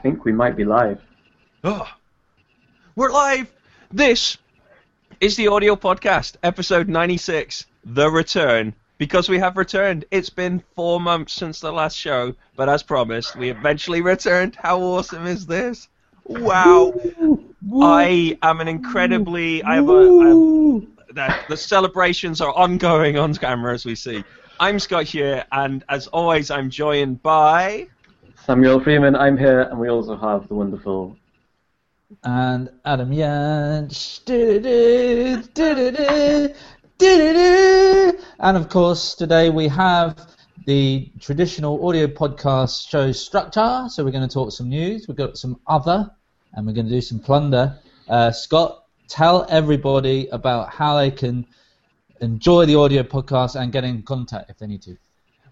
I 0.00 0.02
think 0.02 0.24
we 0.24 0.32
might 0.32 0.56
be 0.56 0.64
live. 0.64 0.98
Oh, 1.62 1.86
we're 2.96 3.10
live. 3.10 3.52
This 3.92 4.38
is 5.20 5.36
the 5.36 5.48
audio 5.48 5.76
podcast, 5.76 6.36
episode 6.42 6.88
96, 6.88 7.66
The 7.84 8.10
Return. 8.10 8.72
Because 8.96 9.28
we 9.28 9.38
have 9.40 9.58
returned. 9.58 10.06
It's 10.10 10.30
been 10.30 10.62
four 10.74 11.02
months 11.02 11.34
since 11.34 11.60
the 11.60 11.70
last 11.70 11.98
show, 11.98 12.34
but 12.56 12.66
as 12.70 12.82
promised, 12.82 13.36
we 13.36 13.50
eventually 13.50 14.00
returned. 14.00 14.56
How 14.56 14.80
awesome 14.80 15.26
is 15.26 15.44
this? 15.44 15.88
Wow. 16.24 16.98
I 17.82 18.38
am 18.40 18.62
an 18.62 18.68
incredibly. 18.68 19.62
I 19.64 19.74
have 19.74 19.90
a. 19.90 19.92
I 19.92 20.28
have, 20.28 21.14
the, 21.14 21.34
the 21.50 21.56
celebrations 21.58 22.40
are 22.40 22.54
ongoing 22.54 23.18
on 23.18 23.34
camera 23.34 23.74
as 23.74 23.84
we 23.84 23.96
see. 23.96 24.24
I'm 24.58 24.78
Scott 24.78 25.04
here, 25.04 25.44
and 25.52 25.84
as 25.90 26.06
always, 26.06 26.50
I'm 26.50 26.70
joined 26.70 27.22
by. 27.22 27.88
Samuel 28.46 28.80
Freeman, 28.80 29.14
I'm 29.14 29.36
here, 29.36 29.60
and 29.62 29.78
we 29.78 29.90
also 29.90 30.16
have 30.16 30.48
the 30.48 30.54
wonderful 30.54 31.16
and 32.24 32.70
Adam 32.84 33.10
Yanch. 33.10 34.20
And 38.38 38.56
of 38.56 38.68
course, 38.68 39.14
today 39.14 39.50
we 39.50 39.68
have 39.68 40.34
the 40.66 41.10
traditional 41.20 41.86
audio 41.86 42.06
podcast 42.06 42.88
show 42.88 43.12
structure. 43.12 43.86
So 43.88 44.04
we're 44.04 44.10
going 44.10 44.26
to 44.26 44.32
talk 44.32 44.52
some 44.52 44.68
news, 44.68 45.06
we've 45.06 45.16
got 45.16 45.36
some 45.36 45.60
other, 45.66 46.10
and 46.54 46.66
we're 46.66 46.72
going 46.72 46.86
to 46.86 46.92
do 46.92 47.00
some 47.00 47.20
plunder. 47.20 47.78
Uh, 48.08 48.32
Scott, 48.32 48.84
tell 49.06 49.46
everybody 49.48 50.28
about 50.28 50.70
how 50.70 50.96
they 50.96 51.10
can 51.10 51.46
enjoy 52.20 52.66
the 52.66 52.76
audio 52.76 53.02
podcast 53.02 53.60
and 53.60 53.70
get 53.70 53.84
in 53.84 54.02
contact 54.02 54.50
if 54.50 54.58
they 54.58 54.66
need 54.66 54.82
to. 54.82 54.96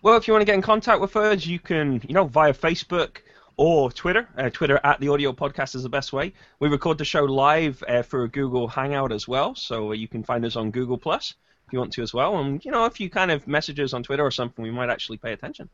Well, 0.00 0.16
if 0.16 0.28
you 0.28 0.34
want 0.34 0.42
to 0.42 0.46
get 0.46 0.54
in 0.54 0.62
contact 0.62 1.00
with 1.00 1.16
us, 1.16 1.44
you 1.44 1.58
can, 1.58 2.00
you 2.06 2.14
know, 2.14 2.24
via 2.24 2.54
Facebook 2.54 3.18
or 3.56 3.90
Twitter. 3.90 4.28
Uh, 4.38 4.48
Twitter 4.48 4.78
at 4.84 5.00
the 5.00 5.08
Audio 5.08 5.32
Podcast 5.32 5.74
is 5.74 5.82
the 5.82 5.88
best 5.88 6.12
way. 6.12 6.32
We 6.60 6.68
record 6.68 6.98
the 6.98 7.04
show 7.04 7.24
live 7.24 7.82
uh, 7.88 8.02
for 8.02 8.22
a 8.22 8.28
Google 8.28 8.68
Hangout 8.68 9.10
as 9.10 9.26
well, 9.26 9.56
so 9.56 9.90
you 9.90 10.06
can 10.06 10.22
find 10.22 10.44
us 10.44 10.54
on 10.54 10.70
Google 10.70 10.98
Plus 10.98 11.34
if 11.66 11.72
you 11.72 11.80
want 11.80 11.92
to 11.94 12.02
as 12.02 12.14
well. 12.14 12.38
And 12.38 12.64
you 12.64 12.70
know, 12.70 12.84
if 12.84 13.00
you 13.00 13.10
kind 13.10 13.32
of 13.32 13.48
message 13.48 13.80
us 13.80 13.92
on 13.92 14.04
Twitter 14.04 14.24
or 14.24 14.30
something, 14.30 14.62
we 14.62 14.70
might 14.70 14.88
actually 14.88 15.16
pay 15.16 15.32
attention. 15.32 15.68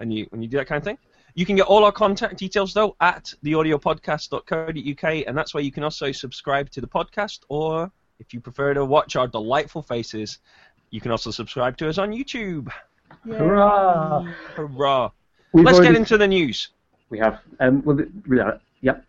And 0.00 0.12
you 0.12 0.26
when 0.30 0.42
you 0.42 0.48
do 0.48 0.56
that 0.56 0.66
kind 0.66 0.78
of 0.78 0.84
thing. 0.84 0.98
You 1.36 1.46
can 1.46 1.54
get 1.54 1.66
all 1.66 1.84
our 1.84 1.92
contact 1.92 2.36
details 2.36 2.74
though 2.74 2.96
at 3.00 3.32
theaudiopodcast.co.uk, 3.44 5.24
and 5.24 5.38
that's 5.38 5.54
where 5.54 5.62
you 5.62 5.70
can 5.70 5.84
also 5.84 6.10
subscribe 6.10 6.68
to 6.70 6.80
the 6.80 6.88
podcast, 6.88 7.40
or 7.48 7.92
if 8.18 8.34
you 8.34 8.40
prefer 8.40 8.74
to 8.74 8.84
watch 8.84 9.14
our 9.14 9.28
delightful 9.28 9.82
faces, 9.82 10.40
you 10.90 11.00
can 11.00 11.12
also 11.12 11.30
subscribe 11.30 11.76
to 11.76 11.88
us 11.88 11.98
on 11.98 12.10
YouTube. 12.10 12.72
Hurrah! 13.26 14.22
Hurrah! 14.54 15.10
We've 15.52 15.64
Let's 15.64 15.80
get 15.80 15.94
into 15.94 16.18
the 16.18 16.28
news. 16.28 16.68
We 17.10 17.18
have. 17.18 17.40
Um, 17.60 17.82
well, 17.84 17.96
the, 17.96 18.10
yeah, 18.30 18.58
yep. 18.80 19.04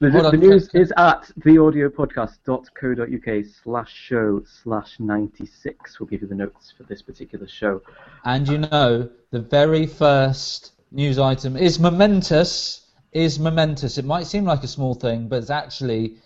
The, 0.00 0.10
the, 0.10 0.24
on, 0.24 0.40
news 0.40 0.68
can- 0.68 0.80
is 0.80 0.92
at 0.96 1.30
theaudiopodcast.co.uk 1.40 3.44
slash 3.62 3.92
show 3.92 4.42
slash 4.62 4.98
96. 4.98 6.00
We'll 6.00 6.08
give 6.08 6.22
you 6.22 6.28
the 6.28 6.34
notes 6.34 6.72
for 6.76 6.82
this 6.84 7.02
particular 7.02 7.46
show. 7.46 7.82
And 8.24 8.48
you 8.48 8.58
know, 8.58 9.08
the 9.30 9.40
very 9.40 9.86
first 9.86 10.72
news 10.90 11.18
item 11.18 11.56
is 11.56 11.78
momentous. 11.78 12.80
Is 13.12 13.38
momentous. 13.38 13.98
It 13.98 14.06
might 14.06 14.26
seem 14.26 14.44
like 14.44 14.64
a 14.64 14.68
small 14.68 14.94
thing, 14.94 15.28
but 15.28 15.36
it's 15.36 15.50
actually 15.50 16.16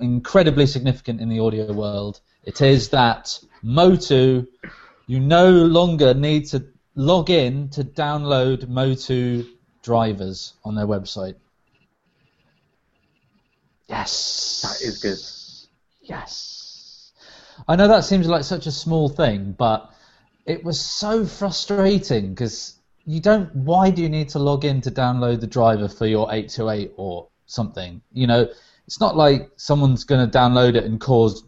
incredibly 0.00 0.66
significant 0.66 1.20
in 1.20 1.28
the 1.28 1.38
audio 1.38 1.72
world. 1.72 2.20
It 2.44 2.60
is 2.60 2.88
that 2.90 3.38
Motu, 3.62 4.46
you 5.06 5.20
no 5.20 5.50
longer 5.50 6.14
need 6.14 6.46
to 6.46 6.66
log 6.94 7.30
in 7.30 7.68
to 7.70 7.84
download 7.84 8.68
Motu 8.68 9.44
drivers 9.82 10.54
on 10.64 10.74
their 10.74 10.86
website. 10.86 11.36
Yes. 13.88 14.62
That 14.62 14.86
is 14.86 14.98
good. 14.98 15.18
Yes. 16.08 17.12
I 17.68 17.76
know 17.76 17.88
that 17.88 18.04
seems 18.04 18.26
like 18.26 18.44
such 18.44 18.66
a 18.66 18.72
small 18.72 19.08
thing, 19.08 19.54
but 19.56 19.90
it 20.44 20.64
was 20.64 20.80
so 20.80 21.24
frustrating 21.24 22.30
because 22.30 22.78
you 23.04 23.20
don't. 23.20 23.54
Why 23.54 23.90
do 23.90 24.02
you 24.02 24.08
need 24.08 24.28
to 24.30 24.38
log 24.38 24.64
in 24.64 24.80
to 24.82 24.90
download 24.90 25.40
the 25.40 25.46
driver 25.46 25.88
for 25.88 26.06
your 26.06 26.28
828 26.32 26.92
or 26.96 27.28
something? 27.46 28.02
You 28.12 28.26
know, 28.26 28.48
it's 28.86 29.00
not 29.00 29.16
like 29.16 29.50
someone's 29.56 30.04
going 30.04 30.28
to 30.28 30.38
download 30.38 30.74
it 30.74 30.84
and 30.84 31.00
cause 31.00 31.44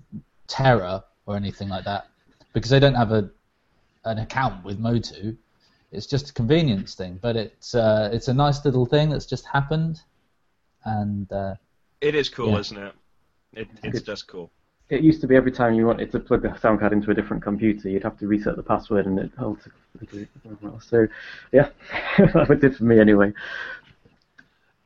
terror 0.47 1.03
or 1.27 1.37
anything 1.37 1.69
like 1.69 1.85
that 1.85 2.07
because 2.53 2.71
they 2.71 2.81
don't 2.81 2.95
have 2.95 3.13
a 3.13 3.31
an 4.09 4.19
account 4.19 4.65
with 4.65 4.79
Motu. 4.79 5.37
It's 5.93 6.07
just 6.07 6.31
a 6.31 6.33
convenience 6.33 6.95
thing, 6.95 7.19
but 7.23 7.35
it's 7.37 7.75
uh, 7.75 8.11
it's 8.13 8.29
a 8.29 8.35
nice 8.35 8.65
little 8.65 8.85
thing 8.87 9.09
that's 9.11 9.27
just 9.27 9.47
happened, 9.47 10.03
and 10.85 11.31
uh, 11.33 11.55
It 12.01 12.15
is 12.15 12.29
cool, 12.29 12.53
Yeah. 12.53 12.59
isn't 12.59 12.79
it? 12.79 12.95
it 13.55 13.69
it's 13.83 14.01
just 14.03 14.29
cool. 14.29 14.51
It 14.91 15.03
used 15.03 15.21
to 15.21 15.27
be 15.27 15.37
every 15.37 15.53
time 15.53 15.75
you 15.75 15.87
wanted 15.87 16.11
to 16.13 16.21
plug 16.21 16.43
the 16.43 16.55
sound 16.59 16.81
card 16.81 16.93
into 16.95 17.11
a 17.11 17.15
different 17.15 17.43
computer, 17.43 17.89
you'd 17.91 18.03
have 18.05 18.19
to 18.19 18.27
reset 18.27 18.57
the 18.57 18.63
password 18.63 19.05
and 19.07 19.19
it 19.19 19.31
automatically. 19.39 20.29
So, 20.81 21.07
yeah, 21.53 21.69
that 22.19 22.59
did 22.61 22.75
for 22.77 22.85
me 22.85 22.99
anyway. 22.99 23.33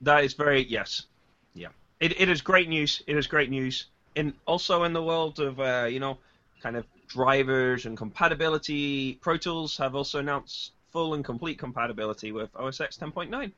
That 0.01 0.25
is 0.25 0.35
very 0.35 0.65
yes, 0.65 1.07
yeah. 1.55 1.69
It, 2.01 2.21
it 2.21 2.29
is 2.29 2.41
great 2.41 2.69
news. 2.69 3.03
It 3.07 3.17
is 3.17 3.27
great 3.29 3.51
news. 3.51 3.87
and 4.17 4.35
also 4.47 4.83
in 4.85 4.93
the 4.93 5.03
world 5.03 5.39
of 5.39 5.61
uh, 5.61 5.87
you 5.89 6.01
know, 6.01 6.19
kind 6.63 6.77
of 6.77 6.85
drivers 7.13 7.87
and 7.87 7.97
compatibility, 7.97 9.15
Pro 9.21 9.37
Tools 9.37 9.77
have 9.77 9.95
also 9.95 10.19
announced 10.19 10.73
full 10.91 11.15
and 11.15 11.25
complete 11.25 11.59
compatibility 11.59 12.33
with 12.33 12.51
OS 12.57 12.81
X 12.81 12.97
10.9. 12.97 13.53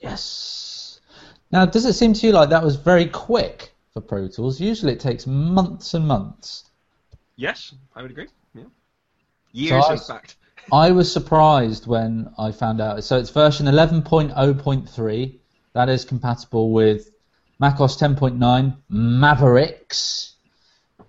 Yes. 0.00 1.00
Now, 1.50 1.64
does 1.66 1.84
it 1.84 1.94
seem 1.94 2.12
to 2.14 2.26
you 2.26 2.32
like 2.32 2.48
that 2.50 2.62
was 2.62 2.76
very 2.76 3.06
quick 3.06 3.72
for 3.92 4.00
Pro 4.00 4.28
Tools? 4.28 4.60
Usually 4.60 4.92
it 4.92 5.00
takes 5.00 5.26
months 5.26 5.94
and 5.94 6.06
months. 6.06 6.64
Yes, 7.36 7.74
I 7.94 8.02
would 8.02 8.10
agree. 8.10 8.28
Yeah. 8.54 8.64
Years, 9.52 9.84
I- 9.88 9.92
in 9.94 9.98
fact. 9.98 10.36
I 10.72 10.92
was 10.92 11.12
surprised 11.12 11.88
when 11.88 12.32
I 12.38 12.52
found 12.52 12.80
out. 12.80 13.02
So 13.02 13.18
it's 13.18 13.30
version 13.30 13.66
11.0.3. 13.66 15.34
That 15.72 15.88
is 15.88 16.04
compatible 16.04 16.70
with 16.70 17.10
macOS 17.58 17.96
10.9 18.00 18.76
Mavericks. 18.88 20.31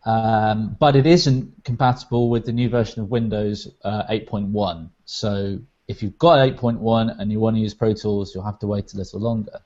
Um, 0.06 0.76
but 0.80 0.96
it 0.96 1.06
isn't 1.06 1.64
compatible 1.64 2.30
with 2.30 2.46
the 2.46 2.52
new 2.52 2.70
version 2.70 3.02
of 3.02 3.10
Windows 3.10 3.70
uh, 3.84 4.04
8.1. 4.10 4.90
So 5.06 5.60
if 5.88 6.04
you've 6.04 6.18
got 6.18 6.40
8.1 6.40 7.20
and 7.20 7.32
you 7.32 7.40
want 7.40 7.56
to 7.56 7.62
use 7.62 7.74
Pro 7.74 7.94
Tools, 7.94 8.34
you'll 8.36 8.44
have 8.44 8.60
to 8.60 8.68
wait 8.68 8.94
a 8.94 8.98
little 8.98 9.20
longer. 9.20 9.60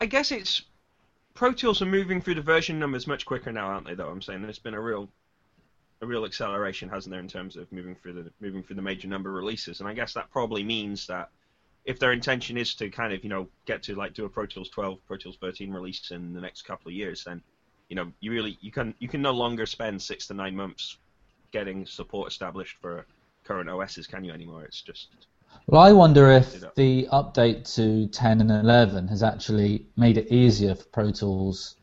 I 0.00 0.06
guess 0.06 0.30
it's 0.30 0.62
Pro 1.34 1.52
Tools 1.52 1.80
are 1.82 1.86
moving 1.86 2.20
through 2.20 2.34
the 2.34 2.42
version 2.42 2.78
numbers 2.78 3.06
much 3.06 3.26
quicker 3.26 3.50
now, 3.50 3.66
aren't 3.66 3.86
they? 3.86 3.94
Though 3.94 4.08
I'm 4.08 4.22
saying 4.22 4.42
there's 4.42 4.58
been 4.58 4.74
a 4.74 4.80
real, 4.80 5.08
a 6.00 6.06
real 6.06 6.24
acceleration, 6.24 6.88
hasn't 6.88 7.10
there, 7.10 7.20
in 7.20 7.28
terms 7.28 7.56
of 7.56 7.70
moving 7.72 7.94
through 7.94 8.12
the 8.14 8.30
moving 8.40 8.62
through 8.62 8.76
the 8.76 8.82
major 8.82 9.08
number 9.08 9.32
releases, 9.32 9.80
and 9.80 9.88
I 9.88 9.94
guess 9.94 10.12
that 10.14 10.30
probably 10.30 10.62
means 10.62 11.06
that 11.06 11.30
if 11.84 11.98
their 11.98 12.12
intention 12.12 12.56
is 12.56 12.74
to 12.76 12.88
kind 12.88 13.12
of 13.12 13.24
you 13.24 13.30
know 13.30 13.48
get 13.66 13.82
to 13.84 13.94
like 13.94 14.14
do 14.14 14.24
a 14.24 14.28
Pro 14.28 14.46
Tools 14.46 14.68
12, 14.68 14.98
Pro 15.06 15.16
Tools 15.16 15.36
13 15.40 15.72
release 15.72 16.10
in 16.10 16.34
the 16.34 16.40
next 16.40 16.62
couple 16.62 16.88
of 16.88 16.94
years, 16.94 17.24
then 17.24 17.42
you 17.88 17.96
know 17.96 18.12
you 18.20 18.30
really 18.30 18.58
you 18.60 18.70
can 18.70 18.94
you 18.98 19.08
can 19.08 19.22
no 19.22 19.32
longer 19.32 19.66
spend 19.66 20.00
six 20.00 20.26
to 20.28 20.34
nine 20.34 20.56
months 20.56 20.96
getting 21.52 21.86
support 21.86 22.30
established 22.30 22.76
for 22.80 23.06
current 23.44 23.68
OSs, 23.68 24.06
can 24.06 24.24
you 24.24 24.32
anymore? 24.32 24.64
It's 24.64 24.82
just 24.82 25.08
Well, 25.66 25.82
I 25.82 25.92
wonder 25.92 26.30
if 26.30 26.74
the 26.74 27.06
update 27.12 27.72
to 27.76 28.08
10 28.08 28.40
and 28.40 28.50
11 28.50 29.08
has 29.08 29.22
actually 29.22 29.86
made 29.96 30.18
it 30.18 30.32
easier 30.32 30.74
for 30.74 30.84
Pro 30.86 31.10
Tools, 31.10 31.76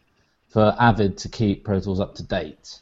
for 0.49 0.75
Avid 0.79 1.17
to 1.19 1.29
keep 1.29 1.63
Pro 1.63 1.79
Tools 1.79 1.99
up 1.99 2.15
to 2.15 2.23
date. 2.23 2.81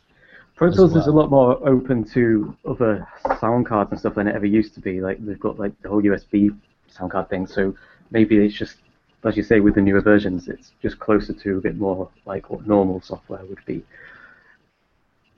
Pro 0.55 0.69
As 0.69 0.75
Tools 0.75 0.95
is 0.95 1.07
a 1.07 1.11
lot 1.11 1.29
more 1.29 1.55
open 1.67 2.03
to 2.05 2.55
other 2.65 3.07
sound 3.39 3.65
cards 3.65 3.91
and 3.91 3.99
stuff 3.99 4.15
than 4.15 4.27
it 4.27 4.35
ever 4.35 4.45
used 4.45 4.73
to 4.73 4.81
be. 4.81 4.99
Like 4.99 5.23
they've 5.23 5.39
got 5.39 5.59
like 5.59 5.79
the 5.81 5.89
whole 5.89 6.01
USB 6.01 6.57
sound 6.87 7.11
card 7.11 7.29
thing, 7.29 7.45
so 7.45 7.75
maybe 8.11 8.37
it's 8.43 8.55
just, 8.55 8.77
as 9.25 9.35
you 9.35 9.43
say, 9.43 9.59
with 9.59 9.75
the 9.75 9.81
newer 9.81 10.01
versions, 10.01 10.47
it's 10.47 10.71
just 10.81 10.99
closer 10.99 11.33
to 11.33 11.57
a 11.57 11.61
bit 11.61 11.77
more 11.77 12.09
like 12.25 12.49
what 12.49 12.65
normal 12.65 13.01
software 13.01 13.43
would 13.45 13.63
be. 13.65 13.83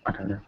I 0.06 0.12
don't 0.12 0.30
know. 0.30 0.39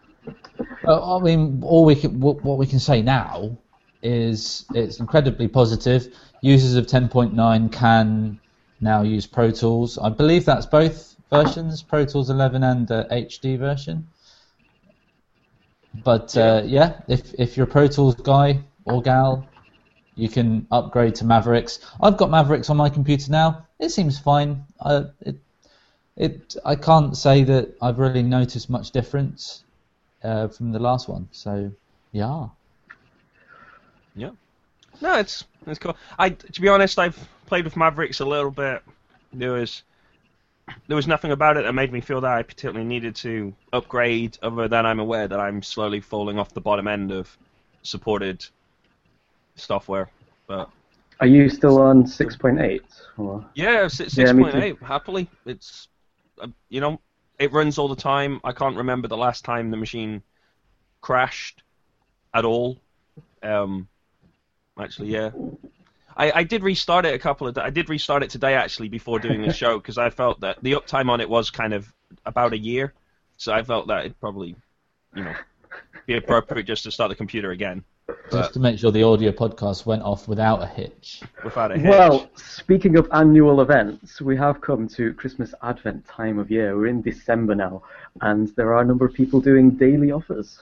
Uh, 0.86 1.16
I 1.16 1.22
mean, 1.22 1.62
all 1.64 1.84
we 1.84 1.96
can, 1.96 2.20
what 2.20 2.58
we 2.58 2.66
can 2.66 2.78
say 2.78 3.02
now 3.02 3.56
is 4.02 4.66
it's 4.74 5.00
incredibly 5.00 5.48
positive. 5.48 6.14
Users 6.42 6.74
of 6.76 6.86
10.9 6.86 7.72
can 7.72 8.38
now 8.80 9.02
use 9.02 9.26
Pro 9.26 9.50
Tools. 9.50 9.98
I 9.98 10.10
believe 10.10 10.44
that's 10.44 10.66
both 10.66 11.16
versions, 11.30 11.82
Pro 11.82 12.04
Tools 12.04 12.30
11 12.30 12.62
and 12.62 12.90
uh, 12.90 13.04
HD 13.10 13.58
version. 13.58 14.06
But 16.02 16.36
uh, 16.36 16.62
yeah, 16.64 17.00
if 17.08 17.34
if 17.38 17.56
you're 17.56 17.64
a 17.64 17.70
Pro 17.70 17.86
Tools 17.86 18.16
guy 18.16 18.60
or 18.84 19.00
gal, 19.00 19.46
you 20.16 20.28
can 20.28 20.66
upgrade 20.70 21.14
to 21.16 21.24
Mavericks. 21.24 21.80
I've 22.00 22.16
got 22.16 22.30
Mavericks 22.30 22.70
on 22.70 22.76
my 22.76 22.88
computer 22.88 23.30
now. 23.30 23.66
It 23.78 23.90
seems 23.90 24.18
fine. 24.18 24.64
I, 24.80 25.06
it, 25.20 25.36
it, 26.16 26.56
I 26.64 26.76
can't 26.76 27.16
say 27.16 27.42
that 27.44 27.74
I've 27.82 27.98
really 27.98 28.22
noticed 28.22 28.70
much 28.70 28.90
difference 28.92 29.64
uh, 30.22 30.48
from 30.48 30.72
the 30.72 30.78
last 30.78 31.08
one. 31.08 31.28
So, 31.32 31.72
yeah. 32.12 32.48
Yeah. 34.14 34.30
No, 35.00 35.18
it's 35.18 35.44
it's 35.66 35.78
cool. 35.78 35.96
I 36.18 36.30
to 36.30 36.60
be 36.60 36.68
honest, 36.68 36.98
I've 36.98 37.18
played 37.46 37.64
with 37.64 37.76
Mavericks 37.76 38.20
a 38.20 38.24
little 38.24 38.52
bit. 38.52 38.82
There 39.32 39.52
was 39.52 39.82
there 40.86 40.96
was 40.96 41.06
nothing 41.06 41.32
about 41.32 41.56
it 41.56 41.64
that 41.64 41.72
made 41.72 41.92
me 41.92 42.00
feel 42.00 42.20
that 42.20 42.32
I 42.32 42.42
particularly 42.42 42.86
needed 42.86 43.16
to 43.16 43.52
upgrade, 43.72 44.38
other 44.42 44.68
than 44.68 44.86
I'm 44.86 45.00
aware 45.00 45.26
that 45.26 45.40
I'm 45.40 45.62
slowly 45.62 46.00
falling 46.00 46.38
off 46.38 46.54
the 46.54 46.60
bottom 46.60 46.86
end 46.86 47.10
of 47.10 47.36
supported 47.82 48.46
software. 49.56 50.10
But 50.46 50.68
Are 51.20 51.26
you 51.26 51.48
still 51.48 51.80
on 51.80 52.04
6.8? 52.04 52.80
Yeah, 53.54 53.88
six 53.88 54.16
Yeah, 54.16 54.32
point 54.32 54.56
eight. 54.56 54.76
Happily, 54.82 55.28
it's 55.46 55.88
uh, 56.40 56.48
you 56.68 56.80
know 56.80 57.00
it 57.38 57.52
runs 57.52 57.78
all 57.78 57.88
the 57.88 57.96
time. 57.96 58.40
I 58.44 58.52
can't 58.52 58.76
remember 58.76 59.08
the 59.08 59.16
last 59.16 59.44
time 59.44 59.70
the 59.70 59.76
machine 59.76 60.22
crashed 61.00 61.62
at 62.32 62.44
all. 62.44 62.78
Um, 63.42 63.88
actually, 64.78 65.08
yeah. 65.08 65.30
I, 66.16 66.30
I 66.32 66.42
did 66.44 66.62
restart 66.62 67.06
it 67.06 67.14
a 67.14 67.18
couple 67.18 67.48
of. 67.48 67.58
I 67.58 67.70
did 67.70 67.88
restart 67.88 68.22
it 68.22 68.30
today 68.30 68.54
actually 68.54 68.88
before 68.88 69.18
doing 69.18 69.42
the 69.42 69.52
show 69.62 69.78
because 69.78 69.98
I 69.98 70.10
felt 70.10 70.40
that 70.40 70.62
the 70.62 70.72
uptime 70.72 71.08
on 71.08 71.20
it 71.20 71.28
was 71.28 71.50
kind 71.50 71.72
of 71.72 71.92
about 72.26 72.52
a 72.52 72.58
year, 72.58 72.92
so 73.36 73.52
I 73.52 73.62
felt 73.62 73.88
that 73.88 74.00
it'd 74.00 74.20
probably, 74.20 74.54
you 75.14 75.24
know, 75.24 75.34
be 76.06 76.14
appropriate 76.14 76.64
just 76.64 76.84
to 76.84 76.90
start 76.90 77.08
the 77.08 77.16
computer 77.16 77.50
again 77.50 77.84
Just 78.30 78.52
to 78.54 78.60
make 78.60 78.78
sure 78.78 78.90
the 78.90 79.02
audio 79.02 79.32
podcast 79.32 79.86
went 79.86 80.02
off 80.02 80.28
without 80.28 80.62
a 80.62 80.66
hitch. 80.66 81.22
without 81.42 81.72
a 81.72 81.78
hitch. 81.78 81.88
Well, 81.88 82.28
speaking 82.34 82.96
of 82.96 83.08
annual 83.12 83.60
events, 83.60 84.20
we 84.20 84.36
have 84.36 84.60
come 84.60 84.88
to 84.88 85.14
Christmas 85.14 85.54
Advent 85.62 86.06
time 86.06 86.38
of 86.38 86.50
year. 86.50 86.76
We're 86.76 86.88
in 86.88 87.00
December 87.00 87.54
now, 87.54 87.82
and 88.20 88.48
there 88.56 88.74
are 88.74 88.82
a 88.82 88.84
number 88.84 89.06
of 89.06 89.14
people 89.14 89.40
doing 89.40 89.70
daily 89.70 90.10
offers. 90.10 90.58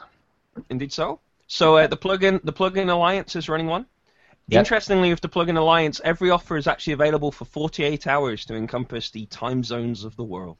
Indeed 0.70 0.92
so. 0.92 1.20
So 1.48 1.76
uh, 1.76 1.86
the 1.86 1.96
plugin 1.96 2.40
the 2.44 2.52
plugin 2.52 2.90
alliance 2.90 3.34
is 3.34 3.48
running 3.48 3.66
one. 3.66 3.86
Yep. 4.48 4.58
Interestingly, 4.60 5.10
with 5.10 5.20
the 5.20 5.28
plugin 5.28 5.56
alliance, 5.56 6.00
every 6.04 6.30
offer 6.30 6.56
is 6.56 6.66
actually 6.66 6.94
available 6.94 7.32
for 7.32 7.44
48 7.44 8.06
hours 8.06 8.44
to 8.46 8.54
encompass 8.54 9.10
the 9.10 9.26
time 9.26 9.64
zones 9.64 10.04
of 10.04 10.14
the 10.16 10.24
world. 10.24 10.58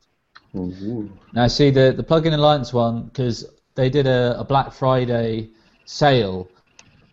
Ooh. 0.56 1.10
Now, 1.32 1.46
see 1.46 1.70
the 1.70 1.92
the 1.92 2.04
plugin 2.04 2.34
alliance 2.34 2.72
one 2.72 3.04
because 3.04 3.46
they 3.74 3.88
did 3.88 4.06
a, 4.06 4.36
a 4.38 4.44
Black 4.44 4.72
Friday 4.72 5.50
sale, 5.84 6.48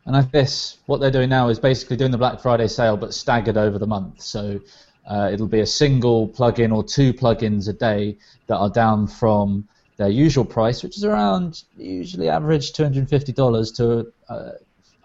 and 0.09 0.17
I 0.17 0.23
guess 0.23 0.77
what 0.87 0.99
they're 0.99 1.11
doing 1.11 1.29
now 1.29 1.49
is 1.49 1.59
basically 1.59 1.95
doing 1.95 2.09
the 2.09 2.17
Black 2.17 2.39
Friday 2.41 2.67
sale 2.67 2.97
but 2.97 3.13
staggered 3.13 3.57
over 3.57 3.77
the 3.77 3.85
month. 3.85 4.21
So 4.21 4.59
uh, 5.05 5.29
it'll 5.31 5.45
be 5.45 5.59
a 5.59 5.67
single 5.67 6.27
plugin 6.27 6.73
or 6.75 6.83
two 6.83 7.13
plugins 7.13 7.69
a 7.69 7.73
day 7.73 8.17
that 8.47 8.57
are 8.57 8.71
down 8.71 9.05
from 9.05 9.67
their 9.97 10.09
usual 10.09 10.45
price, 10.45 10.81
which 10.81 10.97
is 10.97 11.03
around 11.03 11.61
usually 11.77 12.27
average 12.27 12.73
two 12.73 12.81
hundred 12.81 13.01
and 13.01 13.09
fifty 13.09 13.31
dollars 13.31 13.71
to 13.73 14.11
uh, 14.29 14.53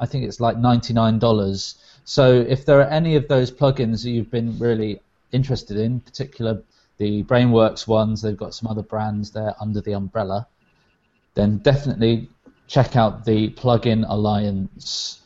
I 0.00 0.06
think 0.06 0.24
it's 0.24 0.40
like 0.40 0.56
ninety 0.56 0.94
nine 0.94 1.18
dollars. 1.18 1.74
So 2.06 2.40
if 2.40 2.64
there 2.64 2.80
are 2.80 2.88
any 2.88 3.14
of 3.14 3.28
those 3.28 3.50
plugins 3.50 4.04
that 4.04 4.10
you've 4.10 4.30
been 4.30 4.58
really 4.58 5.02
interested 5.32 5.76
in, 5.76 6.00
particular 6.00 6.62
the 6.96 7.24
Brainworx 7.24 7.86
ones, 7.86 8.22
they've 8.22 8.38
got 8.38 8.54
some 8.54 8.70
other 8.70 8.82
brands 8.82 9.32
there 9.32 9.54
under 9.60 9.82
the 9.82 9.92
umbrella, 9.92 10.46
then 11.34 11.58
definitely 11.58 12.30
check 12.66 12.96
out 12.96 13.24
the 13.24 13.50
Plugin 13.50 14.04
Alliance 14.08 15.20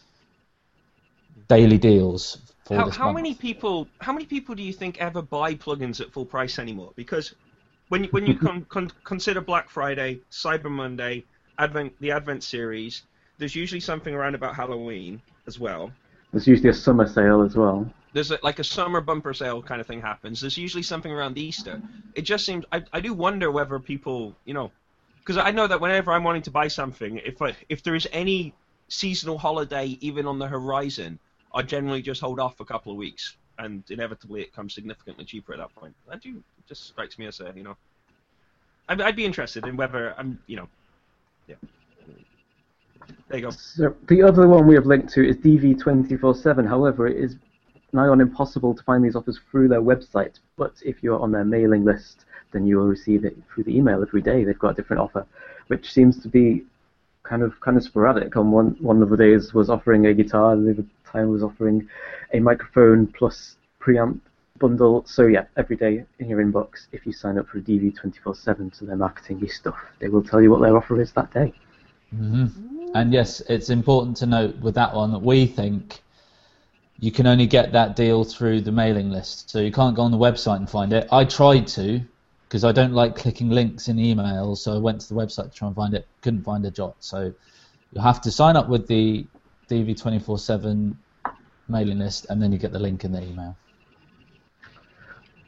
daily 1.48 1.78
deals 1.78 2.38
for 2.64 2.76
How, 2.76 2.84
this 2.86 2.96
how 2.96 3.12
many 3.12 3.34
people 3.34 3.88
how 4.00 4.12
many 4.12 4.26
people 4.26 4.54
do 4.54 4.62
you 4.62 4.72
think 4.72 5.00
ever 5.00 5.22
buy 5.22 5.54
plugins 5.54 6.00
at 6.00 6.12
full 6.12 6.26
price 6.26 6.58
anymore? 6.58 6.92
Because 6.96 7.34
when 7.88 8.04
you, 8.04 8.10
when 8.10 8.26
you 8.26 8.38
con, 8.44 8.66
con, 8.68 8.90
consider 9.04 9.40
Black 9.40 9.70
Friday, 9.70 10.20
Cyber 10.30 10.70
Monday, 10.70 11.24
Advent 11.58 11.94
the 12.00 12.12
Advent 12.12 12.44
series, 12.44 13.02
there's 13.38 13.54
usually 13.54 13.80
something 13.80 14.14
around 14.14 14.34
about 14.34 14.54
Halloween 14.54 15.20
as 15.46 15.58
well. 15.58 15.90
There's 16.32 16.46
usually 16.46 16.68
a 16.68 16.74
summer 16.74 17.08
sale 17.08 17.42
as 17.42 17.56
well. 17.56 17.90
there's 18.12 18.30
a, 18.30 18.38
like 18.42 18.58
a 18.58 18.64
summer 18.64 19.00
bumper 19.00 19.32
sale 19.32 19.62
kind 19.62 19.80
of 19.80 19.86
thing 19.86 20.02
happens. 20.02 20.40
There's 20.42 20.58
usually 20.58 20.82
something 20.82 21.10
around 21.10 21.38
Easter. 21.38 21.80
It 22.14 22.22
just 22.22 22.44
seems 22.44 22.66
I, 22.70 22.82
I 22.92 23.00
do 23.00 23.14
wonder 23.14 23.50
whether 23.50 23.78
people 23.78 24.34
you 24.44 24.52
know 24.52 24.70
because 25.28 25.44
I 25.44 25.50
know 25.50 25.66
that 25.66 25.78
whenever 25.78 26.10
I'm 26.10 26.24
wanting 26.24 26.40
to 26.42 26.50
buy 26.50 26.68
something, 26.68 27.18
if 27.18 27.42
I, 27.42 27.54
if 27.68 27.82
there 27.82 27.94
is 27.94 28.08
any 28.12 28.54
seasonal 28.88 29.36
holiday 29.36 29.98
even 30.00 30.24
on 30.24 30.38
the 30.38 30.48
horizon, 30.48 31.18
I 31.54 31.60
generally 31.60 32.00
just 32.00 32.22
hold 32.22 32.40
off 32.40 32.56
for 32.56 32.62
a 32.62 32.66
couple 32.66 32.92
of 32.92 32.96
weeks, 32.96 33.36
and 33.58 33.84
inevitably 33.90 34.40
it 34.40 34.54
comes 34.54 34.72
significantly 34.72 35.26
cheaper 35.26 35.52
at 35.52 35.58
that 35.58 35.74
point. 35.74 35.94
That 36.08 36.22
do 36.22 36.42
just 36.66 36.86
strikes 36.86 37.18
me 37.18 37.26
as 37.26 37.40
a 37.40 37.52
you 37.54 37.62
know. 37.62 37.76
I'd, 38.88 39.02
I'd 39.02 39.16
be 39.16 39.26
interested 39.26 39.66
in 39.66 39.76
whether 39.76 40.14
I'm 40.16 40.38
you 40.46 40.56
know, 40.56 40.68
yeah. 41.46 41.56
There 43.28 43.38
you 43.38 43.44
go. 43.44 43.50
So 43.50 43.94
the 44.08 44.22
other 44.22 44.48
one 44.48 44.66
we 44.66 44.76
have 44.76 44.86
linked 44.86 45.12
to 45.12 45.28
is 45.28 45.36
DV247. 45.36 46.66
However, 46.66 47.06
it 47.06 47.18
is 47.18 47.36
nigh 47.92 48.08
on 48.08 48.22
impossible 48.22 48.74
to 48.74 48.82
find 48.82 49.04
these 49.04 49.14
offers 49.14 49.38
through 49.50 49.68
their 49.68 49.82
website. 49.82 50.40
But 50.56 50.72
if 50.82 51.02
you're 51.02 51.20
on 51.20 51.32
their 51.32 51.44
mailing 51.44 51.84
list, 51.84 52.24
then 52.52 52.66
you 52.66 52.78
will 52.78 52.86
receive 52.86 53.24
it 53.24 53.36
through 53.52 53.64
the 53.64 53.76
email 53.76 54.02
every 54.02 54.22
day. 54.22 54.44
They've 54.44 54.58
got 54.58 54.70
a 54.70 54.74
different 54.74 55.02
offer, 55.02 55.26
which 55.68 55.92
seems 55.92 56.20
to 56.22 56.28
be 56.28 56.64
kind 57.22 57.42
of 57.42 57.60
kind 57.60 57.76
of 57.76 57.82
sporadic. 57.82 58.36
On 58.36 58.50
one 58.50 58.76
one 58.80 59.02
of 59.02 59.10
the 59.10 59.16
days 59.16 59.52
was 59.54 59.70
offering 59.70 60.06
a 60.06 60.14
guitar, 60.14 60.56
the 60.56 60.70
other 60.70 60.84
time 61.04 61.28
was 61.28 61.42
offering 61.42 61.88
a 62.32 62.40
microphone 62.40 63.06
plus 63.06 63.56
preamp 63.80 64.20
bundle. 64.58 65.04
So 65.06 65.26
yeah, 65.26 65.44
every 65.56 65.76
day 65.76 66.04
in 66.18 66.28
your 66.28 66.42
inbox, 66.42 66.86
if 66.92 67.06
you 67.06 67.12
sign 67.12 67.38
up 67.38 67.48
for 67.48 67.60
DV 67.60 67.96
twenty 67.96 68.18
four 68.18 68.34
seven 68.34 68.70
to 68.70 68.84
their 68.84 68.96
marketing 68.96 69.46
stuff, 69.48 69.78
they 69.98 70.08
will 70.08 70.22
tell 70.22 70.40
you 70.40 70.50
what 70.50 70.60
their 70.60 70.76
offer 70.76 71.00
is 71.00 71.12
that 71.12 71.32
day. 71.32 71.52
hmm 72.10 72.46
And 72.94 73.12
yes, 73.12 73.40
it's 73.48 73.70
important 73.70 74.16
to 74.18 74.26
note 74.26 74.56
with 74.58 74.74
that 74.74 74.94
one 74.94 75.12
that 75.12 75.22
we 75.22 75.46
think 75.46 76.02
you 77.00 77.12
can 77.12 77.26
only 77.26 77.46
get 77.46 77.72
that 77.72 77.94
deal 77.94 78.24
through 78.24 78.60
the 78.60 78.72
mailing 78.72 79.10
list. 79.10 79.50
So 79.50 79.60
you 79.60 79.70
can't 79.70 79.94
go 79.94 80.02
on 80.02 80.10
the 80.10 80.18
website 80.18 80.56
and 80.56 80.68
find 80.68 80.92
it. 80.92 81.06
I 81.12 81.24
tried 81.24 81.66
to 81.68 82.00
because 82.48 82.64
I 82.64 82.72
don't 82.72 82.94
like 82.94 83.14
clicking 83.14 83.50
links 83.50 83.88
in 83.88 83.98
emails, 83.98 84.58
so 84.58 84.74
I 84.74 84.78
went 84.78 85.02
to 85.02 85.08
the 85.08 85.14
website 85.14 85.52
to 85.52 85.58
try 85.58 85.68
and 85.68 85.76
find 85.76 85.92
it. 85.92 86.08
Couldn't 86.22 86.44
find 86.44 86.64
a 86.64 86.70
jot. 86.70 86.96
So 87.00 87.34
you 87.92 88.00
have 88.00 88.22
to 88.22 88.30
sign 88.30 88.56
up 88.56 88.70
with 88.70 88.86
the 88.86 89.26
DV247 89.68 90.96
mailing 91.68 91.98
list, 91.98 92.26
and 92.30 92.42
then 92.42 92.50
you 92.50 92.56
get 92.56 92.72
the 92.72 92.78
link 92.78 93.04
in 93.04 93.12
the 93.12 93.22
email. 93.22 93.54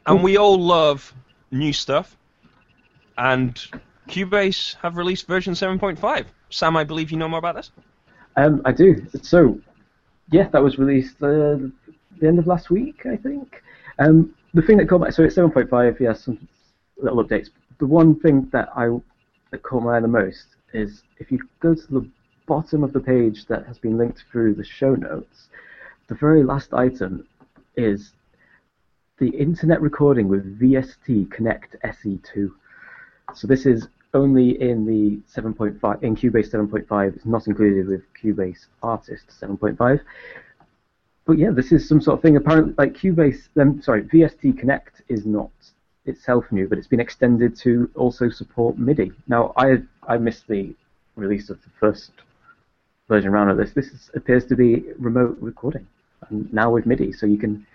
And 0.05 0.23
we 0.23 0.37
all 0.37 0.59
love 0.59 1.11
new 1.49 1.73
stuff. 1.73 2.15
And 3.17 3.59
Cubase 4.07 4.75
have 4.75 4.95
released 4.95 5.25
version 5.25 5.55
7.5. 5.55 6.25
Sam, 6.51 6.77
I 6.77 6.83
believe 6.83 7.09
you 7.09 7.17
know 7.17 7.27
more 7.27 7.39
about 7.39 7.55
this. 7.55 7.71
Um, 8.35 8.61
I 8.63 8.71
do. 8.73 9.07
So, 9.23 9.59
yeah, 10.29 10.49
that 10.49 10.61
was 10.61 10.77
released 10.77 11.15
uh, 11.17 11.57
the 12.19 12.27
end 12.27 12.37
of 12.37 12.45
last 12.45 12.69
week, 12.69 13.07
I 13.07 13.17
think. 13.17 13.63
Um, 13.97 14.35
the 14.53 14.61
thing 14.61 14.77
that 14.77 14.87
caught 14.87 15.01
my 15.01 15.09
so 15.09 15.23
it's 15.23 15.35
7.5. 15.35 15.99
Yeah, 15.99 16.13
some 16.13 16.47
little 16.97 17.23
updates. 17.23 17.49
The 17.79 17.85
one 17.85 18.19
thing 18.19 18.47
that 18.51 18.69
I 18.75 18.89
that 19.51 19.63
caught 19.63 19.83
my 19.83 19.97
eye 19.97 19.99
the 19.99 20.07
most 20.07 20.45
is 20.73 21.03
if 21.17 21.31
you 21.31 21.39
go 21.59 21.75
to 21.75 21.87
the 21.87 22.09
bottom 22.47 22.83
of 22.83 22.93
the 22.93 22.99
page 22.99 23.45
that 23.47 23.65
has 23.65 23.77
been 23.77 23.97
linked 23.97 24.23
through 24.31 24.55
the 24.55 24.63
show 24.63 24.95
notes, 24.95 25.49
the 26.07 26.15
very 26.15 26.43
last 26.43 26.73
item 26.73 27.27
is 27.75 28.13
the 29.19 29.29
internet 29.29 29.81
recording 29.81 30.27
with 30.27 30.59
VST 30.59 31.29
Connect 31.31 31.75
SE2. 31.83 32.51
So 33.33 33.47
this 33.47 33.65
is 33.65 33.87
only 34.13 34.61
in 34.61 34.85
the 34.85 35.21
7.5 35.31 36.03
in 36.03 36.15
Cubase 36.15 36.51
7.5. 36.51 37.15
It's 37.15 37.25
not 37.25 37.47
included 37.47 37.87
with 37.87 38.01
Cubase 38.13 38.65
Artist 38.83 39.27
7.5. 39.39 40.01
But 41.25 41.37
yeah, 41.37 41.51
this 41.51 41.71
is 41.71 41.87
some 41.87 42.01
sort 42.01 42.17
of 42.17 42.21
thing. 42.21 42.35
Apparently, 42.35 42.73
like 42.77 42.93
Cubase, 42.93 43.47
um, 43.59 43.81
sorry, 43.81 44.03
VST 44.03 44.57
Connect 44.57 45.01
is 45.07 45.25
not 45.25 45.51
itself 46.05 46.51
new, 46.51 46.67
but 46.67 46.77
it's 46.77 46.87
been 46.87 46.99
extended 46.99 47.55
to 47.57 47.89
also 47.95 48.29
support 48.29 48.77
MIDI. 48.77 49.11
Now, 49.27 49.53
I 49.57 49.81
I 50.07 50.17
missed 50.17 50.47
the 50.47 50.73
release 51.15 51.49
of 51.49 51.61
the 51.63 51.69
first 51.79 52.11
version 53.07 53.31
round 53.31 53.51
of 53.51 53.57
this. 53.57 53.71
This 53.71 53.87
is, 53.87 54.09
appears 54.15 54.45
to 54.45 54.55
be 54.55 54.83
remote 54.97 55.37
recording, 55.41 55.87
and 56.29 56.51
now 56.53 56.71
with 56.71 56.85
MIDI, 56.85 57.11
so 57.11 57.25
you 57.25 57.37
can 57.37 57.65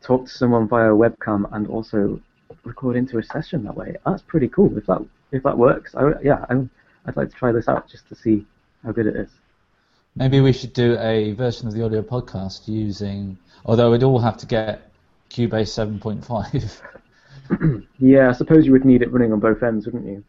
talk 0.00 0.26
to 0.26 0.32
someone 0.32 0.68
via 0.68 0.90
webcam 0.90 1.48
and 1.52 1.66
also 1.68 2.20
record 2.64 2.96
into 2.96 3.18
a 3.18 3.22
session 3.22 3.64
that 3.64 3.76
way. 3.76 3.96
That's 4.04 4.22
pretty 4.22 4.48
cool. 4.48 4.76
If 4.76 4.86
that 4.86 5.04
if 5.30 5.42
that 5.42 5.56
works, 5.56 5.94
I, 5.94 6.12
yeah, 6.22 6.44
I, 6.48 6.68
I'd 7.06 7.16
like 7.16 7.30
to 7.30 7.36
try 7.36 7.52
this 7.52 7.68
out 7.68 7.88
just 7.88 8.08
to 8.08 8.14
see 8.14 8.46
how 8.84 8.92
good 8.92 9.06
it 9.06 9.16
is. 9.16 9.30
Maybe 10.14 10.40
we 10.40 10.52
should 10.52 10.74
do 10.74 10.98
a 10.98 11.32
version 11.32 11.66
of 11.68 11.74
the 11.74 11.82
audio 11.84 12.02
podcast 12.02 12.68
using, 12.68 13.38
although 13.64 13.90
we'd 13.90 14.02
all 14.02 14.18
have 14.18 14.36
to 14.38 14.46
get 14.46 14.91
Cubase 15.32 15.98
7.5. 15.98 16.82
Yeah, 17.98 18.30
I 18.30 18.32
suppose 18.32 18.64
you 18.64 18.72
would 18.72 18.84
need 18.84 19.02
it 19.02 19.12
running 19.12 19.32
on 19.32 19.40
both 19.40 19.62
ends, 19.62 19.86
wouldn't 19.86 20.06
you? 20.06 20.24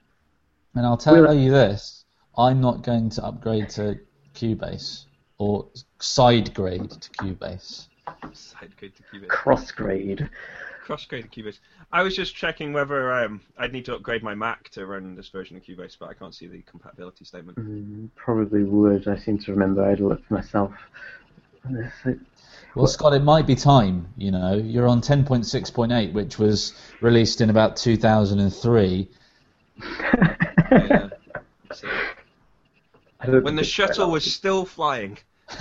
And 0.76 0.86
I'll 0.86 0.98
tell 0.98 1.14
We're- 1.16 1.36
you 1.36 1.52
this: 1.52 2.06
I'm 2.38 2.60
not 2.60 2.84
going 2.84 3.10
to 3.12 3.24
upgrade 3.24 3.70
to 3.72 4.00
Cubase 4.36 5.06
or 5.38 5.68
side 6.00 6.54
grade 6.54 6.90
to 6.90 7.10
Cubase. 7.12 7.88
Side 8.34 8.76
grade 8.78 8.94
to 8.96 9.04
Cubase. 9.04 9.28
Cross 9.30 9.72
grade. 9.72 10.30
Cross 10.84 11.06
grade 11.06 11.32
to 11.32 11.42
Cubase. 11.42 11.60
I 11.92 12.04
was 12.04 12.16
just 12.16 12.36
checking 12.36 12.74
whether 12.74 13.14
um, 13.14 13.40
I'd 13.58 13.72
need 13.72 13.86
to 13.86 13.96
upgrade 13.96 14.24
my 14.24 14.36
Mac 14.36 14.70
to 14.72 14.86
run 14.86 15.16
this 15.16 15.30
version 15.30 15.56
of 15.56 15.64
Cubase, 15.64 15.98
but 15.98 16.10
I 16.10 16.14
can't 16.14 16.36
see 16.36 16.48
the 16.48 16.62
compatibility 16.64 17.26
statement. 17.26 17.58
Mm, 17.58 18.10
probably 18.16 18.64
would. 18.64 19.08
I 19.08 19.18
seem 19.18 19.38
to 19.40 19.52
remember 19.52 19.84
I'd 19.84 20.00
looked 20.02 20.30
myself. 20.30 20.74
Well, 22.76 22.88
Scott, 22.88 23.14
it 23.14 23.24
might 23.24 23.46
be 23.46 23.56
time. 23.56 24.08
You 24.18 24.32
know, 24.32 24.56
you're 24.56 24.88
on 24.88 25.02
10.6.8, 25.02 26.14
which 26.14 26.40
was 26.40 26.74
released 27.02 27.42
in 27.42 27.50
about 27.50 27.76
2003. 27.76 29.10
Yeah. 30.72 31.10
So, 31.72 31.88
when 33.42 33.56
the 33.56 33.64
shuttle 33.64 34.10
was 34.10 34.24
still 34.24 34.66
flying. 34.66 35.20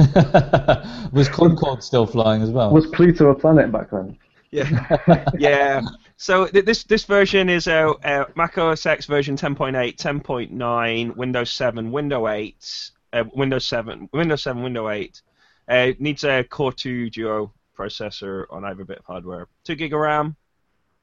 was 1.12 1.28
Concorde 1.28 1.82
still 1.82 2.06
flying 2.06 2.40
as 2.40 2.50
well? 2.50 2.72
was 2.72 2.86
Pluto 2.86 3.30
a 3.30 3.34
planet 3.34 3.70
back 3.70 3.90
then? 3.90 4.16
Yeah. 4.50 5.26
yeah. 5.38 5.82
So 6.16 6.46
th- 6.46 6.64
this 6.64 6.84
this 6.84 7.04
version 7.04 7.50
is 7.50 7.66
a 7.66 7.88
uh, 7.88 7.94
uh, 8.04 8.24
Mac 8.36 8.56
OS 8.56 8.86
X 8.86 9.06
version 9.06 9.36
10.8, 9.36 9.96
10.9, 9.96 11.16
Windows 11.16 11.50
7, 11.50 11.90
Windows 11.90 12.28
8, 12.28 12.90
uh, 13.12 13.24
Windows 13.34 13.66
7, 13.66 14.08
Windows 14.12 14.42
7, 14.42 14.62
Windows 14.62 14.90
8. 14.90 15.22
Uh, 15.70 15.74
it 15.90 16.00
needs 16.00 16.24
a 16.24 16.44
Core 16.44 16.72
2 16.72 17.10
Duo 17.10 17.52
processor 17.76 18.44
on 18.50 18.64
either 18.64 18.84
bit 18.84 18.98
of 18.98 19.04
hardware. 19.04 19.48
Two 19.64 19.74
gig 19.74 19.92
of 19.92 20.00
RAM. 20.00 20.36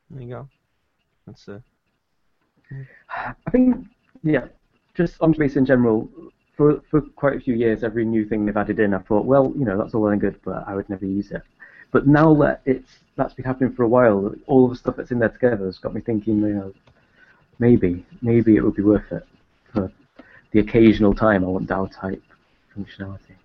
There 0.10 0.24
you 0.24 0.30
go. 0.30 0.50
That's 1.26 1.48
uh, 1.48 1.60
I 3.10 3.50
think, 3.52 3.88
yeah, 4.24 4.46
just 4.96 5.16
on 5.22 5.34
space 5.34 5.56
in 5.56 5.66
general, 5.66 6.10
for 6.56 6.82
for 6.90 7.02
quite 7.02 7.38
a 7.38 7.40
few 7.40 7.56
years, 7.56 7.84
every 7.84 8.06
new 8.06 8.26
thing 8.26 8.46
they've 8.46 8.58
added 8.58 8.80
in, 8.80 8.94
I 8.94 9.00
thought, 9.00 9.26
well, 9.26 9.54
you 9.58 9.66
know, 9.66 9.78
that's 9.78 9.94
all 9.94 10.02
well 10.02 10.12
and 10.12 10.22
good, 10.22 10.40
but 10.44 10.68
I 10.68 10.76
would 10.76 10.90
never 10.90 11.06
use 11.06 11.32
it. 11.32 11.42
But 11.92 12.08
now 12.08 12.34
that 12.36 12.62
it's 12.66 13.00
that's 13.16 13.34
been 13.34 13.46
happening 13.46 13.74
for 13.74 13.84
a 13.84 13.88
while, 13.88 14.34
all 14.48 14.68
the 14.68 14.76
stuff 14.76 14.96
that's 14.98 15.12
in 15.12 15.20
there 15.20 15.30
together 15.30 15.66
has 15.66 15.78
got 15.78 15.94
me 15.94 16.02
thinking, 16.02 16.42
you 16.42 16.54
know, 16.54 16.74
maybe, 17.60 18.06
maybe 18.22 18.56
it 18.56 18.64
would 18.64 18.76
be 18.76 18.84
worth 18.84 19.12
it 19.12 19.26
for 19.74 19.92
the 20.52 20.60
occasional 20.60 21.14
time 21.14 21.44
I 21.44 21.48
want 21.48 21.68
DAW 21.68 21.88
type 21.88 22.24
functionality. 22.78 23.36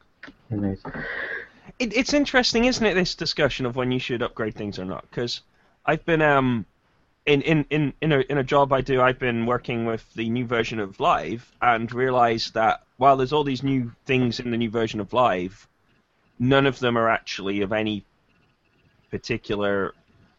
It, 1.78 1.96
it's 1.96 2.12
interesting, 2.12 2.66
isn't 2.66 2.84
it? 2.84 2.94
This 2.94 3.14
discussion 3.14 3.66
of 3.66 3.76
when 3.76 3.90
you 3.90 3.98
should 3.98 4.22
upgrade 4.22 4.54
things 4.54 4.78
or 4.78 4.84
not, 4.84 5.08
because 5.08 5.40
I've 5.84 6.04
been 6.04 6.22
um 6.22 6.66
in 7.26 7.42
in 7.42 7.66
in 7.70 7.92
in 8.00 8.12
a 8.12 8.20
in 8.20 8.38
a 8.38 8.44
job 8.44 8.72
I 8.72 8.80
do, 8.80 9.00
I've 9.00 9.18
been 9.18 9.46
working 9.46 9.86
with 9.86 10.12
the 10.14 10.28
new 10.28 10.46
version 10.46 10.78
of 10.78 11.00
Live 11.00 11.50
and 11.60 11.92
realised 11.92 12.54
that 12.54 12.82
while 12.96 13.16
there's 13.16 13.32
all 13.32 13.44
these 13.44 13.62
new 13.62 13.92
things 14.06 14.40
in 14.40 14.50
the 14.50 14.56
new 14.56 14.70
version 14.70 15.00
of 15.00 15.12
Live, 15.12 15.66
none 16.38 16.66
of 16.66 16.78
them 16.78 16.96
are 16.96 17.08
actually 17.08 17.62
of 17.62 17.72
any 17.72 18.04
particular 19.10 19.94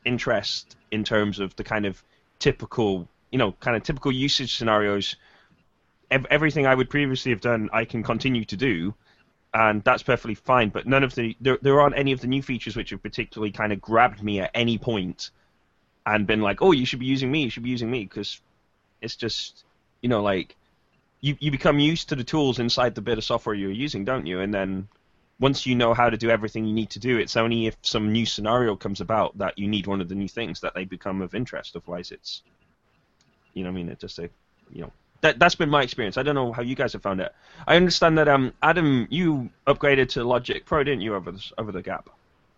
interest 0.06 0.76
in 0.92 1.04
terms 1.04 1.40
of 1.40 1.56
the 1.56 1.64
kind 1.64 1.86
of 1.86 2.02
typical, 2.40 3.08
you 3.32 3.40
know, 3.40 3.52
kind 3.54 3.76
of 3.76 3.84
typical 3.84 4.12
usage 4.12 4.56
scenarios. 4.56 5.16
Ev- 6.12 6.28
everything 6.30 6.68
I 6.68 6.76
would 6.76 6.90
previously 6.90 7.32
have 7.32 7.42
done, 7.42 7.70
I 7.74 7.86
can 7.86 8.04
continue 8.04 8.46
to 8.46 8.56
do, 8.56 8.94
and 9.56 9.82
that's 9.86 10.04
perfectly 10.04 10.36
fine. 10.36 10.68
But 10.68 10.86
none 10.86 11.04
of 11.04 11.16
the 11.16 11.36
there, 11.40 11.58
there 11.62 11.80
aren't 11.80 11.98
any 11.98 12.12
of 12.12 12.20
the 12.20 12.28
new 12.28 12.44
features 12.44 12.76
which 12.76 12.90
have 12.90 13.02
particularly 13.02 13.52
kind 13.52 13.72
of 13.72 13.80
grabbed 13.80 14.22
me 14.22 14.42
at 14.42 14.52
any 14.54 14.78
point 14.78 15.32
and 16.06 16.28
been 16.28 16.42
like, 16.42 16.62
oh, 16.62 16.74
you 16.74 16.86
should 16.86 17.00
be 17.00 17.06
using 17.06 17.32
me, 17.32 17.44
you 17.44 17.50
should 17.50 17.64
be 17.64 17.70
using 17.70 17.90
me, 17.90 18.04
because 18.04 18.42
it's 19.02 19.16
just, 19.16 19.64
you 20.02 20.10
know, 20.10 20.22
like 20.22 20.56
you 21.22 21.38
you 21.40 21.52
become 21.52 21.80
used 21.80 22.10
to 22.10 22.16
the 22.18 22.24
tools 22.24 22.60
inside 22.60 22.96
the 22.96 23.02
bit 23.02 23.18
of 23.18 23.24
software 23.24 23.56
you're 23.56 23.72
using, 23.72 24.04
don't 24.04 24.26
you? 24.26 24.42
And 24.42 24.54
then 24.54 24.90
once 25.40 25.66
you 25.66 25.74
know 25.74 25.94
how 25.94 26.10
to 26.10 26.18
do 26.18 26.30
everything 26.30 26.66
you 26.66 26.74
need 26.74 26.90
to 26.90 27.00
do, 27.00 27.18
it's 27.18 27.38
only 27.38 27.68
if 27.68 27.78
some 27.82 28.12
new 28.12 28.26
scenario 28.26 28.76
comes 28.76 29.00
about 29.00 29.38
that 29.38 29.58
you 29.58 29.70
need 29.70 29.88
one 29.88 30.02
of 30.02 30.10
the 30.10 30.16
new 30.16 30.28
things 30.28 30.60
that 30.62 30.74
they 30.76 30.84
become 30.84 31.22
of 31.22 31.34
interest. 31.34 31.78
Otherwise, 31.78 32.12
it's, 32.12 32.42
you 33.54 33.64
know, 33.64 33.70
I 33.70 33.74
mean, 33.74 33.88
it 33.88 34.00
just 34.00 34.20
a, 34.20 34.30
you 34.74 34.82
know, 34.82 34.92
that 35.25 35.39
that's 35.39 35.55
been 35.55 35.70
my 35.70 35.82
experience. 35.82 36.17
I 36.17 36.24
don't 36.24 36.36
know 36.36 36.51
how 36.53 36.62
you 36.62 36.75
guys 36.75 36.94
have 36.94 37.01
found 37.01 37.20
it. 37.20 37.34
I 37.67 37.75
understand 37.75 38.17
that 38.20 38.27
um 38.27 38.53
Adam, 38.62 39.08
you 39.10 39.50
upgraded 39.65 40.10
to 40.10 40.24
Logic 40.24 40.63
Pro, 40.65 40.84
didn't 40.84 41.01
you, 41.01 41.15
over 41.15 41.32
the 41.32 41.44
over 41.58 41.72
the 41.72 41.82
gap? 41.82 42.10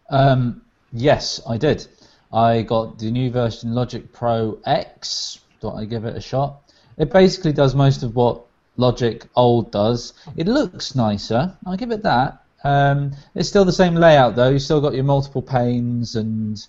Um, 0.10 0.62
yes, 0.92 1.42
I 1.48 1.58
did. 1.58 1.88
I 2.32 2.62
got 2.64 3.00
the 3.00 3.10
new 3.10 3.32
version 3.32 3.74
Logic 3.74 4.12
Pro 4.12 4.60
X. 4.66 5.40
Thought 5.62 5.78
I'd 5.78 5.90
give 5.90 6.06
it 6.06 6.16
a 6.18 6.22
shot. 6.22 6.62
It 6.98 7.12
basically 7.12 7.54
does 7.54 7.74
most 7.74 8.04
of 8.04 8.16
what 8.16 8.44
Logic 8.76 9.26
Old 9.36 9.72
does. 9.72 10.14
It 10.36 10.48
looks 10.48 10.94
nicer. 10.94 11.56
I'll 11.66 11.78
give 11.78 11.92
it 11.92 12.04
that. 12.04 12.44
Um, 12.64 13.14
it's 13.34 13.48
still 13.48 13.66
the 13.66 13.72
same 13.72 13.96
layout 13.96 14.36
though. 14.36 14.50
You've 14.50 14.62
still 14.62 14.82
got 14.82 14.94
your 14.94 15.06
multiple 15.06 15.42
panes 15.42 16.16
and 16.16 16.66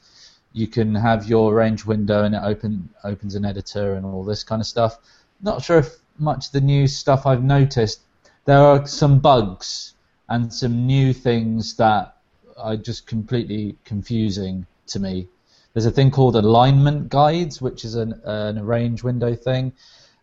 you 0.53 0.69
can 0.69 0.95
have 0.95 1.27
your 1.27 1.55
range 1.55 1.85
window 1.85 2.25
and 2.25 2.35
it 2.35 2.43
open 2.43 2.89
opens 3.05 3.35
an 3.35 3.45
editor 3.45 3.95
and 3.95 4.07
all 4.07 4.25
this 4.25 4.45
kind 4.45 4.61
of 4.61 4.67
stuff. 4.67 4.99
Not 5.41 5.63
sure 5.63 5.79
if 5.79 5.97
much 6.19 6.47
of 6.47 6.53
the 6.53 6.61
new 6.61 6.87
stuff 6.87 7.27
I've 7.27 7.45
noticed. 7.45 8.01
There 8.45 8.59
are 8.59 8.87
some 8.87 9.21
bugs 9.21 9.95
and 10.29 10.53
some 10.53 10.87
new 10.87 11.13
things 11.13 11.77
that 11.77 12.17
are 12.57 12.77
just 12.77 13.07
completely 13.07 13.77
confusing 13.85 14.67
to 14.89 15.01
me. 15.01 15.29
There's 15.73 15.87
a 15.87 15.91
thing 15.91 16.11
called 16.11 16.35
alignment 16.35 17.09
guides, 17.09 17.61
which 17.63 17.85
is 17.85 17.95
an, 17.95 18.21
an 18.25 18.59
arrange 18.59 19.03
window 19.05 19.35
thing, 19.35 19.73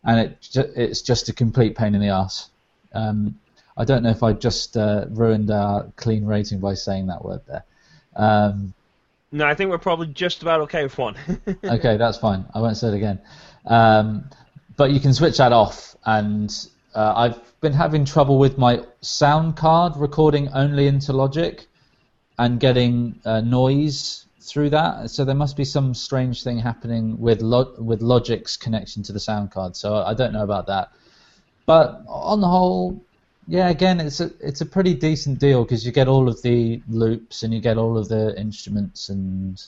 and 0.04 0.20
it 0.20 0.42
ju- 0.42 0.72
it's 0.76 1.02
just 1.02 1.30
a 1.30 1.34
complete 1.34 1.78
pain 1.78 1.96
in 1.96 2.02
the 2.02 2.10
ass. 2.10 2.50
Um, 2.94 3.40
I 3.78 3.86
don't 3.86 4.04
know 4.04 4.10
if 4.10 4.24
I 4.24 4.34
just 4.34 4.76
uh, 4.76 5.06
ruined 5.10 5.52
our 5.52 5.86
clean 5.96 6.26
rating 6.26 6.60
by 6.60 6.74
saying 6.74 7.08
that 7.08 7.24
word 7.24 7.42
there. 7.48 7.64
Um, 8.16 8.74
No, 9.32 9.46
I 9.46 9.54
think 9.54 9.70
we're 9.70 9.78
probably 9.78 10.08
just 10.08 10.42
about 10.42 10.62
okay 10.62 10.84
with 10.84 10.98
one. 10.98 11.16
okay, 11.64 11.98
that's 11.98 12.18
fine. 12.18 12.46
I 12.54 12.60
won't 12.60 12.78
say 12.78 12.88
it 12.90 12.94
again. 12.94 13.20
Um, 13.66 14.30
but 14.78 14.92
you 14.92 15.00
can 15.00 15.14
switch 15.14 15.38
that 15.38 15.54
off, 15.54 15.96
and 16.06 16.54
uh, 16.94 17.14
I've 17.16 17.62
been 17.62 17.74
having 17.74 18.06
trouble 18.06 18.40
with 18.40 18.58
my 18.58 18.84
sound 19.02 19.56
card 19.58 19.98
recording 19.98 20.50
only 20.54 20.88
into 20.88 21.14
Logic 21.14 21.66
and 22.38 22.60
getting 22.60 23.20
uh, 23.26 23.42
noise 23.42 24.26
through 24.40 24.70
that. 24.70 25.10
So 25.10 25.26
there 25.26 25.36
must 25.36 25.58
be 25.58 25.66
some 25.66 25.94
strange 25.94 26.44
thing 26.44 26.60
happening 26.60 27.20
with 27.20 27.42
with 27.80 28.02
Logic's 28.02 28.58
connection 28.58 29.04
to 29.04 29.14
the 29.14 29.20
sound 29.20 29.52
card. 29.52 29.76
So 29.76 29.96
I 29.96 30.14
don't 30.14 30.34
know 30.34 30.44
about 30.44 30.68
that. 30.68 30.92
But 31.66 32.04
on 32.08 32.42
the 32.42 32.48
whole, 32.48 33.02
yeah, 33.48 33.70
again, 33.70 34.00
it's 34.00 34.20
a 34.20 34.32
it's 34.40 34.62
a 34.62 34.66
pretty 34.66 34.94
decent 34.94 35.40
deal 35.40 35.64
because 35.64 35.86
you 35.86 35.92
get 35.92 36.08
all 36.08 36.28
of 36.28 36.42
the 36.42 36.82
loops 36.88 37.44
and 37.44 37.54
you 37.54 37.60
get 37.60 37.78
all 37.78 37.98
of 37.98 38.08
the 38.08 38.40
instruments 38.40 39.10
and 39.10 39.62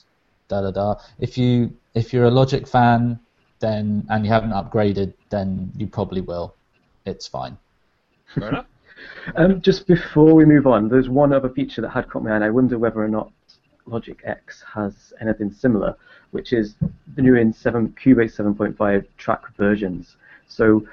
da 0.47 0.61
da 0.61 0.71
da. 0.71 0.95
If 1.19 1.37
you 1.37 1.75
if 1.93 2.13
you're 2.13 2.25
a 2.25 2.31
Logic 2.31 2.67
fan, 2.67 3.19
then 3.59 4.05
and 4.09 4.25
you 4.25 4.31
haven't 4.31 4.51
upgraded, 4.51 5.13
then 5.29 5.71
you 5.77 5.87
probably 5.87 6.21
will. 6.21 6.55
It's 7.05 7.27
fine. 7.27 7.57
Fair 8.35 8.49
enough. 8.49 8.65
Um, 9.35 9.61
just 9.61 9.87
before 9.87 10.33
we 10.33 10.45
move 10.45 10.67
on, 10.67 10.89
there's 10.89 11.09
one 11.09 11.33
other 11.33 11.49
feature 11.49 11.81
that 11.81 11.89
had 11.89 12.09
caught 12.09 12.23
my 12.23 12.31
eye, 12.31 12.35
and 12.35 12.43
I 12.43 12.49
wonder 12.49 12.77
whether 12.77 13.01
or 13.01 13.07
not 13.07 13.31
Logic 13.85 14.19
X 14.23 14.63
has 14.73 15.13
anything 15.21 15.51
similar, 15.51 15.95
which 16.31 16.53
is 16.53 16.75
the 17.15 17.21
new 17.21 17.35
in 17.35 17.53
7, 17.53 17.95
Cubase 18.03 18.35
7.5 18.35 19.05
track 19.17 19.41
versions. 19.55 20.17
So 20.47 20.85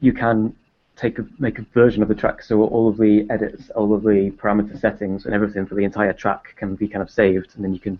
you 0.00 0.12
can 0.12 0.54
take 0.96 1.18
a, 1.18 1.26
make 1.38 1.58
a 1.58 1.66
version 1.74 2.02
of 2.02 2.08
the 2.08 2.14
track, 2.14 2.42
so 2.42 2.62
all 2.62 2.88
of 2.88 2.96
the 2.96 3.26
edits, 3.30 3.70
all 3.70 3.94
of 3.94 4.02
the 4.02 4.30
parameter 4.36 4.78
settings, 4.78 5.24
and 5.24 5.34
everything 5.34 5.66
for 5.66 5.74
the 5.74 5.84
entire 5.84 6.12
track 6.12 6.54
can 6.56 6.76
be 6.76 6.88
kind 6.88 7.02
of 7.02 7.10
saved, 7.10 7.52
and 7.56 7.64
then 7.64 7.74
you 7.74 7.80
can 7.80 7.98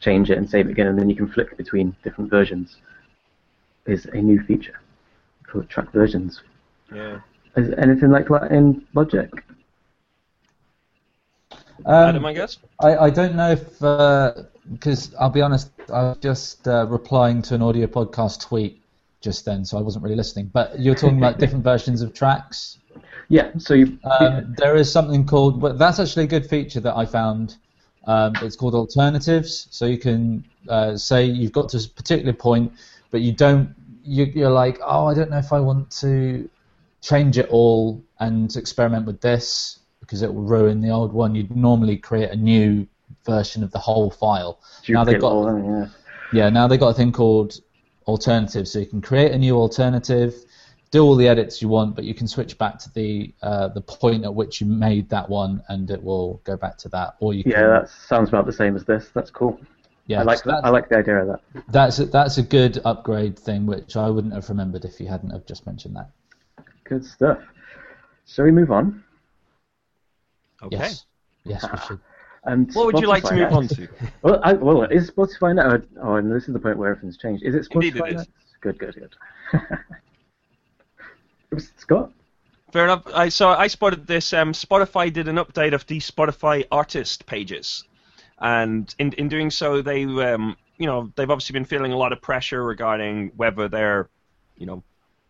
change 0.00 0.30
it 0.30 0.38
and 0.38 0.48
save 0.48 0.66
it 0.66 0.72
again, 0.72 0.88
and 0.88 0.98
then 0.98 1.10
you 1.10 1.16
can 1.16 1.28
flick 1.28 1.56
between 1.56 1.94
different 2.02 2.30
versions. 2.30 2.78
Is 3.86 4.06
a 4.06 4.16
new 4.18 4.40
feature 4.42 4.78
called 5.46 5.68
track 5.68 5.90
versions. 5.92 6.42
Yeah. 6.94 7.20
Is 7.56 7.74
anything 7.78 8.10
like 8.10 8.28
that 8.28 8.52
in 8.52 8.86
Logic? 8.94 9.30
Adam, 11.86 12.16
Um, 12.16 12.24
I 12.26 12.32
guess. 12.32 12.58
I, 12.80 12.96
I 12.96 13.10
don't 13.10 13.34
know 13.34 13.50
if 13.50 13.78
because 14.70 15.14
I'll 15.18 15.30
be 15.30 15.42
honest, 15.42 15.70
I 15.92 16.02
was 16.02 16.18
just 16.18 16.68
uh, 16.68 16.86
replying 16.88 17.42
to 17.42 17.54
an 17.56 17.62
audio 17.62 17.86
podcast 17.86 18.40
tweet 18.46 18.80
just 19.20 19.44
then, 19.44 19.64
so 19.64 19.78
I 19.78 19.80
wasn't 19.80 20.04
really 20.04 20.16
listening. 20.16 20.50
But 20.52 20.78
you're 20.78 20.94
talking 20.94 21.18
about 21.18 21.38
different 21.40 21.64
versions 21.64 22.02
of 22.02 22.14
tracks. 22.14 22.78
Yeah. 23.28 23.50
So 23.58 23.74
you, 23.74 23.98
Um, 24.04 24.54
there 24.56 24.76
is 24.76 24.90
something 24.90 25.26
called, 25.26 25.60
but 25.60 25.78
that's 25.78 25.98
actually 25.98 26.24
a 26.24 26.28
good 26.28 26.46
feature 26.48 26.80
that 26.80 26.96
I 26.96 27.04
found. 27.04 27.56
Um, 28.06 28.32
it's 28.42 28.56
called 28.56 28.74
alternatives. 28.74 29.68
So 29.70 29.86
you 29.86 29.98
can 29.98 30.44
uh, 30.68 30.96
say 30.96 31.24
you've 31.24 31.52
got 31.52 31.68
to 31.70 31.78
a 31.78 31.88
particular 31.94 32.32
point, 32.32 32.72
but 33.12 33.20
you 33.20 33.30
don't. 33.30 33.72
You, 34.02 34.24
you're 34.24 34.50
like, 34.50 34.80
oh, 34.84 35.06
I 35.06 35.14
don't 35.14 35.30
know 35.30 35.38
if 35.38 35.52
I 35.52 35.60
want 35.60 35.92
to 36.00 36.50
change 37.02 37.38
it 37.38 37.48
all 37.50 38.02
and 38.18 38.54
experiment 38.56 39.06
with 39.06 39.20
this 39.20 39.78
because 40.00 40.22
it 40.22 40.34
will 40.34 40.42
ruin 40.42 40.80
the 40.80 40.90
old 40.90 41.12
one. 41.12 41.36
You'd 41.36 41.54
normally 41.54 41.96
create 41.96 42.30
a 42.30 42.36
new 42.36 42.88
version 43.24 43.62
of 43.62 43.70
the 43.70 43.78
whole 43.78 44.10
file. 44.10 44.60
now 44.88 45.04
they've 45.04 45.20
got 45.20 45.44
that, 45.44 45.88
yeah. 46.32 46.42
yeah, 46.44 46.48
now 46.48 46.66
they've 46.66 46.80
got 46.80 46.88
a 46.88 46.94
thing 46.94 47.12
called 47.12 47.60
alternatives, 48.06 48.72
so 48.72 48.80
you 48.80 48.86
can 48.86 49.00
create 49.00 49.30
a 49.30 49.38
new 49.38 49.56
alternative, 49.56 50.34
do 50.90 51.04
all 51.04 51.14
the 51.14 51.28
edits 51.28 51.62
you 51.62 51.68
want, 51.68 51.94
but 51.94 52.04
you 52.04 52.14
can 52.14 52.26
switch 52.26 52.58
back 52.58 52.78
to 52.80 52.92
the 52.94 53.32
uh, 53.42 53.68
the 53.68 53.80
point 53.80 54.24
at 54.24 54.34
which 54.34 54.60
you 54.60 54.66
made 54.66 55.08
that 55.10 55.28
one, 55.28 55.62
and 55.68 55.90
it 55.90 56.02
will 56.02 56.40
go 56.44 56.56
back 56.56 56.76
to 56.78 56.88
that. 56.88 57.14
Or 57.20 57.32
you 57.32 57.44
can, 57.44 57.52
Yeah, 57.52 57.68
that 57.68 57.88
sounds 57.88 58.28
about 58.28 58.46
the 58.46 58.52
same 58.52 58.74
as 58.74 58.84
this. 58.84 59.10
That's 59.14 59.30
cool. 59.30 59.60
Yeah, 60.06 60.20
I 60.20 60.22
like 60.22 60.38
so 60.38 60.50
that. 60.50 60.64
I 60.64 60.70
like 60.70 60.88
the 60.88 60.98
idea 60.98 61.22
of 61.22 61.28
that. 61.28 61.64
that's 61.68 61.98
a, 61.98 62.06
that's 62.06 62.38
a 62.38 62.42
good 62.42 62.80
upgrade 62.84 63.38
thing, 63.38 63.66
which 63.66 63.96
I 63.96 64.08
wouldn't 64.10 64.34
have 64.34 64.48
remembered 64.48 64.84
if 64.84 65.00
you 65.00 65.06
hadn't 65.06 65.30
have 65.30 65.46
just 65.46 65.66
mentioned 65.66 65.96
that. 65.96 66.10
Good 66.84 67.04
stuff. 67.04 67.38
Shall 68.26 68.44
we 68.44 68.50
move 68.50 68.70
on? 68.70 69.02
Okay. 70.62 70.76
Yes. 70.76 71.06
Yes, 71.44 71.64
we 71.70 71.78
should. 71.86 72.00
And 72.44 72.68
What 72.74 72.86
would 72.86 73.00
you 73.00 73.06
like 73.06 73.22
to 73.22 73.34
Spotify 73.34 73.38
move 73.38 73.52
on 73.52 73.68
to? 73.68 73.88
Well, 74.22 74.40
I, 74.42 74.54
well, 74.54 74.82
is 74.82 75.12
Spotify 75.12 75.54
now? 75.54 75.80
Oh, 76.02 76.16
and 76.16 76.28
this 76.32 76.48
is 76.48 76.52
the 76.52 76.58
point 76.58 76.76
where 76.76 76.90
everything's 76.90 77.16
changed. 77.16 77.44
Is 77.44 77.54
it 77.54 77.68
Spotify 77.70 77.74
Indeed 77.74 77.96
it 77.96 78.08
is. 78.08 78.14
next? 78.14 78.30
Good, 78.60 78.78
good, 78.80 79.10
good. 81.52 81.60
Scott. 81.76 82.10
Fair 82.72 82.84
enough. 82.84 83.04
I 83.14 83.28
so 83.28 83.50
I 83.50 83.68
spotted 83.68 84.08
this. 84.08 84.32
Um, 84.32 84.52
Spotify 84.52 85.12
did 85.12 85.28
an 85.28 85.36
update 85.36 85.72
of 85.72 85.86
the 85.86 85.98
Spotify 85.98 86.64
artist 86.72 87.26
pages, 87.26 87.84
and 88.42 88.92
in 88.98 89.12
in 89.12 89.28
doing 89.28 89.50
so, 89.50 89.80
they 89.82 90.02
um, 90.04 90.56
you 90.76 90.86
know 90.86 91.12
they've 91.14 91.30
obviously 91.30 91.54
been 91.54 91.64
feeling 91.64 91.92
a 91.92 91.96
lot 91.96 92.12
of 92.12 92.20
pressure 92.20 92.62
regarding 92.62 93.30
whether 93.36 93.68
they're, 93.68 94.10
you 94.56 94.66
know, 94.66 94.82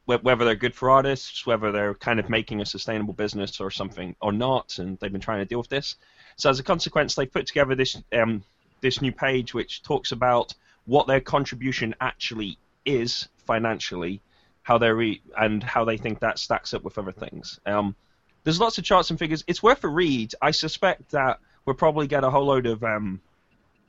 wh- 0.06 0.24
whether 0.24 0.46
they're 0.46 0.54
good 0.54 0.74
for 0.74 0.90
artists, 0.90 1.46
whether 1.46 1.70
they're 1.70 1.94
kind 1.94 2.18
of 2.18 2.30
making 2.30 2.62
a 2.62 2.66
sustainable 2.66 3.12
business 3.12 3.60
or 3.60 3.70
something 3.70 4.16
or 4.20 4.32
not, 4.32 4.78
and 4.78 4.98
they've 4.98 5.12
been 5.12 5.20
trying 5.20 5.40
to 5.40 5.44
deal 5.44 5.58
with 5.58 5.68
this. 5.68 5.96
So 6.36 6.48
as 6.48 6.58
a 6.58 6.62
consequence, 6.62 7.14
they 7.14 7.26
put 7.26 7.46
together 7.46 7.74
this 7.74 8.02
um, 8.14 8.42
this 8.80 9.02
new 9.02 9.12
page 9.12 9.52
which 9.52 9.82
talks 9.82 10.12
about 10.12 10.54
what 10.86 11.06
their 11.06 11.20
contribution 11.20 11.94
actually 12.00 12.58
is 12.86 13.28
financially, 13.46 14.22
how 14.62 14.78
they 14.78 14.90
re- 14.90 15.22
and 15.38 15.62
how 15.62 15.84
they 15.84 15.98
think 15.98 16.20
that 16.20 16.38
stacks 16.38 16.72
up 16.72 16.82
with 16.82 16.96
other 16.96 17.12
things. 17.12 17.60
Um, 17.66 17.94
there's 18.44 18.58
lots 18.58 18.78
of 18.78 18.84
charts 18.84 19.10
and 19.10 19.18
figures. 19.18 19.44
It's 19.46 19.62
worth 19.62 19.84
a 19.84 19.88
read. 19.88 20.34
I 20.40 20.50
suspect 20.50 21.10
that 21.10 21.38
we'll 21.64 21.76
probably 21.76 22.06
get 22.06 22.24
a 22.24 22.30
whole 22.30 22.46
load 22.46 22.66
of, 22.66 22.82
um, 22.84 23.20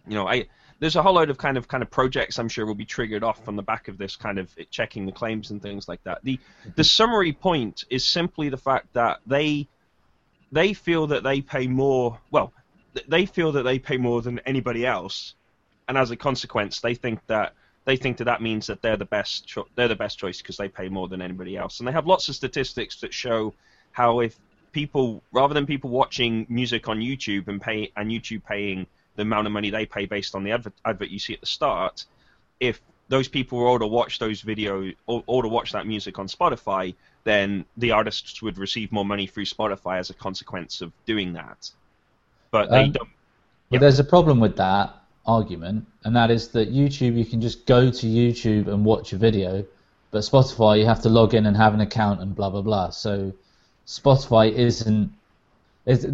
you 0.07 0.15
know, 0.15 0.27
I, 0.27 0.47
there's 0.79 0.95
a 0.95 1.01
whole 1.01 1.13
load 1.13 1.29
of 1.29 1.37
kind 1.37 1.57
of 1.57 1.67
kind 1.67 1.81
of 1.81 1.89
projects 1.89 2.37
I'm 2.37 2.49
sure 2.49 2.65
will 2.65 2.75
be 2.75 2.85
triggered 2.85 3.23
off 3.23 3.43
from 3.45 3.55
the 3.55 3.63
back 3.63 3.87
of 3.87 3.97
this 3.97 4.15
kind 4.15 4.37
of 4.37 4.53
checking 4.69 5.05
the 5.05 5.11
claims 5.11 5.51
and 5.51 5.61
things 5.61 5.87
like 5.87 6.03
that. 6.03 6.19
The 6.23 6.39
the 6.75 6.83
summary 6.83 7.31
point 7.33 7.85
is 7.89 8.03
simply 8.05 8.49
the 8.49 8.57
fact 8.57 8.93
that 8.93 9.19
they 9.25 9.67
they 10.51 10.73
feel 10.73 11.07
that 11.07 11.23
they 11.23 11.41
pay 11.41 11.67
more. 11.67 12.19
Well, 12.31 12.53
they 13.07 13.25
feel 13.25 13.53
that 13.53 13.63
they 13.63 13.79
pay 13.79 13.97
more 13.97 14.21
than 14.21 14.39
anybody 14.39 14.85
else, 14.85 15.35
and 15.87 15.97
as 15.97 16.11
a 16.11 16.15
consequence, 16.15 16.81
they 16.81 16.95
think 16.95 17.25
that 17.27 17.53
they 17.85 17.97
think 17.97 18.17
that 18.17 18.25
that 18.25 18.41
means 18.41 18.67
that 18.67 18.81
they're 18.81 18.97
the 18.97 19.05
best. 19.05 19.47
Cho- 19.47 19.67
they're 19.75 19.87
the 19.87 19.95
best 19.95 20.19
choice 20.19 20.41
because 20.41 20.57
they 20.57 20.67
pay 20.67 20.89
more 20.89 21.07
than 21.07 21.21
anybody 21.21 21.57
else, 21.57 21.79
and 21.79 21.87
they 21.87 21.91
have 21.93 22.07
lots 22.07 22.29
of 22.29 22.35
statistics 22.35 22.99
that 23.01 23.13
show 23.13 23.53
how 23.91 24.19
if 24.19 24.37
people, 24.73 25.23
rather 25.31 25.53
than 25.53 25.65
people 25.65 25.89
watching 25.89 26.45
music 26.49 26.89
on 26.89 26.99
YouTube 26.99 27.47
and 27.47 27.61
pay 27.61 27.91
and 27.95 28.09
YouTube 28.09 28.43
paying 28.43 28.85
the 29.15 29.21
amount 29.21 29.47
of 29.47 29.53
money 29.53 29.69
they 29.69 29.85
pay 29.85 30.05
based 30.05 30.35
on 30.35 30.43
the 30.43 30.51
advert, 30.51 30.73
advert 30.83 31.09
you 31.09 31.19
see 31.19 31.33
at 31.33 31.39
the 31.39 31.45
start, 31.45 32.05
if 32.59 32.81
those 33.09 33.27
people 33.27 33.59
were 33.59 33.67
all 33.67 33.79
to 33.79 33.87
watch 33.87 34.19
those 34.19 34.41
videos 34.41 34.95
or, 35.07 35.23
or 35.27 35.43
to 35.43 35.47
watch 35.47 35.71
that 35.71 35.85
music 35.85 36.19
on 36.19 36.27
Spotify, 36.27 36.95
then 37.23 37.63
the 37.77 37.91
artists 37.91 38.41
would 38.41 38.57
receive 38.57 38.91
more 38.91 39.05
money 39.05 39.27
through 39.27 39.45
Spotify 39.45 39.99
as 39.99 40.09
a 40.09 40.13
consequence 40.13 40.81
of 40.81 40.91
doing 41.05 41.33
that. 41.33 41.69
But 42.51 42.69
they 42.69 42.83
Um, 42.83 42.91
don't. 42.91 43.09
But 43.69 43.79
there's 43.79 43.99
a 43.99 44.03
problem 44.03 44.39
with 44.39 44.57
that 44.57 44.95
argument, 45.25 45.87
and 46.03 46.15
that 46.15 46.29
is 46.31 46.49
that 46.49 46.73
YouTube, 46.73 47.15
you 47.15 47.25
can 47.25 47.41
just 47.41 47.65
go 47.65 47.89
to 47.89 48.07
YouTube 48.07 48.67
and 48.67 48.83
watch 48.83 49.13
a 49.13 49.17
video, 49.17 49.65
but 50.11 50.19
Spotify, 50.19 50.79
you 50.79 50.85
have 50.85 51.01
to 51.01 51.09
log 51.09 51.33
in 51.33 51.45
and 51.45 51.55
have 51.57 51.73
an 51.73 51.81
account 51.81 52.21
and 52.21 52.35
blah 52.35 52.49
blah 52.49 52.61
blah. 52.61 52.89
So 52.89 53.33
Spotify 53.87 54.51
isn't. 54.51 55.11
Is, 55.85 56.07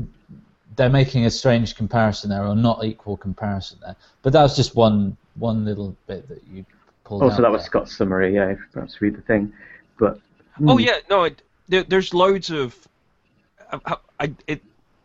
they're 0.76 0.90
making 0.90 1.26
a 1.26 1.30
strange 1.30 1.76
comparison 1.76 2.30
there, 2.30 2.46
or 2.46 2.56
not 2.56 2.84
equal 2.84 3.18
comparison 3.18 3.80
there. 3.82 3.96
But 4.22 4.34
that 4.34 4.44
was 4.44 4.56
just 4.56 4.76
one 4.76 5.18
one 5.36 5.66
little 5.66 5.96
bit 6.08 6.28
that 6.30 6.42
you 6.52 6.66
pulled 7.04 7.24
Also, 7.24 7.38
out 7.38 7.42
that 7.42 7.52
was 7.52 7.62
there. 7.62 7.68
Scott's 7.68 7.96
summary. 7.96 8.36
Yeah, 8.36 8.50
if 8.50 8.60
you 8.60 8.66
perhaps 8.72 9.02
read 9.02 9.16
the 9.16 9.22
thing. 9.22 9.54
But 9.98 10.20
Oh 10.66 10.78
hmm, 10.78 10.80
yeah, 10.80 11.00
no, 11.10 11.24
it, 11.24 11.42
there, 11.68 11.84
there's 11.84 12.14
loads 12.14 12.50
of. 12.50 12.76
I, 13.72 13.98
I, 14.20 14.34
it, 14.48 14.62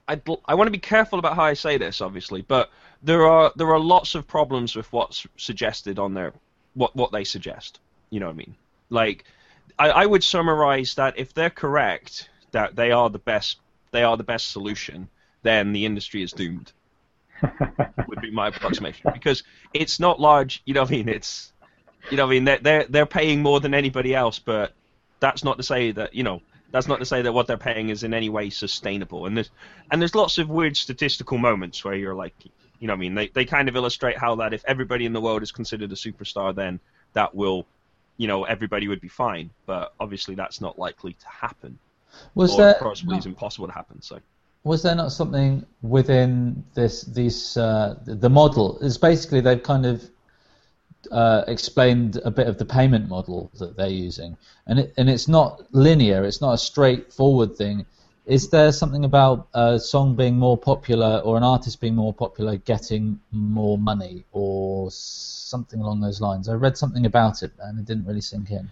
I, 0.09 0.21
I 0.47 0.55
want 0.55 0.67
to 0.69 0.73
be 0.73 0.79
careful 0.79 1.19
about 1.19 1.37
how 1.37 1.45
I 1.45 1.55
say 1.55 1.77
this, 1.77 2.01
obviously, 2.01 2.43
but 2.43 2.71
there 3.03 3.27
are 3.27 3.53
there 3.57 3.73
are 3.73 3.79
lots 3.79 4.15
of 4.15 4.27
problems 4.27 4.75
with 4.75 4.93
what's 4.93 5.27
suggested 5.37 5.99
on 5.99 6.15
there, 6.15 6.33
what 6.75 6.95
what 6.97 7.13
they 7.13 7.25
suggest. 7.25 7.81
You 8.11 8.21
know 8.21 8.27
what 8.27 8.33
I 8.33 8.37
mean? 8.37 8.55
Like, 8.91 9.25
I, 9.79 9.91
I 9.91 10.07
would 10.07 10.25
summarize 10.25 10.95
that 10.95 11.19
if 11.19 11.35
they're 11.35 11.51
correct 11.51 12.29
that 12.55 12.75
they 12.75 12.91
are 12.91 13.11
the 13.11 13.19
best, 13.19 13.59
they 13.93 14.03
are 14.03 14.17
the 14.17 14.25
best 14.25 14.51
solution, 14.51 15.09
then 15.43 15.73
the 15.73 15.85
industry 15.85 16.23
is 16.23 16.33
doomed. 16.33 16.73
would 18.09 18.21
be 18.23 18.31
my 18.31 18.49
approximation 18.49 19.11
because 19.13 19.43
it's 19.75 20.01
not 20.01 20.19
large. 20.21 20.63
You 20.65 20.75
know 20.75 20.83
what 20.83 20.91
I 20.91 20.95
mean? 20.95 21.09
It's 21.09 21.53
you 22.11 22.17
know 22.17 22.25
what 22.25 22.31
I 22.31 22.35
mean 22.35 22.45
they're 22.45 22.59
they're 22.59 22.85
they're 22.89 23.07
paying 23.07 23.43
more 23.43 23.61
than 23.61 23.75
anybody 23.75 24.15
else, 24.15 24.39
but 24.39 24.73
that's 25.21 25.45
not 25.45 25.59
to 25.59 25.63
say 25.63 25.91
that 25.93 26.15
you 26.15 26.23
know 26.23 26.41
that's 26.75 26.89
not 26.89 26.99
to 26.99 27.07
say 27.07 27.23
that 27.23 27.33
what 27.33 27.47
they're 27.47 27.57
paying 27.57 27.91
is 27.91 28.03
in 28.03 28.13
any 28.13 28.29
way 28.29 28.51
sustainable. 28.51 29.27
And 29.27 29.37
there's 29.37 29.51
and 29.93 30.03
there's 30.03 30.17
lots 30.17 30.39
of 30.39 30.49
weird 30.49 30.77
statistical 30.77 31.39
moments 31.39 31.85
where 31.85 31.95
you're 31.95 32.17
like, 32.17 32.35
you 32.81 32.89
know, 32.89 32.95
what 32.95 32.99
I 32.99 33.01
mean, 33.01 33.15
they 33.15 33.29
they 33.29 33.45
kind 33.45 33.69
of 33.69 33.77
illustrate 33.77 34.19
how 34.19 34.35
that 34.37 34.53
if 34.53 34.65
everybody 34.67 35.07
in 35.07 35.13
the 35.13 35.21
world 35.21 35.45
is 35.45 35.53
considered 35.53 35.93
a 35.93 35.95
superstar, 35.95 36.53
then 36.53 36.81
that 37.13 37.33
will, 37.33 37.67
you 38.17 38.27
know, 38.27 38.43
everybody 38.43 38.89
would 38.89 39.01
be 39.01 39.09
fine. 39.09 39.51
But 39.67 39.93
obviously, 40.01 40.35
that's 40.35 40.61
not 40.61 40.77
likely 40.77 41.13
to 41.13 41.29
happen, 41.29 41.79
Was 42.35 42.55
or 42.55 42.59
there 42.59 42.75
possibly 42.75 43.21
impossible 43.25 43.67
to 43.67 43.73
happen. 43.73 44.03
So. 44.03 44.21
was 44.65 44.83
there 44.83 44.95
not 44.95 45.13
something 45.13 45.65
within 45.83 46.65
this 46.75 47.03
these 47.03 47.57
uh, 47.57 47.97
the 48.05 48.31
model? 48.31 48.79
It's 48.81 48.99
basically 48.99 49.41
they've 49.41 49.63
kind 49.63 49.87
of 49.87 50.03
uh, 51.11 51.45
explained 51.47 52.21
a 52.25 52.31
bit 52.31 52.47
of 52.47 52.59
the 52.59 52.65
payment 52.65 53.09
model 53.09 53.51
that 53.59 53.77
they're 53.77 53.89
using, 53.89 54.37
and 54.67 54.79
it, 54.81 54.95
and 54.97 55.09
it's 55.09 55.29
not 55.29 55.63
linear. 55.73 56.25
It's 56.25 56.41
not 56.41 56.55
a 56.55 56.59
straightforward 56.59 57.57
thing. 57.57 57.87
Is 58.27 58.49
there 58.49 58.73
something 58.73 59.05
about 59.05 59.49
a 59.53 59.79
song 59.79 60.17
being 60.17 60.39
more 60.39 60.57
popular 60.57 61.21
or 61.25 61.37
an 61.37 61.43
artist 61.43 61.79
being 61.79 61.95
more 61.95 62.15
popular 62.15 62.57
getting 62.57 63.21
more 63.31 63.77
money 63.77 64.25
or 64.33 64.91
something 64.91 65.79
along 65.81 66.01
those 66.01 66.23
lines? 66.23 66.49
I 66.49 66.55
read 66.55 66.79
something 66.79 67.05
about 67.05 67.43
it 67.43 67.53
and 67.59 67.79
it 67.79 67.85
didn't 67.85 68.07
really 68.07 68.23
sink 68.23 68.51
in. 68.51 68.71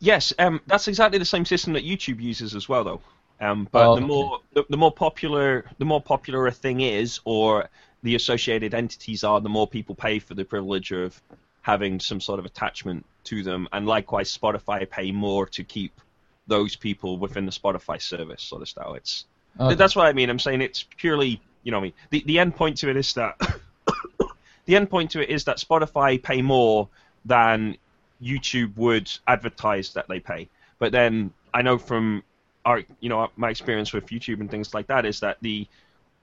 Yes, 0.00 0.32
um, 0.38 0.60
that's 0.66 0.88
exactly 0.88 1.18
the 1.18 1.24
same 1.24 1.44
system 1.44 1.72
that 1.74 1.84
YouTube 1.84 2.20
uses 2.20 2.54
as 2.54 2.68
well, 2.68 2.84
though. 2.84 3.00
Um, 3.40 3.68
but 3.70 3.86
Oh, 3.86 3.94
the 3.94 4.00
okay. 4.00 4.06
more 4.06 4.40
the, 4.52 4.64
the 4.70 4.76
more 4.76 4.92
popular 4.92 5.64
the 5.78 5.84
more 5.84 6.00
popular 6.02 6.46
a 6.46 6.52
thing 6.52 6.80
is, 6.80 7.20
or 7.24 7.68
the 8.02 8.14
associated 8.14 8.74
entities 8.74 9.24
are, 9.24 9.40
the 9.40 9.48
more 9.48 9.66
people 9.66 9.94
pay 9.94 10.18
for 10.18 10.34
the 10.34 10.44
privilege 10.44 10.92
of 10.92 11.20
having 11.62 12.00
some 12.00 12.20
sort 12.20 12.38
of 12.38 12.46
attachment 12.46 13.04
to 13.24 13.42
them. 13.42 13.68
And 13.72 13.86
likewise, 13.86 14.36
Spotify 14.36 14.88
pay 14.88 15.12
more 15.12 15.46
to 15.46 15.64
keep 15.64 16.00
those 16.46 16.74
people 16.76 17.18
within 17.18 17.46
the 17.46 17.52
Spotify 17.52 18.00
service, 18.00 18.42
sort 18.42 18.62
of 18.62 18.68
style. 18.68 18.94
It's 18.94 19.26
Okay. 19.60 19.74
that's 19.74 19.96
what 19.96 20.06
I 20.06 20.12
mean. 20.12 20.30
I'm 20.30 20.38
saying 20.38 20.62
it's 20.62 20.84
purely, 20.96 21.40
you 21.62 21.72
know, 21.72 21.78
what 21.78 21.82
I 21.82 21.86
mean, 21.86 21.92
the 22.10 22.22
the 22.26 22.38
end 22.38 22.56
point 22.56 22.76
to 22.78 22.90
it 22.90 22.96
is 22.96 23.12
that 23.14 23.36
the 24.66 24.76
end 24.76 24.90
point 24.90 25.10
to 25.12 25.22
it 25.22 25.30
is 25.30 25.44
that 25.44 25.58
Spotify 25.58 26.22
pay 26.22 26.42
more 26.42 26.88
than 27.24 27.76
YouTube 28.22 28.76
would 28.76 29.10
advertise 29.26 29.92
that 29.92 30.08
they 30.08 30.20
pay. 30.20 30.48
But 30.78 30.92
then 30.92 31.32
I 31.54 31.62
know 31.62 31.78
from 31.78 32.22
our, 32.64 32.82
you 33.00 33.08
know, 33.08 33.30
my 33.36 33.50
experience 33.50 33.92
with 33.92 34.06
YouTube 34.06 34.40
and 34.40 34.50
things 34.50 34.74
like 34.74 34.86
that 34.88 35.06
is 35.06 35.20
that 35.20 35.38
the 35.40 35.66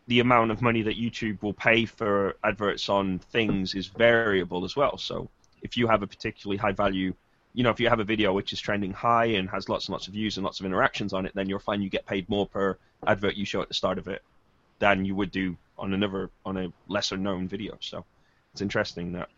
the 0.08 0.19
amount 0.19 0.51
of 0.51 0.62
money 0.62 0.84
that 0.84 0.97
YouTube 0.97 1.41
will 1.41 1.53
pay 1.53 1.86
for 1.86 2.36
adverts 2.43 2.89
on 2.89 3.17
things 3.17 3.73
is 3.73 3.88
variable 3.88 4.63
as 4.63 4.75
well. 4.75 4.97
So 4.97 5.29
if 5.63 5.75
you 5.77 5.88
have 5.88 6.03
a 6.03 6.08
particularly 6.08 6.58
high 6.58 6.73
value, 6.73 7.12
you 7.53 7.63
know, 7.63 7.71
if 7.71 7.79
you 7.79 7.89
have 7.89 7.99
a 7.99 8.03
video 8.03 8.31
which 8.31 8.53
is 8.53 8.60
trending 8.60 8.91
high 8.91 9.25
and 9.25 9.49
has 9.49 9.67
lots 9.67 9.88
and 9.88 9.93
lots 9.93 10.08
of 10.08 10.13
views 10.13 10.38
and 10.38 10.43
lots 10.43 10.60
of 10.60 10.65
interactions 10.67 11.12
on 11.12 11.25
it, 11.25 11.31
then 11.34 11.49
you'll 11.49 11.58
find 11.58 11.81
you 11.84 11.89
get 11.89 12.05
paid 12.05 12.29
more 12.29 12.45
per 12.45 12.77
advert 13.08 13.36
you 13.36 13.45
show 13.45 13.62
at 13.62 13.67
the 13.67 13.73
start 13.73 13.97
of 13.97 14.08
it 14.08 14.21
than 14.77 15.05
you 15.05 15.15
would 15.15 15.31
do 15.31 15.58
on 15.77 15.93
another 15.93 16.29
on 16.45 16.58
a 16.58 16.71
lesser 16.88 17.17
known 17.17 17.47
video. 17.47 17.75
So 17.79 18.05
it's 18.53 18.62
interesting 18.62 19.13
that 19.13 19.29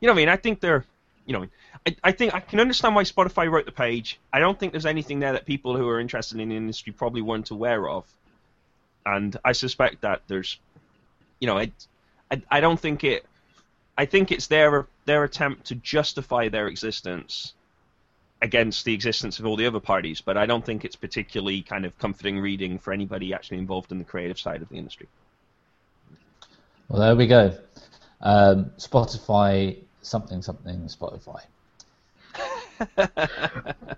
you 0.00 0.06
know 0.06 0.12
I 0.12 0.16
mean. 0.16 0.28
I 0.28 0.36
think 0.36 0.60
they're 0.60 0.84
you 1.26 1.32
know 1.32 1.46
I, 1.86 1.96
I 2.04 2.12
think 2.12 2.34
I 2.34 2.40
can 2.40 2.60
understand 2.60 2.94
why 2.94 3.04
Spotify 3.04 3.50
wrote 3.50 3.66
the 3.66 3.72
page. 3.72 4.18
I 4.32 4.40
don't 4.40 4.58
think 4.58 4.72
there's 4.72 4.86
anything 4.86 5.20
there 5.20 5.32
that 5.32 5.46
people 5.46 5.76
who 5.76 5.88
are 5.88 6.00
interested 6.00 6.40
in 6.40 6.48
the 6.48 6.56
industry 6.56 6.92
probably 6.92 7.22
weren't 7.22 7.50
aware 7.50 7.88
of, 7.88 8.04
and 9.04 9.36
I 9.44 9.52
suspect 9.52 10.02
that 10.02 10.22
there's 10.26 10.58
you 11.40 11.46
know 11.46 11.58
it, 11.58 11.72
I 12.30 12.42
I 12.50 12.60
don't 12.60 12.78
think 12.78 13.04
it. 13.04 13.24
I 13.96 14.06
think 14.06 14.32
it's 14.32 14.46
their 14.46 14.86
their 15.04 15.24
attempt 15.24 15.66
to 15.66 15.74
justify 15.74 16.48
their 16.48 16.68
existence 16.68 17.52
against 18.42 18.84
the 18.84 18.92
existence 18.92 19.38
of 19.38 19.46
all 19.46 19.56
the 19.56 19.66
other 19.66 19.80
parties, 19.80 20.20
but 20.20 20.36
I 20.36 20.46
don't 20.46 20.66
think 20.66 20.84
it's 20.84 20.96
particularly 20.96 21.62
kind 21.62 21.84
of 21.84 21.96
comforting 21.98 22.40
reading 22.40 22.78
for 22.78 22.92
anybody 22.92 23.32
actually 23.32 23.58
involved 23.58 23.92
in 23.92 23.98
the 23.98 24.04
creative 24.04 24.38
side 24.38 24.62
of 24.62 24.68
the 24.68 24.76
industry. 24.76 25.06
Well, 26.88 27.00
there 27.00 27.14
we 27.14 27.28
go. 27.28 27.56
Um, 28.20 28.72
Spotify, 28.78 29.78
something, 30.02 30.42
something, 30.42 30.80
Spotify. 30.82 31.40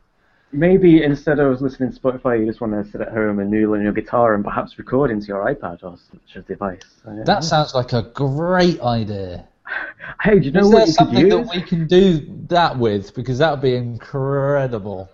maybe 0.54 1.02
instead 1.02 1.38
of 1.40 1.60
listening 1.60 1.92
to 1.92 1.98
Spotify, 1.98 2.40
you 2.40 2.46
just 2.46 2.60
want 2.60 2.72
to 2.72 2.90
sit 2.90 3.00
at 3.00 3.12
home 3.12 3.38
and 3.40 3.50
noodle 3.50 3.74
on 3.74 3.82
your 3.82 3.92
guitar 3.92 4.34
and 4.34 4.44
perhaps 4.44 4.78
record 4.78 5.10
into 5.10 5.26
your 5.26 5.44
iPad 5.44 5.82
or 5.82 5.98
such 6.10 6.36
a 6.36 6.42
device. 6.42 6.80
Don't 7.04 7.16
know. 7.16 7.24
That 7.24 7.44
sounds 7.44 7.74
like 7.74 7.92
a 7.92 8.02
great 8.14 8.80
idea. 8.80 9.46
Hey, 10.22 10.38
do 10.38 10.46
you 10.46 10.52
know 10.52 10.60
Is 10.60 10.66
what 10.66 10.76
there 10.76 10.86
you 10.86 10.92
something 10.92 11.28
that 11.30 11.50
we 11.54 11.62
can 11.62 11.86
do 11.86 12.20
that 12.48 12.78
with? 12.78 13.14
Because 13.14 13.38
that 13.38 13.50
would 13.50 13.62
be 13.62 13.74
incredible. 13.74 15.08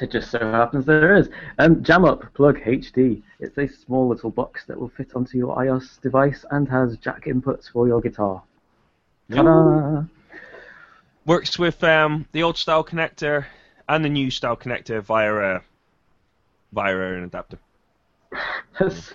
It 0.00 0.10
just 0.10 0.30
so 0.30 0.38
happens 0.38 0.86
there 0.86 1.14
is. 1.16 1.28
Um, 1.58 1.82
Jam 1.82 2.06
Up 2.06 2.24
Plug 2.32 2.58
HD. 2.58 3.22
It's 3.40 3.58
a 3.58 3.68
small 3.68 4.08
little 4.08 4.30
box 4.30 4.64
that 4.66 4.80
will 4.80 4.88
fit 4.88 5.14
onto 5.14 5.36
your 5.36 5.54
iOS 5.56 6.00
device 6.00 6.44
and 6.50 6.66
has 6.68 6.96
jack 6.96 7.26
inputs 7.26 7.70
for 7.70 7.86
your 7.86 8.00
guitar. 8.00 8.42
Ta-da! 9.30 10.04
Works 11.26 11.58
with 11.58 11.82
um, 11.82 12.26
the 12.32 12.42
old 12.42 12.58
style 12.58 12.84
connector 12.84 13.46
and 13.88 14.04
the 14.04 14.08
new 14.08 14.30
style 14.30 14.56
connector 14.56 15.02
via 15.02 15.56
a 15.56 15.62
via 16.72 17.14
an 17.14 17.24
adapter. 17.24 17.58
That's, 18.78 19.12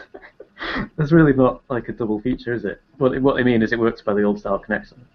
that's 0.97 1.11
really 1.11 1.33
not 1.33 1.61
like 1.69 1.89
a 1.89 1.91
double 1.91 2.21
feature, 2.21 2.53
is 2.53 2.63
it? 2.63 2.81
But 2.97 3.21
what 3.21 3.39
I 3.39 3.43
mean 3.43 3.61
is 3.61 3.73
it 3.73 3.79
works 3.79 4.01
by 4.01 4.13
the 4.13 4.23
old 4.23 4.39
style 4.39 4.59
connection. 4.59 5.05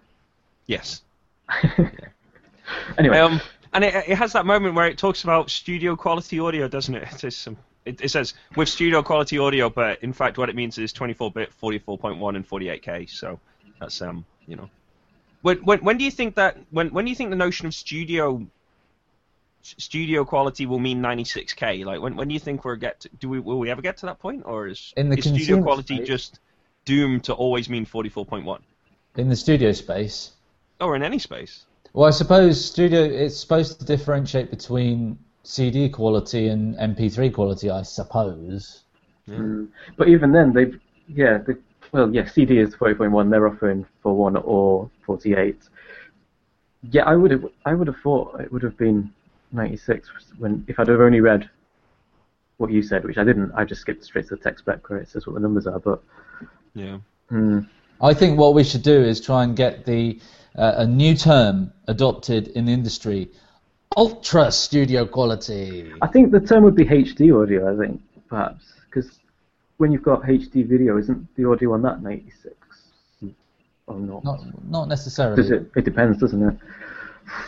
Yes. 0.67 1.01
anyway, 2.97 3.17
Um, 3.17 3.41
and 3.73 3.83
it, 3.83 3.93
it 4.07 4.15
has 4.15 4.33
that 4.33 4.45
moment 4.45 4.75
where 4.75 4.87
it 4.87 4.97
talks 4.97 5.23
about 5.23 5.49
studio 5.49 5.95
quality 5.95 6.39
audio, 6.39 6.67
doesn't 6.67 6.95
it? 6.95 7.03
It 7.11 7.19
says, 7.19 7.35
some, 7.35 7.57
it, 7.85 8.01
it 8.01 8.09
says 8.09 8.33
with 8.55 8.69
studio 8.69 9.01
quality 9.03 9.37
audio, 9.37 9.69
but 9.69 10.01
in 10.03 10.13
fact, 10.13 10.37
what 10.37 10.49
it 10.49 10.55
means 10.55 10.77
is 10.77 10.93
24-bit, 10.93 11.51
44.1, 11.61 12.35
and 12.35 12.47
48k. 12.47 13.09
So 13.09 13.39
that's 13.79 14.01
um, 14.01 14.25
you 14.47 14.55
know, 14.55 14.69
when 15.45 15.57
when 15.57 15.79
when 15.81 15.97
do 15.97 16.03
you 16.03 16.09
think 16.09 16.33
that 16.35 16.57
when 16.71 16.89
when 16.89 17.05
do 17.05 17.09
you 17.09 17.15
think 17.15 17.29
the 17.29 17.35
notion 17.35 17.67
of 17.67 17.75
studio 17.75 18.43
studio 19.61 20.25
quality 20.25 20.65
will 20.65 20.79
mean 20.79 21.03
96k? 21.03 21.85
Like 21.85 22.01
when 22.01 22.15
when 22.15 22.27
do 22.27 22.33
you 22.33 22.39
think 22.39 22.65
we're 22.65 22.75
get 22.75 23.01
to, 23.01 23.09
do 23.19 23.29
we 23.29 23.39
will 23.39 23.59
we 23.59 23.69
ever 23.69 23.83
get 23.83 23.97
to 23.97 24.07
that 24.07 24.17
point, 24.17 24.41
or 24.45 24.67
is, 24.67 24.91
In 24.97 25.09
the 25.09 25.19
is 25.19 25.25
studio 25.25 25.61
quality 25.61 25.97
space- 25.97 26.07
just 26.07 26.39
doomed 26.85 27.25
to 27.25 27.33
always 27.33 27.69
mean 27.69 27.85
44.1? 27.85 28.59
In 29.17 29.29
the 29.29 29.35
studio 29.35 29.71
space. 29.71 30.31
Or 30.81 30.95
in 30.95 31.03
any 31.03 31.19
space? 31.19 31.65
Well, 31.93 32.07
I 32.07 32.11
suppose 32.11 32.53
studio 32.73 33.01
it's 33.03 33.37
supposed 33.37 33.79
to 33.79 33.85
differentiate 33.85 34.49
between 34.49 35.19
CD 35.43 35.89
quality 35.89 36.47
and 36.47 36.75
MP3 36.77 37.31
quality, 37.31 37.69
I 37.69 37.83
suppose. 37.83 38.81
Mm. 39.29 39.67
But 39.95 40.09
even 40.09 40.31
then, 40.31 40.53
they've 40.53 40.79
yeah, 41.07 41.37
they, 41.37 41.53
well 41.95 42.13
yeah, 42.13 42.25
CD 42.25 42.59
is 42.59 42.75
forty 42.75 42.93
point 42.93 43.11
one. 43.11 43.29
They're 43.29 43.47
offering 43.47 43.85
for 44.03 44.13
one 44.13 44.35
or 44.35 44.89
forty 45.05 45.33
eight. 45.33 45.61
Yeah, 46.91 47.03
I 47.03 47.15
would 47.15 47.31
have 47.31 47.45
I 47.65 47.73
would 47.73 47.87
have 47.87 47.97
thought 48.03 48.41
it 48.41 48.51
would 48.51 48.63
have 48.63 48.77
been 48.77 49.13
ninety 49.53 49.77
six 49.77 50.09
when 50.37 50.65
if 50.67 50.77
I'd 50.77 50.89
have 50.89 50.99
only 50.99 51.21
read 51.21 51.49
what 52.57 52.69
you 52.69 52.81
said, 52.81 53.05
which 53.05 53.17
I 53.17 53.23
didn't. 53.23 53.51
I 53.55 53.63
just 53.63 53.81
skipped 53.81 54.03
straight 54.03 54.27
to 54.27 54.35
the 54.35 54.41
text 54.41 54.65
spec 54.65 54.89
where 54.89 54.99
it 54.99 55.07
says 55.07 55.25
what 55.25 55.35
the 55.35 55.39
numbers 55.39 55.67
are. 55.67 55.79
But 55.79 56.03
Yeah. 56.73 56.97
hmm, 57.29 57.59
I 58.01 58.13
think 58.13 58.37
what 58.37 58.53
we 58.53 58.63
should 58.65 58.83
do 58.83 59.01
is 59.01 59.21
try 59.21 59.43
and 59.43 59.55
get 59.55 59.85
the 59.85 60.19
uh, 60.57 60.73
a 60.77 60.85
new 60.85 61.15
term 61.15 61.71
adopted 61.87 62.49
in 62.49 62.65
the 62.65 62.73
industry: 62.73 63.29
ultra 63.95 64.51
studio 64.51 65.05
quality. 65.05 65.93
I 66.01 66.07
think 66.07 66.31
the 66.31 66.41
term 66.41 66.65
would 66.65 66.75
be 66.75 66.85
HD 66.85 67.41
audio. 67.41 67.73
I 67.73 67.77
think 67.77 68.01
perhaps 68.27 68.65
because 68.85 69.19
when 69.77 69.91
you've 69.91 70.03
got 70.03 70.23
HD 70.23 70.65
video, 70.65 70.97
isn't 70.97 71.35
the 71.35 71.49
audio 71.49 71.73
on 71.73 71.81
that 71.83 72.01
ninety 72.01 72.31
six 72.31 72.55
or 73.87 73.99
not? 73.99 74.23
Not 74.23 74.69
not 74.69 74.87
necessarily. 74.87 75.35
Does 75.35 75.51
it? 75.51 75.71
It 75.75 75.85
depends, 75.85 76.19
doesn't 76.19 76.41
it? 76.41 76.57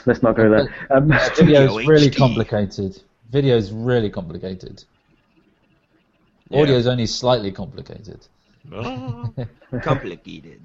Let's 0.06 0.24
not 0.24 0.36
go 0.36 0.50
there. 0.50 0.74
Um, 0.90 1.08
Video's 1.08 1.26
Studio 1.34 1.76
really 1.86 2.10
HD. 2.10 2.18
complicated. 2.18 3.02
is 3.34 3.72
really 3.72 4.10
complicated. 4.10 4.84
Yeah. 6.50 6.64
is 6.64 6.88
only 6.88 7.06
slightly 7.06 7.52
complicated. 7.52 8.26
Oh, 8.72 9.34
complicated. 9.84 10.62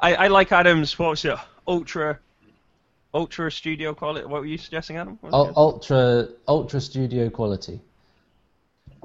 I, 0.00 0.14
I 0.14 0.28
like 0.28 0.52
Adam's. 0.52 0.98
What 0.98 1.10
was 1.10 1.24
it? 1.24 1.36
Ultra, 1.66 2.18
ultra 3.14 3.50
studio 3.52 3.94
quality. 3.94 4.26
What 4.26 4.40
were 4.40 4.46
you 4.46 4.58
suggesting, 4.58 4.96
Adam? 4.96 5.18
U- 5.22 5.30
ultra 5.32 6.28
ultra 6.46 6.80
studio 6.80 7.28
quality. 7.30 7.80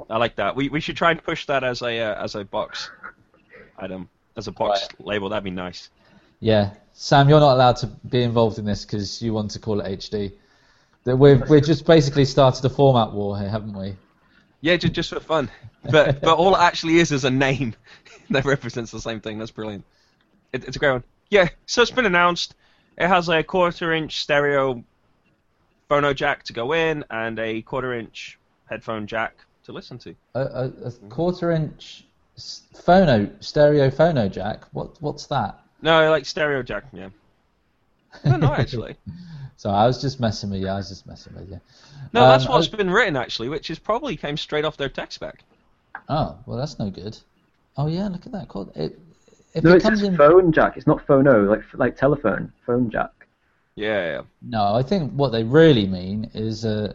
I 0.10 0.18
like 0.18 0.36
that. 0.36 0.56
We 0.56 0.70
we 0.70 0.80
should 0.80 0.98
try 0.98 1.12
and 1.12 1.24
push 1.24 1.46
that 1.46 1.64
as 1.64 1.82
a 1.82 2.00
uh, 2.00 2.24
as 2.24 2.36
a 2.36 2.44
box 2.44 2.90
item, 3.78 4.10
as 4.38 4.48
a 4.48 4.52
box 4.52 4.88
label. 5.00 5.30
That'd 5.30 5.44
be 5.44 5.52
nice. 5.52 5.90
Yeah, 6.40 6.72
Sam, 6.94 7.30
you're 7.30 7.40
not 7.40 7.54
allowed 7.54 7.78
to 7.78 7.88
be 7.88 8.24
involved 8.24 8.60
in 8.60 8.66
this 8.66 8.86
because 8.86 9.22
you 9.22 9.34
want 9.34 9.52
to 9.52 9.60
call 9.60 9.82
it 9.82 10.00
HD. 10.00 10.34
That 11.06 11.18
We've 11.18 11.48
we've 11.50 11.64
just 11.64 11.86
basically 11.86 12.26
started 12.26 12.64
a 12.66 12.70
format 12.70 13.12
war 13.14 13.38
here, 13.38 13.50
haven't 13.50 13.78
we? 13.78 13.96
Yeah, 14.62 14.78
just 14.78 14.94
just 14.94 15.10
for 15.10 15.20
fun. 15.20 15.50
But 15.90 16.22
but 16.22 16.38
all 16.38 16.56
it 16.56 16.60
actually 16.60 16.98
is 16.98 17.12
is 17.12 17.26
a 17.26 17.32
name 17.32 17.76
that 18.30 18.46
represents 18.46 18.92
the 18.92 19.02
same 19.02 19.20
thing. 19.20 19.38
That's 19.38 19.52
brilliant. 19.52 19.86
It, 20.54 20.66
it's 20.66 20.76
a 20.76 20.80
great 20.80 20.92
one. 20.92 21.04
Yeah. 21.30 21.50
So 21.66 21.82
it's 21.82 21.92
been 21.92 22.06
announced. 22.06 22.56
It 22.98 23.08
has 23.08 23.28
a 23.28 23.42
quarter-inch 23.42 24.22
stereo 24.22 24.84
phono 25.90 26.16
jack 26.16 26.44
to 26.44 26.54
go 26.54 26.74
in 26.74 27.04
and 27.10 27.40
a 27.40 27.64
quarter-inch 27.64 28.38
headphone 28.70 29.08
jack 29.08 29.36
to 29.66 29.72
listen 29.72 29.98
to. 30.00 30.16
A, 30.36 30.42
a, 30.42 30.72
a 30.86 30.92
quarter 31.10 31.52
inch 31.52 32.06
phono 32.38 33.32
stereo 33.44 33.90
phono 33.90 34.32
jack. 34.32 34.66
What 34.72 35.02
what's 35.02 35.28
that? 35.28 35.60
No, 35.82 36.10
like 36.10 36.26
stereo 36.26 36.64
jack. 36.64 36.86
Yeah. 36.94 37.10
I 38.26 38.30
don't 38.30 38.44
actually. 38.44 38.96
So 39.58 39.70
I 39.70 39.86
was 39.86 40.02
just 40.02 40.20
messing 40.20 40.50
with 40.50 40.62
you. 40.62 40.68
I 40.68 40.76
was 40.76 40.90
just 40.90 41.08
messing 41.08 41.36
with 41.36 41.50
you. 41.50 41.60
No, 42.14 42.24
Um, 42.24 42.30
that's 42.30 42.48
what's 42.48 42.70
oh- 42.74 42.78
been 42.78 42.90
written 42.90 43.16
actually, 43.16 43.50
which 43.50 43.70
is 43.70 43.80
probably 43.80 44.18
came 44.18 44.38
straight 44.38 44.66
off 44.66 44.78
their 44.78 44.90
tech 44.90 45.12
spec. 45.12 45.44
Oh 46.10 46.38
well, 46.46 46.58
that's 46.58 46.80
no 46.80 46.90
good. 46.90 47.18
Oh 47.78 47.88
yeah, 47.88 48.08
look 48.08 48.26
at 48.26 48.32
that. 48.34 48.48
Cool. 48.50 48.72
It, 48.76 49.00
if 49.54 49.64
no, 49.64 49.72
it 49.72 49.78
it 49.78 49.84
comes 49.84 50.00
says 50.00 50.08
in, 50.10 50.18
phone 50.18 50.52
jack. 50.52 50.78
It's 50.78 50.88
not 50.88 51.06
phono, 51.06 51.48
like 51.48 51.64
like 51.74 51.96
telephone, 51.96 52.52
phone 52.66 52.90
jack. 52.90 53.12
Yeah. 53.76 54.12
yeah. 54.12 54.22
no, 54.42 54.76
I 54.76 54.84
think 54.84 55.14
what 55.14 55.32
they 55.32 55.44
really 55.44 55.88
mean 55.88 56.30
is 56.36 56.64
uh, 56.66 56.94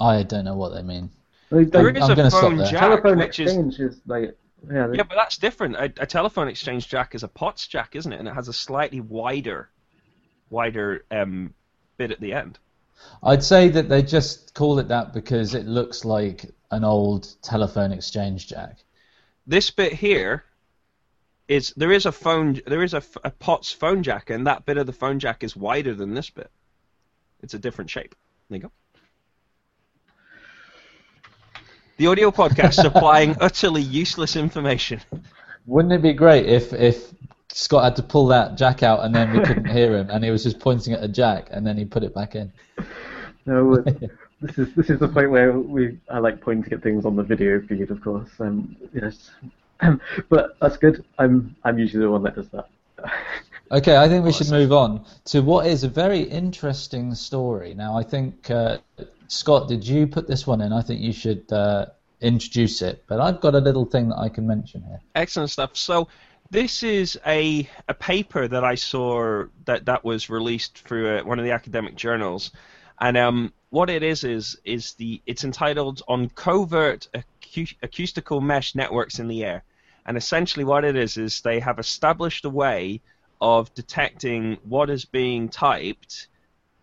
I 0.00 0.22
don't 0.22 0.44
know 0.44 0.56
what 0.56 0.70
they 0.74 0.82
mean. 0.82 1.10
Well, 1.50 1.64
There 1.64 1.84
like, 1.84 1.96
I'm 1.96 2.02
is 2.02 2.08
a 2.10 2.14
gonna 2.16 2.30
stop 2.30 2.42
phone 2.42 2.56
there. 2.58 2.66
jack, 2.70 2.80
telephone 2.80 3.18
which 3.18 3.40
is 3.40 3.50
exchange 3.52 3.78
is 3.80 4.00
like 4.06 4.36
yeah, 4.70 4.86
they- 4.86 4.96
Yeah, 4.98 5.02
but 5.04 5.14
that's 5.14 5.38
different. 5.38 5.76
A, 5.76 5.84
a 6.02 6.06
telephone 6.06 6.48
exchange 6.48 6.88
jack 6.88 7.14
is 7.14 7.22
a 7.22 7.28
POTS 7.28 7.66
jack, 7.68 7.96
isn't 7.96 8.12
it? 8.12 8.18
And 8.18 8.28
it 8.28 8.34
has 8.34 8.48
a 8.48 8.52
slightly 8.52 9.00
wider, 9.00 9.70
wider 10.50 11.04
um, 11.10 11.54
bit 11.96 12.10
at 12.10 12.20
the 12.20 12.32
end. 12.32 12.58
I'd 13.22 13.44
say 13.44 13.68
that 13.68 13.88
they 13.88 14.02
just 14.02 14.54
call 14.54 14.78
it 14.80 14.88
that 14.88 15.12
because 15.14 15.54
it 15.54 15.66
looks 15.66 16.04
like 16.04 16.46
an 16.70 16.84
old 16.84 17.28
telephone 17.42 17.92
exchange 17.92 18.48
jack. 18.48 18.78
This 19.46 19.70
bit 19.70 19.92
here 19.94 20.44
is 21.46 21.72
there 21.76 21.92
is 21.92 22.04
a 22.04 22.12
phone, 22.12 22.60
there 22.66 22.82
is 22.82 22.92
a, 22.94 22.98
f- 22.98 23.16
a 23.24 23.30
POTS 23.30 23.72
phone 23.72 24.02
jack, 24.02 24.28
and 24.30 24.46
that 24.46 24.66
bit 24.66 24.76
of 24.76 24.86
the 24.86 24.92
phone 24.92 25.18
jack 25.20 25.42
is 25.44 25.56
wider 25.56 25.94
than 25.94 26.14
this 26.14 26.28
bit. 26.28 26.50
It's 27.40 27.54
a 27.54 27.58
different 27.58 27.88
shape. 27.90 28.14
There 28.50 28.56
you 28.56 28.62
go. 28.64 28.72
The 31.98 32.06
audio 32.06 32.30
podcast 32.30 32.74
supplying 32.82 33.36
utterly 33.40 33.82
useless 33.82 34.36
information. 34.36 35.00
Wouldn't 35.66 35.92
it 35.92 36.00
be 36.00 36.12
great 36.12 36.46
if 36.46 36.72
if 36.72 37.12
Scott 37.48 37.82
had 37.82 37.96
to 37.96 38.04
pull 38.04 38.28
that 38.28 38.56
jack 38.56 38.84
out 38.84 39.04
and 39.04 39.12
then 39.12 39.32
we 39.32 39.40
couldn't 39.40 39.64
hear 39.78 39.96
him 39.96 40.08
and 40.08 40.22
he 40.22 40.30
was 40.30 40.44
just 40.44 40.60
pointing 40.60 40.92
at 40.92 41.02
a 41.02 41.08
jack 41.08 41.48
and 41.50 41.66
then 41.66 41.76
he 41.76 41.84
put 41.84 42.04
it 42.04 42.14
back 42.14 42.36
in? 42.36 42.52
No, 43.46 43.76
this 44.40 44.58
is 44.58 44.72
this 44.74 44.90
is 44.90 45.00
the 45.00 45.08
point 45.08 45.32
where 45.32 45.58
we 45.58 45.98
I 46.08 46.20
like 46.20 46.40
pointing 46.40 46.72
at 46.72 46.84
things 46.84 47.04
on 47.04 47.16
the 47.16 47.24
video 47.24 47.60
feed, 47.62 47.90
of 47.90 48.00
course. 48.00 48.30
Um, 48.38 48.76
yes, 48.94 49.32
but 50.28 50.56
that's 50.60 50.76
good. 50.76 51.04
I'm 51.18 51.56
I'm 51.64 51.80
usually 51.80 52.04
the 52.04 52.10
one 52.12 52.22
that 52.22 52.36
does 52.36 52.48
that. 52.50 52.68
Okay, 53.72 53.96
I 53.96 54.08
think 54.08 54.24
we 54.24 54.32
should 54.32 54.50
move 54.50 54.72
on 54.72 55.04
to 55.26 55.40
what 55.40 55.66
is 55.66 55.82
a 55.82 55.88
very 55.88 56.20
interesting 56.20 57.14
story. 57.16 57.74
Now, 57.74 57.98
I 57.98 58.04
think 58.04 58.50
uh, 58.50 58.78
Scott, 59.28 59.68
did 59.68 59.86
you 59.86 60.06
put 60.06 60.26
this 60.26 60.46
one 60.46 60.60
in? 60.60 60.72
I 60.72 60.82
think 60.82 61.00
you 61.00 61.12
should 61.12 61.52
uh, 61.52 61.86
introduce 62.20 62.82
it, 62.82 63.04
but 63.06 63.20
I've 63.20 63.40
got 63.40 63.54
a 63.54 63.58
little 63.58 63.84
thing 63.84 64.08
that 64.08 64.18
I 64.18 64.28
can 64.28 64.46
mention 64.46 64.82
here. 64.82 65.00
Excellent 65.14 65.50
stuff. 65.50 65.76
So 65.76 66.08
this 66.50 66.82
is 66.82 67.18
a 67.26 67.68
a 67.88 67.94
paper 67.94 68.48
that 68.48 68.64
I 68.64 68.74
saw 68.74 69.44
that 69.66 69.84
that 69.84 70.04
was 70.04 70.30
released 70.30 70.78
through 70.78 71.18
uh 71.18 71.24
one 71.24 71.38
of 71.38 71.44
the 71.44 71.52
academic 71.52 71.94
journals, 71.94 72.50
and 73.00 73.16
um, 73.16 73.52
what 73.70 73.90
it 73.90 74.02
is 74.02 74.24
is 74.24 74.58
is 74.64 74.94
the 74.94 75.20
it's 75.26 75.44
entitled 75.44 76.02
on 76.08 76.30
covert 76.30 77.08
acu- 77.14 77.76
acoustical 77.82 78.40
mesh 78.40 78.74
networks 78.74 79.18
in 79.18 79.28
the 79.28 79.44
air, 79.44 79.62
and 80.06 80.16
essentially 80.16 80.64
what 80.64 80.84
it 80.84 80.96
is 80.96 81.18
is 81.18 81.42
they 81.42 81.60
have 81.60 81.78
established 81.78 82.46
a 82.46 82.50
way 82.50 83.00
of 83.40 83.72
detecting 83.74 84.58
what 84.64 84.90
is 84.90 85.04
being 85.04 85.48
typed 85.48 86.28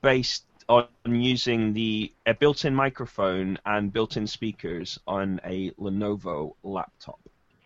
based 0.01 0.44
on 0.67 0.87
using 1.05 1.73
the 1.73 2.11
a 2.25 2.33
built-in 2.33 2.73
microphone 2.73 3.57
and 3.65 3.93
built-in 3.93 4.27
speakers 4.27 4.99
on 5.07 5.39
a 5.45 5.71
Lenovo 5.71 6.55
laptop 6.63 7.19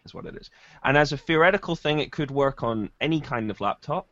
is 0.05 0.13
what 0.13 0.25
it 0.25 0.35
is. 0.35 0.49
And 0.83 0.97
as 0.97 1.11
a 1.11 1.17
theoretical 1.17 1.75
thing, 1.75 1.99
it 1.99 2.11
could 2.11 2.31
work 2.31 2.63
on 2.63 2.89
any 2.99 3.21
kind 3.21 3.49
of 3.49 3.61
laptop. 3.61 4.07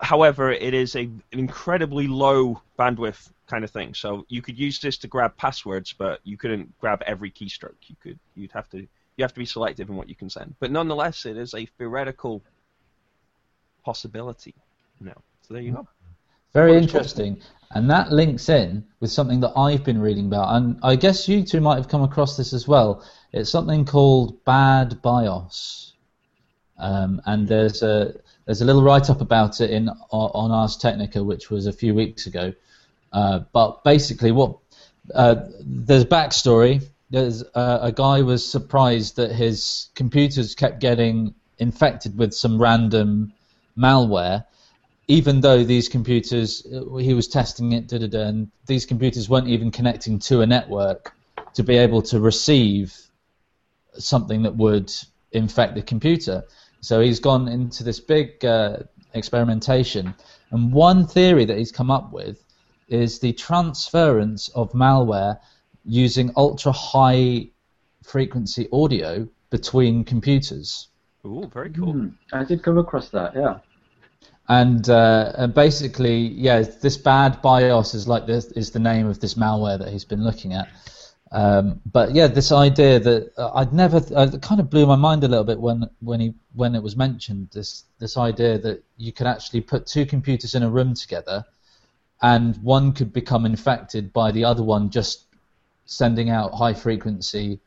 However, 0.00 0.50
it 0.50 0.74
is 0.74 0.96
a, 0.96 1.02
an 1.02 1.22
incredibly 1.32 2.08
low 2.08 2.60
bandwidth 2.76 3.30
kind 3.46 3.62
of 3.62 3.70
thing. 3.70 3.94
So 3.94 4.26
you 4.28 4.42
could 4.42 4.58
use 4.58 4.80
this 4.80 4.98
to 4.98 5.08
grab 5.08 5.36
passwords, 5.36 5.92
but 5.92 6.20
you 6.24 6.36
couldn't 6.36 6.76
grab 6.80 7.02
every 7.06 7.30
keystroke. 7.30 7.76
You 7.86 7.96
could 8.02 8.18
you'd 8.34 8.52
have 8.52 8.68
to 8.70 8.78
you 8.78 9.22
have 9.22 9.34
to 9.34 9.38
be 9.38 9.46
selective 9.46 9.90
in 9.90 9.96
what 9.96 10.08
you 10.08 10.16
can 10.16 10.30
send. 10.30 10.56
But 10.58 10.72
nonetheless, 10.72 11.26
it 11.26 11.36
is 11.36 11.54
a 11.54 11.66
theoretical 11.78 12.42
possibility. 13.84 14.54
No. 15.00 15.12
So 15.42 15.54
there 15.54 15.62
you 15.62 15.72
go. 15.72 15.88
Very 16.54 16.76
interesting. 16.76 17.40
And 17.74 17.90
that 17.90 18.12
links 18.12 18.48
in 18.48 18.84
with 19.00 19.10
something 19.10 19.40
that 19.40 19.52
I've 19.56 19.82
been 19.82 20.00
reading 20.00 20.26
about, 20.26 20.54
and 20.56 20.78
I 20.82 20.96
guess 20.96 21.26
you 21.26 21.42
two 21.42 21.60
might 21.60 21.76
have 21.76 21.88
come 21.88 22.02
across 22.02 22.36
this 22.36 22.52
as 22.52 22.68
well. 22.68 23.02
It's 23.32 23.50
something 23.50 23.86
called 23.86 24.44
bad 24.44 25.00
BIOS, 25.00 25.94
um, 26.78 27.22
and 27.24 27.48
there's 27.48 27.82
a 27.82 28.14
there's 28.44 28.60
a 28.60 28.66
little 28.66 28.82
write 28.82 29.08
up 29.08 29.22
about 29.22 29.62
it 29.62 29.70
in 29.70 29.88
on 29.88 30.50
Ars 30.50 30.76
Technica, 30.76 31.24
which 31.24 31.50
was 31.50 31.66
a 31.66 31.72
few 31.72 31.94
weeks 31.94 32.26
ago. 32.26 32.52
Uh, 33.10 33.40
but 33.54 33.82
basically, 33.84 34.32
what 34.32 34.58
uh, 35.14 35.36
there's 35.60 36.04
backstory. 36.04 36.84
There's 37.08 37.42
uh, 37.54 37.78
a 37.82 37.92
guy 37.92 38.20
was 38.22 38.46
surprised 38.46 39.16
that 39.16 39.32
his 39.32 39.88
computers 39.94 40.54
kept 40.54 40.80
getting 40.80 41.34
infected 41.58 42.18
with 42.18 42.34
some 42.34 42.60
random 42.60 43.32
malware, 43.78 44.44
even 45.12 45.42
though 45.42 45.62
these 45.62 45.90
computers, 45.90 46.66
he 46.98 47.12
was 47.12 47.28
testing 47.28 47.72
it, 47.72 47.86
da, 47.86 47.98
da, 47.98 48.06
da, 48.06 48.22
and 48.28 48.50
these 48.66 48.86
computers 48.86 49.28
weren't 49.28 49.46
even 49.46 49.70
connecting 49.70 50.18
to 50.18 50.40
a 50.40 50.46
network 50.46 51.12
to 51.52 51.62
be 51.62 51.76
able 51.76 52.00
to 52.00 52.18
receive 52.18 52.96
something 53.98 54.40
that 54.42 54.56
would 54.56 54.90
infect 55.32 55.74
the 55.74 55.82
computer. 55.82 56.42
So 56.80 57.02
he's 57.02 57.20
gone 57.20 57.46
into 57.46 57.84
this 57.84 58.00
big 58.00 58.42
uh, 58.42 58.78
experimentation, 59.12 60.14
and 60.50 60.72
one 60.72 61.06
theory 61.06 61.44
that 61.44 61.58
he's 61.58 61.72
come 61.72 61.90
up 61.90 62.10
with 62.10 62.42
is 62.88 63.18
the 63.18 63.34
transference 63.34 64.48
of 64.54 64.72
malware 64.72 65.38
using 65.84 66.32
ultra 66.36 66.72
high 66.72 67.48
frequency 68.02 68.66
audio 68.72 69.28
between 69.50 70.04
computers. 70.04 70.88
Ooh, 71.26 71.50
very 71.52 71.70
cool. 71.70 71.92
Mm, 71.92 72.14
I 72.32 72.44
did 72.44 72.62
come 72.62 72.78
across 72.78 73.10
that, 73.10 73.34
yeah. 73.36 73.58
And, 74.60 74.86
uh, 74.90 75.32
and 75.38 75.54
basically, 75.54 76.18
yeah, 76.46 76.60
this 76.60 76.98
bad 76.98 77.40
BIOS 77.40 77.94
is 77.94 78.06
like 78.06 78.26
this 78.26 78.46
is 78.52 78.70
the 78.70 78.78
name 78.78 79.06
of 79.06 79.18
this 79.18 79.32
malware 79.32 79.78
that 79.78 79.88
he's 79.88 80.04
been 80.04 80.22
looking 80.22 80.52
at. 80.52 80.68
Um, 81.30 81.80
but 81.90 82.12
yeah, 82.12 82.26
this 82.26 82.52
idea 82.52 83.00
that 83.00 83.32
uh, 83.38 83.50
I'd 83.54 83.72
never, 83.72 83.96
uh, 84.14 84.28
it 84.30 84.42
kind 84.42 84.60
of 84.60 84.68
blew 84.68 84.84
my 84.84 84.96
mind 84.96 85.24
a 85.24 85.28
little 85.28 85.44
bit 85.44 85.58
when 85.58 85.88
when 86.00 86.20
he 86.20 86.34
when 86.52 86.74
it 86.74 86.82
was 86.82 86.96
mentioned. 86.96 87.48
This 87.50 87.84
this 87.98 88.18
idea 88.18 88.58
that 88.58 88.84
you 88.98 89.10
could 89.10 89.26
actually 89.26 89.62
put 89.62 89.86
two 89.86 90.04
computers 90.04 90.54
in 90.54 90.62
a 90.62 90.68
room 90.68 90.92
together, 90.92 91.46
and 92.20 92.54
one 92.62 92.92
could 92.92 93.10
become 93.10 93.46
infected 93.46 94.12
by 94.12 94.32
the 94.32 94.44
other 94.44 94.62
one 94.62 94.90
just 94.90 95.24
sending 95.86 96.28
out 96.28 96.52
high 96.52 96.74
frequency 96.74 97.58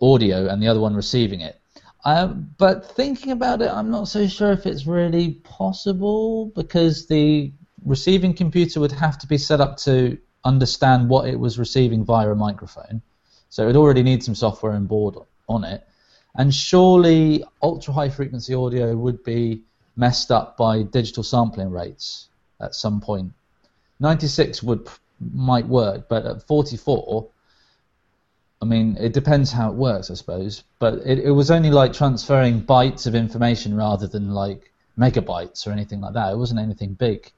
audio, 0.00 0.46
and 0.46 0.62
the 0.62 0.68
other 0.68 0.80
one 0.80 0.94
receiving 0.94 1.40
it. 1.40 1.60
But 2.04 2.86
thinking 2.94 3.32
about 3.32 3.62
it, 3.62 3.70
I'm 3.70 3.90
not 3.90 4.08
so 4.08 4.26
sure 4.26 4.52
if 4.52 4.66
it's 4.66 4.86
really 4.86 5.32
possible 5.42 6.46
because 6.54 7.06
the 7.06 7.52
receiving 7.84 8.34
computer 8.34 8.80
would 8.80 8.92
have 8.92 9.18
to 9.18 9.26
be 9.26 9.38
set 9.38 9.60
up 9.60 9.76
to 9.78 10.18
understand 10.44 11.08
what 11.08 11.26
it 11.28 11.38
was 11.40 11.58
receiving 11.58 12.04
via 12.04 12.30
a 12.30 12.34
microphone. 12.34 13.00
So 13.48 13.68
it 13.68 13.76
already 13.76 14.02
need 14.02 14.22
some 14.22 14.34
software 14.34 14.72
on 14.72 14.86
board 14.86 15.16
on 15.48 15.64
it. 15.64 15.86
And 16.34 16.52
surely 16.52 17.44
ultra 17.62 17.94
high 17.94 18.08
frequency 18.10 18.54
audio 18.54 18.96
would 18.96 19.22
be 19.22 19.62
messed 19.96 20.30
up 20.30 20.56
by 20.56 20.82
digital 20.82 21.22
sampling 21.22 21.70
rates 21.70 22.28
at 22.60 22.74
some 22.74 23.00
point. 23.00 23.32
96 24.00 24.62
would 24.64 24.88
might 25.32 25.66
work, 25.66 26.08
but 26.08 26.26
at 26.26 26.42
44 26.42 27.28
I 28.64 28.66
mean, 28.66 28.96
it 28.98 29.12
depends 29.12 29.52
how 29.52 29.68
it 29.68 29.74
works, 29.74 30.10
I 30.10 30.14
suppose. 30.14 30.64
But 30.78 30.94
it, 31.04 31.18
it 31.18 31.30
was 31.30 31.50
only 31.50 31.70
like 31.70 31.92
transferring 31.92 32.62
bytes 32.62 33.06
of 33.06 33.14
information 33.14 33.76
rather 33.76 34.06
than 34.06 34.30
like 34.30 34.72
megabytes 34.98 35.66
or 35.66 35.70
anything 35.72 36.00
like 36.00 36.14
that. 36.14 36.32
It 36.32 36.38
wasn't 36.38 36.60
anything 36.60 36.94
big. 36.94 37.30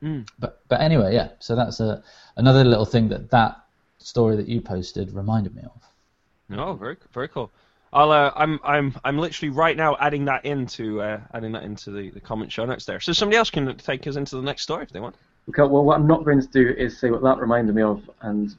Mm. 0.00 0.28
But 0.38 0.60
but 0.68 0.80
anyway, 0.80 1.14
yeah. 1.14 1.30
So 1.40 1.56
that's 1.56 1.80
a 1.80 2.04
another 2.36 2.62
little 2.62 2.84
thing 2.84 3.08
that 3.08 3.30
that 3.30 3.56
story 3.98 4.36
that 4.36 4.46
you 4.46 4.60
posted 4.60 5.10
reminded 5.12 5.56
me 5.56 5.62
of. 5.62 6.56
Oh, 6.56 6.74
very 6.74 6.96
very 7.12 7.26
cool. 7.26 7.50
I'll 7.92 8.12
uh, 8.12 8.30
I'm 8.36 8.60
I'm 8.62 8.94
I'm 9.04 9.18
literally 9.18 9.50
right 9.50 9.76
now 9.76 9.96
adding 9.98 10.26
that 10.26 10.44
into 10.44 11.02
uh, 11.02 11.20
adding 11.34 11.50
that 11.52 11.64
into 11.64 11.90
the, 11.90 12.10
the 12.10 12.20
comment 12.20 12.52
show 12.52 12.64
notes 12.66 12.84
there. 12.84 13.00
So 13.00 13.12
somebody 13.12 13.36
else 13.36 13.50
can 13.50 13.76
take 13.78 14.06
us 14.06 14.14
into 14.14 14.36
the 14.36 14.42
next 14.42 14.62
story 14.62 14.84
if 14.84 14.90
they 14.90 15.00
want. 15.00 15.16
Okay. 15.48 15.62
Well, 15.62 15.84
what 15.84 15.96
I'm 15.96 16.06
not 16.06 16.24
going 16.24 16.40
to 16.40 16.48
do 16.48 16.68
is 16.68 17.00
say 17.00 17.10
what 17.10 17.22
that 17.22 17.40
reminded 17.40 17.74
me 17.74 17.82
of 17.82 18.08
and 18.20 18.54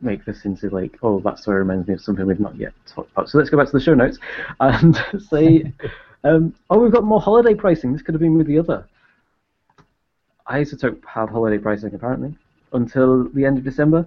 make 0.00 0.24
this 0.24 0.44
into 0.44 0.70
like, 0.70 0.98
oh, 1.02 1.20
that 1.20 1.38
story 1.38 1.58
reminds 1.58 1.88
me 1.88 1.94
of 1.94 2.00
something 2.00 2.26
we've 2.26 2.40
not 2.40 2.56
yet 2.56 2.72
talked 2.86 3.12
about. 3.12 3.28
So 3.28 3.38
let's 3.38 3.50
go 3.50 3.56
back 3.56 3.66
to 3.66 3.72
the 3.72 3.80
show 3.80 3.94
notes 3.94 4.18
and 4.60 4.96
say, 5.30 5.72
um, 6.24 6.54
oh, 6.70 6.78
we've 6.78 6.92
got 6.92 7.04
more 7.04 7.20
holiday 7.20 7.54
pricing. 7.54 7.92
This 7.92 8.02
could 8.02 8.14
have 8.14 8.20
been 8.20 8.36
with 8.36 8.46
the 8.46 8.58
other. 8.58 8.86
iZotope 10.48 11.04
have 11.06 11.28
holiday 11.28 11.58
pricing 11.58 11.94
apparently 11.94 12.36
until 12.72 13.28
the 13.30 13.44
end 13.44 13.58
of 13.58 13.64
December. 13.64 14.06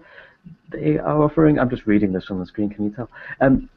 They 0.69 0.97
are 0.97 1.21
offering. 1.23 1.59
I'm 1.59 1.69
just 1.69 1.85
reading 1.85 2.11
this 2.11 2.29
on 2.29 2.39
the 2.39 2.45
screen. 2.45 2.69
Can 2.69 2.85
you 2.85 2.91
tell? 2.91 3.09
Um, 3.39 3.69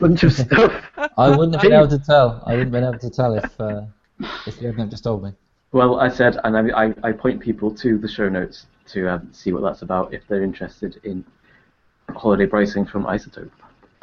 bunch 0.00 0.22
of 0.22 0.32
stuff. 0.32 0.72
I 1.16 1.30
wouldn't 1.30 1.54
have 1.54 1.62
been 1.62 1.72
able 1.72 1.88
to 1.88 1.98
tell. 1.98 2.42
I 2.46 2.56
wouldn't 2.56 2.72
have 2.74 2.82
been 2.82 2.84
able 2.84 2.98
to 2.98 3.10
tell 3.10 3.34
if 3.34 3.60
uh, 3.60 3.82
if 4.46 4.60
you 4.60 4.68
hadn't 4.68 4.90
just 4.90 5.04
told 5.04 5.22
me. 5.22 5.32
Well, 5.74 5.98
I 5.98 6.08
said, 6.08 6.38
and 6.44 6.56
I, 6.56 6.84
I, 6.84 6.94
I 7.02 7.10
point 7.10 7.40
people 7.40 7.68
to 7.74 7.98
the 7.98 8.06
show 8.06 8.28
notes 8.28 8.66
to 8.92 9.08
um, 9.10 9.28
see 9.32 9.50
what 9.50 9.60
that's 9.60 9.82
about 9.82 10.14
if 10.14 10.22
they're 10.28 10.44
interested 10.44 11.00
in 11.02 11.24
holiday 12.10 12.46
pricing 12.46 12.86
from 12.86 13.04
iZotope. 13.06 13.50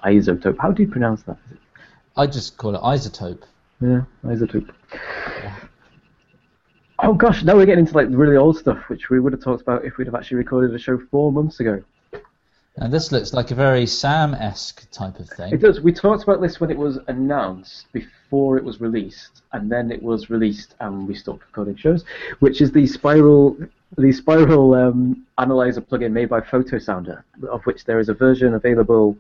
Isotope. 0.04 0.58
How 0.60 0.72
do 0.74 0.84
you 0.84 0.90
pronounce 0.90 1.24
that? 1.24 1.38
I 2.18 2.28
just 2.28 2.58
call 2.58 2.76
it 2.76 2.82
Isotope. 2.82 3.44
Yeah, 3.80 4.02
iZotope. 4.26 4.70
Yeah. 4.94 5.56
Oh 7.00 7.14
gosh, 7.14 7.42
now 7.46 7.56
we're 7.56 7.66
getting 7.66 7.86
into 7.86 7.96
like 7.96 8.08
really 8.10 8.36
old 8.36 8.58
stuff, 8.58 8.90
which 8.90 9.10
we 9.10 9.22
would 9.22 9.32
have 9.32 9.42
talked 9.42 9.62
about 9.62 9.86
if 9.86 9.96
we'd 9.96 10.08
have 10.08 10.16
actually 10.16 10.38
recorded 10.38 10.76
a 10.76 10.78
show 10.78 11.00
four 11.10 11.32
months 11.32 11.62
ago. 11.62 11.82
And 12.78 12.92
this 12.92 13.12
looks 13.12 13.34
like 13.34 13.52
a 13.52 13.56
very 13.56 13.86
Sam-esque 13.86 14.90
type 14.92 15.20
of 15.20 15.30
thing. 15.30 15.54
It 15.54 15.62
does. 15.62 15.82
We 15.82 15.92
talked 15.92 16.24
about 16.24 16.42
this 16.42 16.60
when 16.60 16.72
it 16.72 16.78
was 16.78 17.00
announced 17.08 17.92
before 17.92 18.58
it 18.58 18.64
was 18.64 18.80
released, 18.80 19.42
and 19.52 19.70
then 19.70 19.92
it 19.92 20.02
was 20.02 20.30
released 20.30 20.76
and 20.80 21.08
we 21.08 21.14
stopped 21.14 21.42
recording 21.48 21.76
shows, 21.76 22.06
which 22.40 22.62
is 22.62 22.72
the 22.72 22.88
Spiral 22.88 23.58
the 23.98 24.12
Spiral 24.14 24.74
um, 24.74 25.26
Analyzer 25.38 25.82
plugin 25.82 26.14
made 26.14 26.30
by 26.30 26.40
Photosounder, 26.40 27.24
of 27.50 27.62
which 27.66 27.84
there 27.84 28.00
is 28.00 28.08
a 28.08 28.14
version 28.14 28.54
available 28.54 29.18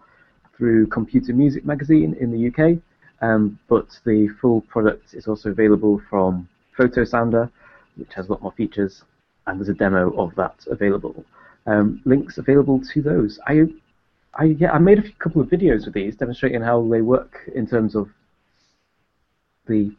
through 0.55 0.87
Computer 0.87 1.33
Music 1.33 1.65
Magazine 1.65 2.15
in 2.21 2.31
the 2.31 2.47
UK, 2.47 2.81
um, 3.21 3.59
but 3.67 3.99
the 4.05 4.29
full 4.39 4.61
product 4.61 5.13
is 5.13 5.27
also 5.27 5.49
available 5.49 6.01
from 6.09 6.47
Photosounder, 6.77 7.51
which 7.97 8.13
has 8.13 8.29
a 8.29 8.31
lot 8.31 8.41
more 8.41 8.53
features, 8.53 9.03
and 9.45 9.59
there's 9.59 9.67
a 9.67 9.73
demo 9.73 10.11
of 10.11 10.33
that 10.35 10.55
available. 10.67 11.25
Um, 11.67 12.01
links 12.05 12.37
available 12.37 12.81
to 12.93 13.01
those. 13.01 13.39
I, 13.47 13.67
I 14.33 14.45
yeah, 14.45 14.71
I 14.71 14.79
made 14.79 14.99
a 14.99 15.03
few, 15.03 15.13
couple 15.13 15.41
of 15.41 15.47
videos 15.47 15.85
with 15.85 15.93
these 15.93 16.15
demonstrating 16.15 16.61
how 16.61 16.81
they 16.87 17.01
work 17.01 17.49
in 17.53 17.67
terms 17.67 17.95
of 17.95 18.09
the 19.67 19.91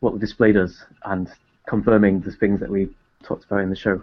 what 0.00 0.14
the 0.14 0.18
display 0.18 0.52
does 0.52 0.84
and 1.04 1.30
confirming 1.68 2.20
the 2.20 2.32
things 2.32 2.58
that 2.58 2.68
we 2.68 2.90
talked 3.22 3.44
about 3.44 3.60
in 3.60 3.70
the 3.70 3.76
show. 3.76 4.02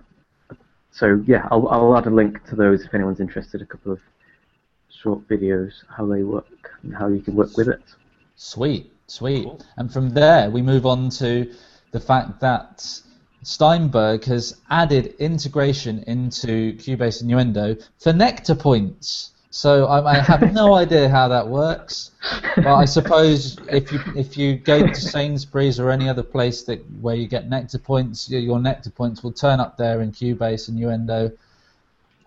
So 0.92 1.22
yeah, 1.28 1.48
I'll, 1.52 1.68
I'll 1.68 1.98
add 1.98 2.08
a 2.08 2.10
link 2.10 2.44
to 2.46 2.56
those 2.56 2.86
if 2.86 2.94
anyone's 2.94 3.20
interested. 3.20 3.62
A 3.62 3.66
couple 3.66 3.92
of 3.92 4.00
short 4.90 5.28
videos 5.28 5.84
how 5.90 6.06
they 6.06 6.24
work 6.24 6.72
and 6.84 6.96
how 6.96 7.08
you 7.08 7.22
can 7.22 7.36
work 7.36 7.56
with 7.58 7.68
it. 7.68 7.82
Sweet, 8.36 8.92
sweet. 9.08 9.44
Cool. 9.44 9.62
And 9.78 9.92
from 9.92 10.10
there 10.10 10.50
we 10.50 10.62
move 10.62 10.86
on 10.86 11.10
to 11.12 11.54
the 11.92 12.00
fact 12.00 12.40
that 12.40 13.02
Steinberg 13.44 14.26
has 14.26 14.58
added 14.70 15.16
integration 15.20 16.04
into 16.08 16.74
Cubase 16.74 17.22
and 17.22 17.32
Nuendo 17.32 17.82
for 17.98 18.14
nectar 18.14 18.56
points. 18.56 19.32
So 19.52 19.86
I, 19.86 20.18
I 20.18 20.20
have 20.20 20.54
no 20.54 20.74
idea 20.84 21.10
how 21.10 21.28
that 21.30 21.48
works, 21.48 22.12
but 22.56 22.68
I 22.68 22.86
suppose 22.86 23.58
if 23.68 23.92
you 23.92 24.00
if 24.16 24.38
you 24.38 24.58
go 24.58 24.86
to 24.86 24.96
Sainsbury's 24.96 25.80
or 25.80 25.90
any 25.90 26.08
other 26.08 26.22
place 26.22 26.64
that 26.64 26.80
where 27.02 27.16
you 27.16 27.28
get 27.28 27.50
nectar 27.50 27.80
points, 27.80 28.30
your 28.30 28.60
nectar 28.60 28.92
points 28.92 29.24
will 29.24 29.32
turn 29.32 29.60
up 29.60 29.78
there 29.78 30.02
in 30.02 30.12
Cubase 30.12 30.70
and 30.70 30.78
Nuendo, 30.78 31.36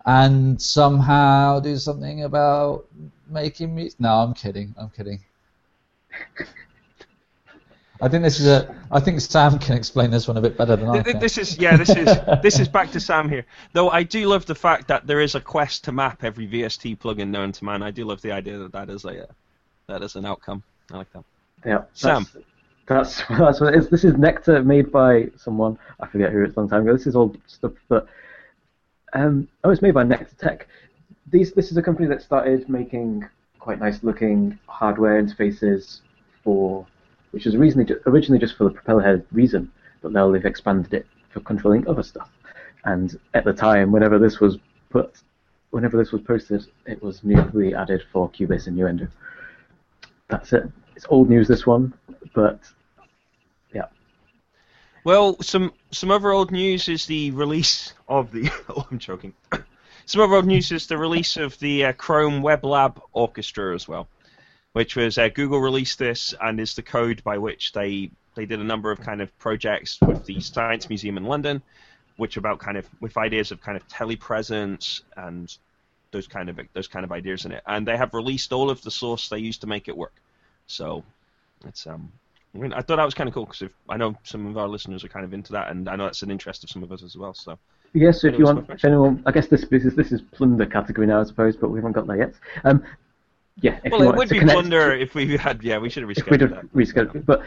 and 0.05 0.61
somehow 0.61 1.59
do 1.61 1.77
something 1.77 2.23
about 2.23 2.85
making 3.29 3.73
music. 3.73 3.99
No, 3.99 4.15
I'm 4.15 4.33
kidding. 4.33 4.75
I'm 4.77 4.89
kidding. 4.89 5.21
I 8.03 8.09
think 8.09 8.21
this 8.21 8.41
is 8.41 8.47
a. 8.47 8.75
I 8.91 8.99
think 8.99 9.21
Sam 9.21 9.57
can 9.57 9.77
explain 9.77 10.11
this 10.11 10.27
one 10.27 10.35
a 10.35 10.41
bit 10.41 10.57
better 10.57 10.75
than 10.75 10.89
I 10.89 11.01
can. 11.01 11.19
This 11.19 11.37
is 11.37 11.57
yeah. 11.57 11.77
This 11.77 11.89
is 11.89 12.05
this 12.43 12.59
is 12.59 12.67
back 12.67 12.91
to 12.91 12.99
Sam 12.99 13.29
here. 13.29 13.45
Though 13.71 13.89
I 13.89 14.03
do 14.03 14.27
love 14.27 14.45
the 14.45 14.55
fact 14.55 14.89
that 14.89 15.07
there 15.07 15.21
is 15.21 15.35
a 15.35 15.39
quest 15.39 15.85
to 15.85 15.93
map 15.93 16.21
every 16.21 16.45
VST 16.45 16.97
plugin 16.97 17.29
known 17.29 17.53
to 17.53 17.63
man. 17.63 17.81
I 17.81 17.91
do 17.91 18.03
love 18.03 18.21
the 18.21 18.33
idea 18.33 18.57
that 18.57 18.73
that 18.73 18.89
is 18.89 19.05
a 19.05 19.23
uh, 19.23 19.25
that 19.87 20.03
is 20.03 20.17
an 20.17 20.25
outcome. 20.25 20.63
I 20.91 20.97
like 20.97 21.13
that. 21.13 21.23
Yeah, 21.65 21.83
Sam. 21.93 22.27
That's 22.85 23.19
that's, 23.19 23.23
that's 23.39 23.61
what 23.61 23.73
it 23.73 23.79
is. 23.79 23.87
This 23.87 24.03
is 24.03 24.17
Nectar 24.17 24.61
made 24.63 24.91
by 24.91 25.29
someone. 25.37 25.79
I 26.01 26.07
forget 26.07 26.33
who 26.33 26.43
it's 26.43 26.57
a 26.57 26.59
long 26.59 26.67
time 26.67 26.81
ago. 26.81 26.91
This 26.91 27.07
is 27.07 27.15
all 27.15 27.33
stuff, 27.47 27.71
but 27.87 28.07
um, 29.13 29.47
oh, 29.63 29.69
it's 29.69 29.81
made 29.81 29.93
by 29.93 30.03
Nektar 30.03 30.37
Tech. 30.37 30.67
These 31.31 31.53
this 31.53 31.71
is 31.71 31.77
a 31.77 31.81
company 31.81 32.09
that 32.09 32.21
started 32.21 32.67
making 32.67 33.29
quite 33.59 33.79
nice 33.79 34.03
looking 34.03 34.59
hardware 34.67 35.23
interfaces 35.23 36.01
for 36.43 36.85
which 37.33 37.45
was 37.45 37.55
originally, 37.55 38.39
just 38.39 38.55
for 38.55 38.65
the 38.65 38.69
Propellerhead 38.69 39.25
Reason, 39.31 39.71
but 40.03 40.11
now 40.11 40.31
they've 40.31 40.45
expanded 40.45 40.93
it 40.93 41.07
for 41.31 41.39
controlling 41.39 41.87
other 41.87 42.03
stuff. 42.03 42.29
And 42.85 43.19
at 43.33 43.43
the 43.43 43.53
time, 43.53 43.91
whenever 43.91 44.19
this 44.19 44.39
was 44.39 44.59
put, 44.91 45.17
whenever 45.71 45.97
this 45.97 46.11
was 46.11 46.21
posted, 46.21 46.67
it 46.85 47.01
was 47.01 47.23
newly 47.23 47.73
added 47.73 48.03
for 48.11 48.29
Cubase 48.29 48.67
and 48.67 48.77
Nuendo. 48.77 49.09
That's 50.27 50.53
it. 50.53 50.69
It's 50.95 51.07
old 51.09 51.27
news, 51.27 51.47
this 51.47 51.65
one, 51.65 51.95
but 52.35 52.59
yeah. 53.73 53.87
Well, 55.03 55.41
some 55.41 55.73
some 55.89 56.11
other 56.11 56.29
old 56.29 56.51
news 56.51 56.87
is 56.87 57.07
the 57.07 57.31
release 57.31 57.93
of 58.07 58.31
the. 58.31 58.51
Oh, 58.69 58.85
I'm 58.91 58.99
choking. 58.99 59.33
some 60.05 60.21
other 60.21 60.35
old 60.35 60.45
news 60.45 60.71
is 60.71 60.85
the 60.85 60.99
release 60.99 61.35
of 61.37 61.57
the 61.57 61.85
uh, 61.85 61.93
Chrome 61.93 62.43
Web 62.43 62.63
Lab 62.63 63.01
Orchestra 63.11 63.73
as 63.73 63.87
well, 63.87 64.07
which 64.73 64.95
was 64.95 65.17
uh, 65.17 65.29
Google 65.29 65.59
released 65.59 65.99
this 65.99 66.33
and 66.41 66.59
is 66.59 66.75
the 66.75 66.81
code 66.81 67.23
by 67.23 67.37
which 67.37 67.71
they 67.71 68.11
they 68.35 68.45
did 68.45 68.59
a 68.59 68.63
number 68.63 68.91
of 68.91 68.99
kind 68.99 69.21
of 69.21 69.37
projects 69.37 69.99
with 70.01 70.25
the 70.25 70.39
Science 70.41 70.89
Museum 70.89 71.17
in 71.17 71.25
London, 71.25 71.61
which 72.17 72.37
about 72.37 72.59
kind 72.59 72.77
of 72.77 72.87
with 72.99 73.15
ideas 73.17 73.51
of 73.51 73.61
kind 73.61 73.77
of 73.77 73.87
telepresence 73.87 75.01
and 75.15 75.55
those 76.11 76.27
kind 76.27 76.49
of 76.49 76.59
those 76.73 76.87
kind 76.87 77.05
of 77.05 77.11
ideas 77.11 77.45
in 77.45 77.51
it. 77.51 77.63
And 77.67 77.87
they 77.87 77.97
have 77.97 78.13
released 78.13 78.51
all 78.51 78.69
of 78.69 78.81
the 78.81 78.91
source 78.91 79.29
they 79.29 79.37
used 79.37 79.61
to 79.61 79.67
make 79.67 79.87
it 79.87 79.95
work. 79.95 80.15
So 80.67 81.03
it's 81.65 81.87
um. 81.87 82.11
I, 82.55 82.59
mean, 82.59 82.71
I 82.71 82.81
thought 82.81 82.97
that 82.97 83.05
was 83.05 83.15
kind 83.15 83.27
of 83.27 83.33
cool 83.33 83.45
because 83.45 83.67
I 83.89 83.97
know 83.97 84.15
some 84.21 84.45
of 84.45 84.59
our 84.59 84.67
listeners 84.67 85.03
are 85.03 85.07
kind 85.07 85.25
of 85.25 85.33
into 85.33 85.53
that, 85.53 85.71
and 85.71 85.89
I 85.89 85.95
know 85.95 86.03
that's 86.03 86.21
an 86.21 86.29
interest 86.29 86.63
of 86.63 86.69
some 86.69 86.83
of 86.83 86.91
us 86.91 87.01
as 87.01 87.17
well. 87.17 87.33
So 87.33 87.57
Yes, 87.93 88.21
so 88.21 88.27
if 88.27 88.39
you 88.39 88.45
want, 88.45 88.67
if 88.69 88.83
anyone, 88.85 89.21
I 89.25 89.31
guess 89.31 89.47
this 89.47 89.65
this 89.65 89.85
is 89.85 89.95
this 89.95 90.11
is 90.11 90.21
plunder 90.21 90.65
category 90.65 91.05
now, 91.05 91.21
I 91.21 91.23
suppose, 91.23 91.55
but 91.55 91.69
we 91.69 91.77
haven't 91.77 91.91
got 91.91 92.07
there 92.07 92.17
yet. 92.17 92.33
Um, 92.63 92.83
yeah, 93.61 93.79
if 93.83 93.91
well, 93.91 94.03
you 94.03 94.09
it 94.09 94.15
would 94.15 94.27
to 94.27 94.33
be 94.33 94.39
connect 94.39 94.59
plunder 94.59 94.93
if 94.93 95.15
we 95.15 95.37
had. 95.37 95.63
Yeah, 95.63 95.77
we 95.77 95.89
should 95.89 96.03
have 96.03 96.11
if 96.17 96.25
we'd 96.29 96.39
rescheduled 96.39 96.55
have 96.55 96.61
that. 96.61 96.73
rescheduled 96.73 97.15
it. 97.15 97.25
But 97.25 97.43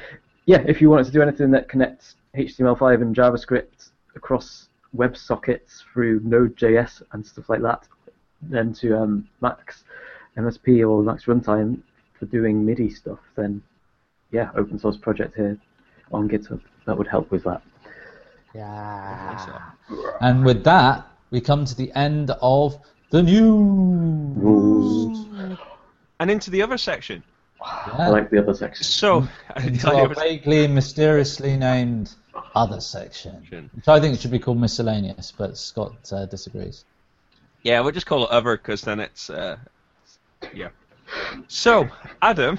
yeah, 0.46 0.62
if 0.66 0.80
you 0.80 0.88
wanted 0.88 1.06
to 1.06 1.12
do 1.12 1.22
anything 1.22 1.50
that 1.50 1.68
connects 1.68 2.16
HTML5 2.36 3.02
and 3.02 3.14
JavaScript 3.14 3.90
across 4.14 4.68
WebSockets 4.96 5.82
through 5.92 6.20
Node.js 6.24 7.02
and 7.12 7.26
stuff 7.26 7.48
like 7.48 7.62
that, 7.62 7.88
then 8.42 8.72
to 8.74 8.96
um, 8.98 9.28
Max 9.40 9.84
MSP 10.36 10.88
or 10.88 11.02
Max 11.02 11.24
Runtime 11.24 11.80
for 12.18 12.26
doing 12.26 12.64
MIDI 12.64 12.90
stuff, 12.90 13.18
then 13.34 13.62
yeah, 14.30 14.50
open 14.54 14.78
source 14.78 14.96
project 14.96 15.34
here 15.36 15.58
on 16.12 16.28
GitHub 16.28 16.60
that 16.86 16.96
would 16.96 17.08
help 17.08 17.30
with 17.30 17.44
that. 17.44 17.62
Yeah. 18.54 19.70
And 20.20 20.44
with 20.44 20.64
that, 20.64 21.06
we 21.30 21.40
come 21.40 21.64
to 21.64 21.76
the 21.76 21.92
end 21.92 22.30
of 22.40 22.78
the 23.10 23.22
news. 23.22 24.36
Rules. 24.36 25.26
And 26.20 26.30
into 26.30 26.50
the 26.50 26.62
other 26.62 26.78
section. 26.78 27.22
Yeah. 27.60 27.94
I 27.98 28.08
like 28.08 28.30
the 28.30 28.38
other 28.38 28.54
section. 28.54 28.84
So, 28.84 29.26
Into 29.62 29.90
our 29.94 30.08
vaguely 30.14 30.64
and 30.64 30.74
mysteriously 30.74 31.56
named 31.56 32.12
other 32.54 32.80
section, 32.80 33.68
which 33.74 33.88
I 33.88 33.98
think 34.00 34.14
it 34.14 34.20
should 34.20 34.30
be 34.30 34.38
called 34.38 34.58
miscellaneous, 34.60 35.32
but 35.36 35.56
Scott 35.56 35.94
uh, 36.12 36.26
disagrees. 36.26 36.84
yeah, 37.62 37.80
we'll 37.80 37.92
just 37.92 38.06
call 38.06 38.24
it 38.24 38.30
other 38.30 38.56
because 38.56 38.82
then 38.82 39.00
it's 39.00 39.30
uh, 39.30 39.56
yeah. 40.54 40.68
So, 41.48 41.88
Adam 42.22 42.58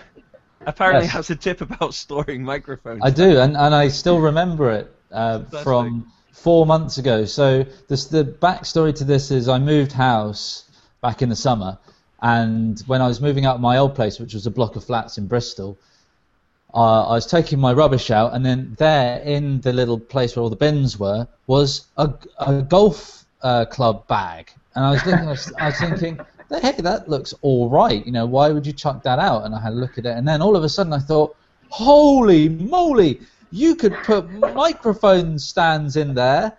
apparently 0.65 1.05
Yes. 1.05 1.13
has 1.13 1.29
a 1.29 1.35
tip 1.35 1.61
about 1.61 1.93
storing 1.93 2.43
microphones. 2.43 3.01
I 3.03 3.11
do, 3.11 3.39
and, 3.39 3.55
and 3.55 3.73
I 3.75 3.87
still 3.89 4.19
remember 4.19 4.71
it 4.71 4.93
uh, 5.11 5.43
from 5.63 6.11
four 6.31 6.65
months 6.65 6.97
ago. 6.97 7.25
So 7.25 7.65
this, 7.87 8.05
the 8.05 8.23
backstory 8.23 8.93
to 8.95 9.03
this 9.03 9.31
is 9.31 9.47
I 9.47 9.59
moved 9.59 9.91
house 9.91 10.63
back 11.01 11.21
in 11.21 11.29
the 11.29 11.35
summer, 11.35 11.77
and 12.21 12.79
when 12.87 13.01
I 13.01 13.07
was 13.07 13.21
moving 13.21 13.45
out 13.45 13.55
of 13.55 13.61
my 13.61 13.77
old 13.77 13.95
place, 13.95 14.19
which 14.19 14.33
was 14.33 14.45
a 14.45 14.51
block 14.51 14.75
of 14.75 14.83
flats 14.83 15.17
in 15.17 15.27
Bristol, 15.27 15.77
uh, 16.73 17.07
I 17.07 17.13
was 17.13 17.25
taking 17.25 17.59
my 17.59 17.73
rubbish 17.73 18.11
out, 18.11 18.33
and 18.33 18.45
then 18.45 18.75
there 18.77 19.19
in 19.21 19.61
the 19.61 19.73
little 19.73 19.99
place 19.99 20.35
where 20.35 20.43
all 20.43 20.49
the 20.49 20.55
bins 20.55 20.99
were 20.99 21.27
was 21.47 21.87
a, 21.97 22.13
a 22.39 22.61
golf 22.61 23.25
uh, 23.41 23.65
club 23.65 24.07
bag, 24.07 24.51
and 24.75 24.85
I 24.85 24.91
was 24.91 25.05
was, 25.05 25.53
I 25.59 25.67
was 25.67 25.79
thinking, 25.79 26.19
hey, 26.49 26.73
that 26.79 27.09
looks 27.09 27.33
all 27.41 27.69
right. 27.69 28.05
You 28.05 28.11
know, 28.11 28.25
why 28.25 28.49
would 28.49 28.65
you 28.65 28.73
chuck 28.73 29.03
that 29.03 29.19
out? 29.19 29.45
And 29.45 29.55
I 29.55 29.61
had 29.61 29.73
a 29.73 29.75
look 29.75 29.97
at 29.97 30.05
it, 30.05 30.17
and 30.17 30.27
then 30.27 30.41
all 30.41 30.55
of 30.55 30.63
a 30.63 30.69
sudden 30.69 30.93
I 30.93 30.99
thought, 30.99 31.35
holy 31.69 32.49
moly, 32.49 33.21
you 33.51 33.75
could 33.75 33.93
put 34.03 34.29
microphone 34.29 35.39
stands 35.39 35.95
in 35.95 36.13
there. 36.13 36.57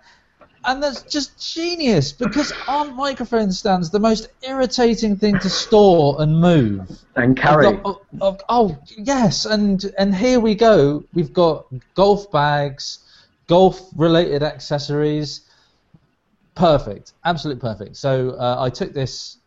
And 0.65 0.83
that's 0.83 1.03
just 1.03 1.53
genius 1.53 2.11
because 2.11 2.51
aren't 2.67 2.95
microphone 2.95 3.51
stands 3.51 3.89
the 3.89 3.99
most 3.99 4.27
irritating 4.47 5.15
thing 5.15 5.39
to 5.39 5.49
store 5.49 6.21
and 6.21 6.39
move? 6.39 6.89
And 7.15 7.37
carry. 7.37 7.71
Got- 7.71 7.81
oh, 7.85 8.01
oh, 8.21 8.37
oh, 8.49 8.77
yes, 8.97 9.45
and 9.45 9.83
and 9.97 10.13
here 10.13 10.39
we 10.39 10.55
go. 10.55 11.03
We've 11.13 11.31
got 11.33 11.67
golf 11.95 12.29
bags, 12.31 12.99
golf 13.47 13.81
related 13.95 14.43
accessories. 14.43 15.41
Perfect, 16.55 17.13
absolute 17.23 17.59
perfect. 17.59 17.95
So 17.95 18.31
uh, 18.31 18.57
I 18.59 18.69
took 18.69 18.93
this 18.93 19.37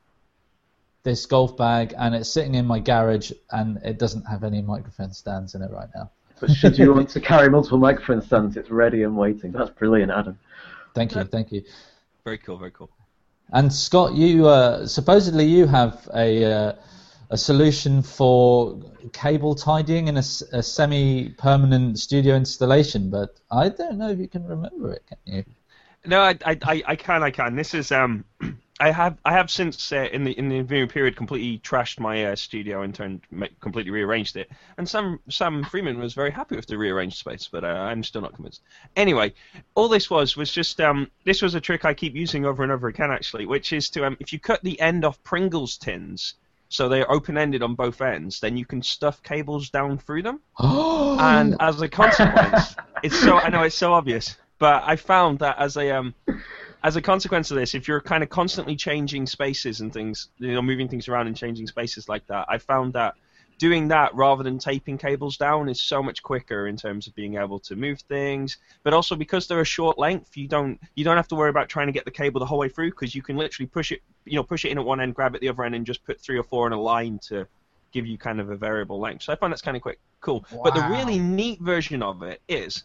this 1.02 1.26
golf 1.26 1.56
bag 1.56 1.94
and 1.98 2.14
it's 2.14 2.28
sitting 2.28 2.54
in 2.54 2.64
my 2.64 2.78
garage 2.78 3.32
and 3.50 3.78
it 3.84 3.98
doesn't 3.98 4.22
have 4.22 4.44
any 4.44 4.62
microphone 4.62 5.12
stands 5.12 5.54
in 5.54 5.62
it 5.62 5.70
right 5.70 5.88
now. 5.94 6.10
But 6.40 6.50
should 6.50 6.78
you 6.78 6.94
want 6.94 7.08
to 7.10 7.20
carry 7.20 7.50
multiple 7.50 7.78
microphone 7.78 8.22
stands, 8.22 8.56
it's 8.56 8.70
ready 8.70 9.02
and 9.02 9.16
waiting. 9.16 9.52
That's 9.52 9.70
brilliant, 9.70 10.12
Adam. 10.12 10.38
Thank 10.94 11.14
you, 11.14 11.24
thank 11.24 11.52
you. 11.52 11.62
Very 12.24 12.38
cool, 12.38 12.58
very 12.58 12.70
cool. 12.70 12.90
And 13.52 13.72
Scott, 13.72 14.14
you 14.14 14.46
uh, 14.46 14.86
supposedly 14.86 15.44
you 15.44 15.66
have 15.66 16.08
a 16.14 16.44
uh, 16.44 16.72
a 17.32 17.36
solution 17.36 18.02
for 18.02 18.78
cable 19.12 19.54
tidying 19.54 20.08
in 20.08 20.16
a, 20.16 20.24
a 20.52 20.62
semi-permanent 20.62 21.98
studio 21.98 22.36
installation, 22.36 23.08
but 23.08 23.40
I 23.50 23.70
don't 23.70 23.96
know 23.96 24.10
if 24.10 24.18
you 24.18 24.28
can 24.28 24.46
remember 24.46 24.92
it. 24.92 25.02
Can 25.08 25.18
you? 25.24 25.44
No, 26.04 26.20
I, 26.20 26.36
I, 26.44 26.58
I, 26.62 26.82
I 26.88 26.96
can, 26.96 27.22
I 27.22 27.30
can. 27.30 27.56
This 27.56 27.72
is 27.72 27.90
um, 27.90 28.24
I 28.82 28.90
have, 28.90 29.16
I 29.24 29.32
have 29.32 29.48
since 29.48 29.92
uh, 29.92 30.08
in 30.12 30.24
the 30.24 30.36
in 30.36 30.48
the 30.48 30.56
interviewing 30.56 30.88
period 30.88 31.14
completely 31.14 31.60
trashed 31.60 32.00
my 32.00 32.24
uh, 32.24 32.34
studio 32.34 32.82
and 32.82 32.92
turned 32.92 33.20
completely 33.60 33.92
rearranged 33.92 34.36
it. 34.36 34.50
And 34.76 34.88
Sam 34.88 35.20
Sam 35.30 35.62
Freeman 35.62 36.00
was 36.00 36.14
very 36.14 36.32
happy 36.32 36.56
with 36.56 36.66
the 36.66 36.76
rearranged 36.76 37.16
space, 37.16 37.48
but 37.50 37.62
uh, 37.62 37.68
I'm 37.68 38.02
still 38.02 38.22
not 38.22 38.34
convinced. 38.34 38.62
Anyway, 38.96 39.34
all 39.76 39.86
this 39.86 40.10
was 40.10 40.36
was 40.36 40.50
just 40.50 40.80
um, 40.80 41.08
this 41.24 41.42
was 41.42 41.54
a 41.54 41.60
trick 41.60 41.84
I 41.84 41.94
keep 41.94 42.16
using 42.16 42.44
over 42.44 42.64
and 42.64 42.72
over 42.72 42.88
again 42.88 43.12
actually, 43.12 43.46
which 43.46 43.72
is 43.72 43.88
to 43.90 44.04
um, 44.04 44.16
if 44.18 44.32
you 44.32 44.40
cut 44.40 44.64
the 44.64 44.80
end 44.80 45.04
off 45.04 45.22
Pringles 45.22 45.78
tins. 45.78 46.34
So 46.68 46.88
they're 46.88 47.10
open-ended 47.12 47.62
on 47.62 47.74
both 47.74 48.00
ends. 48.00 48.40
Then 48.40 48.56
you 48.56 48.64
can 48.64 48.82
stuff 48.82 49.22
cables 49.22 49.68
down 49.68 49.98
through 49.98 50.22
them 50.22 50.40
and 50.58 51.54
as 51.60 51.82
a 51.82 51.88
consequence, 51.88 52.74
it's 53.02 53.20
so 53.20 53.36
I 53.36 53.50
know 53.50 53.62
it's 53.62 53.76
so 53.76 53.92
obvious, 53.92 54.38
but 54.58 54.82
I 54.86 54.96
found 54.96 55.40
that 55.40 55.58
as 55.58 55.76
a 55.76 55.90
um, 55.90 56.14
as 56.84 56.96
a 56.96 57.02
consequence 57.02 57.50
of 57.50 57.56
this, 57.56 57.74
if 57.74 57.86
you're 57.86 58.00
kind 58.00 58.22
of 58.22 58.28
constantly 58.28 58.76
changing 58.76 59.26
spaces 59.26 59.80
and 59.80 59.92
things, 59.92 60.28
you 60.38 60.52
know, 60.52 60.62
moving 60.62 60.88
things 60.88 61.08
around 61.08 61.26
and 61.26 61.36
changing 61.36 61.66
spaces 61.66 62.08
like 62.08 62.26
that, 62.26 62.46
I 62.48 62.58
found 62.58 62.94
that 62.94 63.14
doing 63.58 63.86
that 63.86 64.12
rather 64.14 64.42
than 64.42 64.58
taping 64.58 64.98
cables 64.98 65.36
down 65.36 65.68
is 65.68 65.80
so 65.80 66.02
much 66.02 66.20
quicker 66.22 66.66
in 66.66 66.76
terms 66.76 67.06
of 67.06 67.14
being 67.14 67.36
able 67.36 67.60
to 67.60 67.76
move 67.76 68.00
things. 68.00 68.56
But 68.82 68.92
also 68.92 69.14
because 69.14 69.46
they're 69.46 69.60
a 69.60 69.64
short 69.64 69.98
length, 69.98 70.36
you 70.36 70.48
don't 70.48 70.80
you 70.96 71.04
don't 71.04 71.16
have 71.16 71.28
to 71.28 71.36
worry 71.36 71.50
about 71.50 71.68
trying 71.68 71.86
to 71.86 71.92
get 71.92 72.04
the 72.04 72.10
cable 72.10 72.40
the 72.40 72.46
whole 72.46 72.58
way 72.58 72.68
through 72.68 72.90
because 72.90 73.14
you 73.14 73.22
can 73.22 73.36
literally 73.36 73.68
push 73.68 73.92
it, 73.92 74.00
you 74.24 74.34
know, 74.34 74.42
push 74.42 74.64
it 74.64 74.70
in 74.70 74.78
at 74.78 74.84
one 74.84 75.00
end, 75.00 75.14
grab 75.14 75.36
it 75.36 75.40
the 75.40 75.48
other 75.48 75.62
end, 75.62 75.76
and 75.76 75.86
just 75.86 76.04
put 76.04 76.20
three 76.20 76.36
or 76.36 76.42
four 76.42 76.66
in 76.66 76.72
a 76.72 76.80
line 76.80 77.20
to 77.28 77.46
give 77.92 78.06
you 78.06 78.18
kind 78.18 78.40
of 78.40 78.50
a 78.50 78.56
variable 78.56 78.98
length. 78.98 79.22
So 79.22 79.32
I 79.32 79.36
find 79.36 79.52
that's 79.52 79.62
kind 79.62 79.76
of 79.76 79.82
quick, 79.82 80.00
cool. 80.20 80.44
But 80.64 80.74
the 80.74 80.84
really 80.90 81.20
neat 81.20 81.60
version 81.60 82.02
of 82.02 82.24
it 82.24 82.42
is 82.48 82.82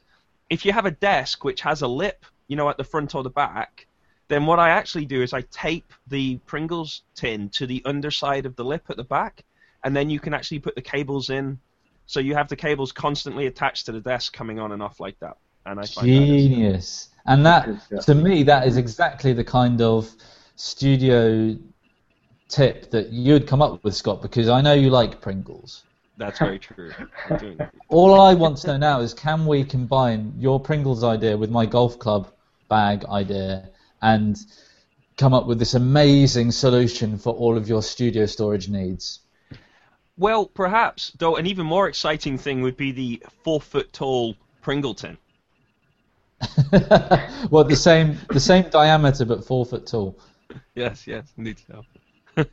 if 0.52 0.64
you 0.64 0.74
have 0.74 0.86
a 0.86 0.92
desk 0.92 1.44
which 1.44 1.62
has 1.62 1.82
a 1.82 1.88
lip, 1.88 2.24
you 2.48 2.56
know, 2.56 2.70
at 2.70 2.78
the 2.78 2.84
front 2.84 3.16
or 3.16 3.24
the 3.24 3.32
back, 3.32 3.87
then 4.28 4.46
what 4.46 4.60
I 4.60 4.70
actually 4.70 5.06
do 5.06 5.22
is 5.22 5.34
I 5.34 5.42
tape 5.42 5.94
the 6.08 6.38
Pringles 6.46 7.04
tin 7.16 7.50
to 7.50 7.66
the 7.66 7.82
underside 7.86 8.46
of 8.46 8.56
the 8.56 8.64
lip 8.64 8.86
at 8.90 8.98
the 8.98 9.04
back, 9.04 9.44
and 9.84 9.96
then 9.96 10.10
you 10.10 10.20
can 10.20 10.34
actually 10.34 10.60
put 10.60 10.76
the 10.76 10.82
cables 10.82 11.30
in. 11.30 11.60
So 12.08 12.20
you 12.20 12.36
have 12.36 12.48
the 12.48 12.56
cables 12.56 12.92
constantly 12.92 13.48
attached 13.48 13.86
to 13.88 13.92
the 13.92 14.02
desk 14.02 14.34
coming 14.34 14.60
on 14.60 14.72
and 14.72 14.82
off 14.82 15.00
like 15.00 15.20
that. 15.20 15.38
And 15.66 15.80
I 15.80 15.86
find 15.86 16.08
that 16.08 16.14
is, 16.14 16.20
uh, 16.20 16.50
Genius. 16.50 17.10
And 17.26 17.46
that, 17.46 17.68
to 18.04 18.16
me, 18.16 18.44
that 18.44 18.66
is 18.68 18.78
exactly 18.78 19.34
the 19.34 19.44
kind 19.44 19.82
of 19.82 20.10
studio 20.56 21.58
tip 22.48 22.90
that 22.92 23.10
you'd 23.10 23.48
come 23.48 23.62
up 23.62 23.84
with, 23.84 23.96
Scott, 23.96 24.22
because 24.22 24.48
I 24.48 24.62
know 24.62 24.74
you 24.74 24.90
like 24.90 25.20
Pringles. 25.20 25.84
that's 26.18 26.40
very 26.40 26.60
true. 26.60 26.92
I'm 27.30 27.38
doing 27.38 27.60
it. 27.60 27.70
All 27.90 28.20
I 28.20 28.34
want 28.34 28.58
to 28.60 28.68
know 28.68 28.78
now 28.78 29.00
is 29.02 29.14
can 29.14 29.46
we 29.46 29.64
combine 29.64 30.34
your 30.38 30.60
Pringles 30.60 31.04
idea 31.04 31.38
with 31.38 31.52
my 31.52 31.66
golf 31.66 32.00
club 32.00 32.32
bag 32.70 33.06
idea 33.06 33.70
and 34.02 34.38
come 35.18 35.34
up 35.34 35.48
with 35.48 35.60
this 35.60 35.74
amazing 35.74 36.52
solution 36.52 37.18
for 37.18 37.34
all 37.34 37.58
of 37.58 37.68
your 37.68 37.82
studio 37.82 38.26
storage 38.26 38.70
needs? 38.70 39.20
Well, 40.18 40.48
perhaps, 40.48 41.12
though, 41.18 41.36
an 41.36 41.46
even 41.46 41.66
more 41.66 41.88
exciting 41.88 42.38
thing 42.38 42.62
would 42.62 42.78
be 42.78 42.92
the 42.92 43.24
four 43.44 43.62
foot 43.62 43.94
tall 43.94 44.36
Pringle 44.62 44.96
tin. 44.96 45.18
well, 47.50 47.64
the 47.64 47.76
same 47.76 48.18
the 48.30 48.40
same 48.40 48.70
diameter 48.70 49.26
but 49.26 49.44
four 49.44 49.66
foot 49.66 49.88
tall. 49.88 50.18
Yes, 50.76 51.08
yes, 51.08 51.34
indeed 51.38 51.60
so. 51.68 52.44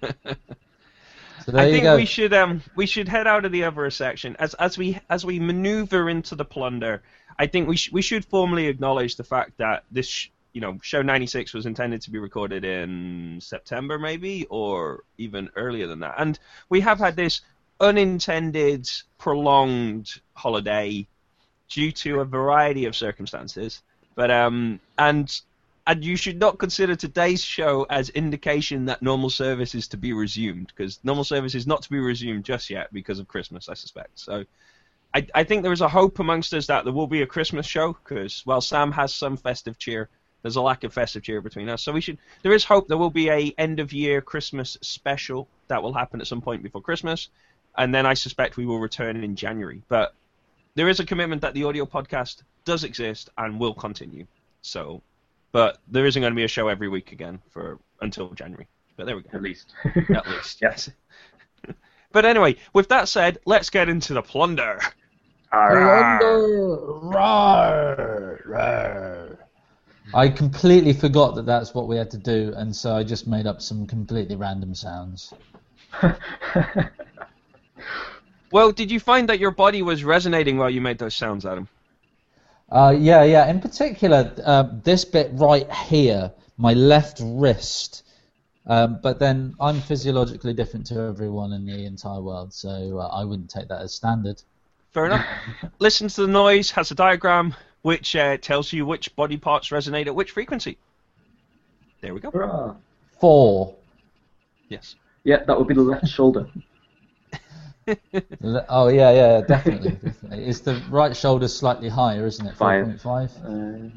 So 1.45 1.53
there 1.53 1.67
I 1.67 1.71
think 1.71 1.97
we 1.99 2.07
should 2.07 2.33
um 2.33 2.63
we 2.75 2.87
should 2.87 3.07
head 3.07 3.27
out 3.27 3.45
of 3.45 3.53
the 3.53 3.65
other 3.65 3.91
section 3.91 4.35
as 4.39 4.55
as 4.55 4.79
we 4.79 4.99
as 5.11 5.27
we 5.27 5.39
maneuver 5.39 6.09
into 6.09 6.35
the 6.35 6.45
plunder. 6.45 7.03
I 7.39 7.49
think 7.49 7.69
we 7.69 7.77
sh- 7.77 7.93
we 7.93 8.01
should 8.01 8.25
formally 8.25 8.67
acknowledge 8.69 9.17
the 9.17 9.25
fact 9.25 9.59
that 9.59 9.85
this 9.91 10.07
sh- 10.07 10.29
you 10.55 10.61
know 10.61 10.79
show 10.81 11.03
96 11.03 11.53
was 11.53 11.67
intended 11.67 12.01
to 12.01 12.11
be 12.11 12.19
recorded 12.19 12.65
in 12.65 13.39
September 13.43 13.99
maybe 13.99 14.47
or 14.49 15.03
even 15.19 15.51
earlier 15.57 15.87
than 15.87 16.01
that, 16.01 16.15
and 16.17 16.39
we 16.71 16.81
have 16.81 16.99
had 16.99 17.17
this 17.17 17.43
unintended 17.81 18.89
prolonged 19.19 20.21
holiday 20.33 21.07
due 21.69 21.91
to 21.91 22.21
a 22.21 22.25
variety 22.25 22.87
of 22.87 22.97
circumstances. 22.97 23.83
But 24.15 24.31
um 24.31 24.81
and 24.97 25.29
and 25.87 26.05
you 26.05 26.17
should 26.17 26.39
not 26.39 26.59
consider 26.59 26.95
today's 26.95 27.43
show 27.43 27.85
as 27.91 28.09
indication 28.11 28.87
that 28.87 29.03
normal 29.03 29.29
service 29.29 29.75
is 29.75 29.89
to 29.89 29.97
be 29.97 30.13
resumed 30.13 30.69
because 30.69 31.01
normal 31.03 31.25
service 31.25 31.55
is 31.55 31.67
not 31.67 31.83
to 31.83 31.91
be 31.91 31.99
resumed 31.99 32.45
just 32.45 32.71
yet 32.71 32.91
because 32.93 33.19
of 33.19 33.29
Christmas, 33.29 33.69
I 33.69 33.75
suspect. 33.75 34.19
So. 34.19 34.45
I, 35.17 35.25
I 35.33 35.45
think 35.45 35.63
there 35.63 35.71
is 35.71 35.81
a 35.81 35.89
hope 35.89 36.19
amongst 36.19 36.53
us 36.55 36.67
that 36.67 36.83
there 36.83 36.93
will 36.93 37.07
be 37.07 37.23
a 37.23 37.27
Christmas 37.27 37.67
show 37.67 37.93
because 37.93 38.43
while 38.47 38.61
Sam 38.61 38.91
has 38.91 39.15
some 39.15 39.37
festive 39.37 39.79
cheer, 39.79 40.09
there's 40.45 40.57
a 40.57 40.61
lack 40.61 40.85
of 40.85 40.93
festive 40.93 41.23
cheer 41.23 41.41
between 41.41 41.71
us. 41.71 41.83
So 41.83 41.91
we 41.91 42.03
should. 42.03 42.19
There 42.43 42.53
is 42.53 42.65
hope 42.65 42.87
there 42.87 42.99
will 42.99 43.09
be 43.09 43.31
a 43.31 43.55
end 43.57 43.81
of 43.81 43.95
year 43.95 44.21
Christmas 44.21 44.77
special 44.83 45.49
that 45.69 45.83
will 45.83 45.95
happen 45.95 46.21
at 46.21 46.27
some 46.27 46.43
point 46.43 46.63
before 46.63 46.83
Christmas, 46.83 47.31
and 47.79 47.95
then 47.95 48.05
I 48.05 48.13
suspect 48.13 48.59
we 48.59 48.67
will 48.67 48.79
return 48.79 49.17
in 49.25 49.37
January. 49.37 49.81
But 49.89 50.15
there 50.75 50.91
is 50.91 51.01
a 51.01 51.07
commitment 51.07 51.41
that 51.41 51.55
the 51.55 51.65
audio 51.65 51.87
podcast 51.87 52.43
does 52.67 52.85
exist 52.85 53.31
and 53.39 53.59
will 53.59 53.73
continue. 53.73 54.27
So, 54.61 55.01
but 55.51 55.79
there 55.89 56.05
isn't 56.05 56.21
going 56.21 56.33
to 56.33 56.37
be 56.37 56.45
a 56.45 56.49
show 56.49 56.69
every 56.69 56.91
week 56.91 57.13
again 57.13 57.41
for 57.49 57.79
until 58.03 58.29
January. 58.35 58.69
But 58.99 59.07
there 59.07 59.17
we 59.17 59.23
go. 59.23 59.31
At 59.33 59.43
least. 59.43 59.73
At 60.15 60.29
least, 60.29 60.59
Yes. 60.61 60.91
But 62.13 62.27
anyway, 62.27 62.57
with 62.75 62.91
that 62.91 63.09
said, 63.09 63.39
let's 63.45 63.71
get 63.71 63.89
into 63.89 64.13
the 64.13 64.23
plunder. 64.23 64.79
Plunder. 65.51 66.21
Rawr, 67.03 68.47
rawr. 68.47 69.39
I 70.13 70.29
completely 70.29 70.93
forgot 70.93 71.35
that 71.37 71.47
that's 71.47 71.73
what 71.75 71.89
we 71.89 71.97
had 71.97 72.11
to 72.11 72.19
do, 72.19 72.53
and 72.57 72.75
so 72.75 72.95
I 72.95 73.05
just 73.05 73.27
made 73.27 73.47
up 73.47 73.63
some 73.63 73.87
completely 73.87 74.37
random 74.37 74.75
sounds. 74.75 75.33
Well, 78.55 78.71
did 78.71 78.89
you 78.89 79.01
find 79.01 79.29
that 79.31 79.41
your 79.41 79.51
body 79.51 79.83
was 79.83 80.05
resonating 80.05 80.59
while 80.59 80.71
you 80.71 80.81
made 80.81 80.97
those 80.99 81.17
sounds, 81.17 81.45
Adam? 81.45 81.67
Uh, 82.71 82.95
yeah, 82.97 83.25
yeah. 83.25 83.51
In 83.51 83.61
particular, 83.61 84.33
uh, 84.45 84.69
this 84.85 85.05
bit 85.05 85.31
right 85.33 85.69
here, 85.73 86.31
my 86.57 86.73
left 86.73 87.21
wrist. 87.21 88.05
Um, 88.65 89.01
but 89.03 89.19
then 89.19 89.57
I'm 89.59 89.81
physiologically 89.81 90.55
different 90.55 90.87
to 90.87 91.01
everyone 91.01 91.53
in 91.53 91.67
the 91.67 91.85
entire 91.85 92.21
world, 92.21 92.55
so 92.55 93.01
uh, 93.01 93.09
I 93.09 93.25
wouldn't 93.25 93.51
take 93.51 93.67
that 93.71 93.83
as 93.83 93.93
standard. 93.93 94.41
Fair 94.93 95.07
enough. 95.07 95.27
Listen 95.81 96.07
to 96.07 96.21
the 96.21 96.29
noise, 96.29 96.71
has 96.71 96.93
a 96.93 96.95
diagram 96.95 97.57
which 97.85 98.17
uh, 98.17 98.39
tells 98.39 98.73
you 98.73 98.87
which 98.87 99.15
body 99.15 99.37
parts 99.37 99.69
resonate 99.69 100.07
at 100.07 100.15
which 100.15 100.31
frequency. 100.31 100.79
There 102.01 102.15
we 102.15 102.21
go. 102.21 102.31
Hurrah. 102.31 102.77
Four. 103.21 103.77
Yes. 104.71 104.97
Yeah, 105.23 105.45
that 105.45 105.59
would 105.59 105.69
be 105.69 105.75
the 105.75 105.83
left 105.83 106.09
shoulder. 106.09 106.49
Oh 108.71 108.89
yeah, 108.89 109.11
yeah, 109.11 109.41
definitely. 109.43 109.91
definitely. 110.03 110.47
Is 110.47 110.63
the 110.63 110.81
right 110.89 111.15
shoulder 111.15 111.47
slightly 111.47 111.91
higher, 111.91 112.25
isn't 112.25 112.47
it? 112.47 112.57
Five. 112.57 112.87
4.5. 112.87 113.93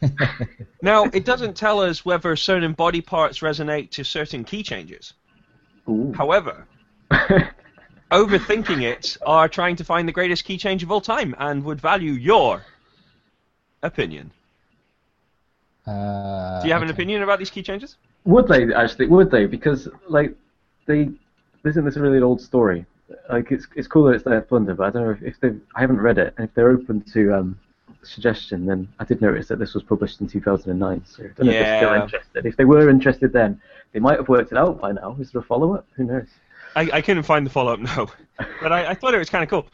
Uh, 0.00 0.46
Now, 0.82 1.04
it 1.12 1.26
doesn't 1.26 1.54
tell 1.54 1.80
us 1.80 2.06
whether 2.06 2.34
certain 2.34 2.72
body 2.72 3.02
parts 3.02 3.40
resonate 3.40 3.90
to 3.90 4.04
certain 4.04 4.42
key 4.42 4.62
changes. 4.62 5.12
ooh. 5.86 6.14
However, 6.16 6.66
overthinking 8.10 8.82
it 8.82 9.18
are 9.26 9.50
trying 9.50 9.76
to 9.76 9.84
find 9.84 10.08
the 10.08 10.12
greatest 10.12 10.46
key 10.46 10.56
change 10.56 10.82
of 10.82 10.90
all 10.90 11.02
time 11.02 11.34
and 11.38 11.62
would 11.64 11.82
value 11.82 12.12
your 12.12 12.62
opinion. 13.84 14.30
Uh, 15.86 16.62
Do 16.62 16.66
you 16.68 16.72
have 16.72 16.82
an 16.82 16.90
opinion 16.90 17.22
about 17.22 17.38
these 17.38 17.50
key 17.50 17.62
changes? 17.62 17.96
Would 18.24 18.48
they 18.48 18.72
actually? 18.72 19.06
Would 19.06 19.30
they? 19.30 19.46
Because 19.46 19.88
like 20.08 20.34
they, 20.86 21.04
this 21.62 21.72
isn't 21.72 21.84
this 21.84 21.96
a 21.96 22.00
really 22.00 22.20
old 22.22 22.40
story? 22.40 22.86
Like 23.28 23.52
it's 23.52 23.66
it's 23.76 23.86
cool 23.86 24.04
that 24.04 24.14
it's 24.14 24.24
their 24.24 24.40
plunder, 24.40 24.74
but 24.74 24.84
I 24.86 24.90
don't 24.90 25.04
know 25.04 25.10
if, 25.10 25.22
if 25.22 25.40
they. 25.40 25.50
I 25.76 25.80
haven't 25.82 26.00
read 26.00 26.18
it, 26.18 26.32
and 26.38 26.48
if 26.48 26.54
they're 26.54 26.70
open 26.70 27.02
to 27.12 27.34
um, 27.34 27.58
suggestion, 28.02 28.64
then 28.64 28.88
I 28.98 29.04
did 29.04 29.20
notice 29.20 29.48
that 29.48 29.58
this 29.58 29.74
was 29.74 29.82
published 29.82 30.22
in 30.22 30.26
2009. 30.26 31.02
So 31.06 31.22
I 31.22 31.26
don't 31.26 31.46
know 31.46 31.52
if 31.52 31.58
they're 31.58 31.78
still 31.80 32.02
interested. 32.02 32.46
If 32.46 32.56
they 32.56 32.64
were 32.64 32.88
interested, 32.88 33.32
then 33.34 33.60
they 33.92 34.00
might 34.00 34.18
have 34.18 34.28
worked 34.28 34.52
it 34.52 34.58
out 34.58 34.80
by 34.80 34.92
now. 34.92 35.16
Is 35.20 35.32
there 35.32 35.42
a 35.42 35.44
follow 35.44 35.74
up? 35.74 35.86
Who 35.96 36.04
knows? 36.04 36.28
I, 36.76 36.88
I 36.94 37.00
couldn't 37.02 37.22
find 37.24 37.44
the 37.44 37.50
follow 37.50 37.74
up, 37.74 37.80
no. 37.80 38.10
But 38.60 38.72
I, 38.72 38.90
I 38.90 38.94
thought 38.94 39.14
it 39.14 39.18
was 39.18 39.30
kind 39.30 39.44
of 39.44 39.50
cool. 39.50 39.66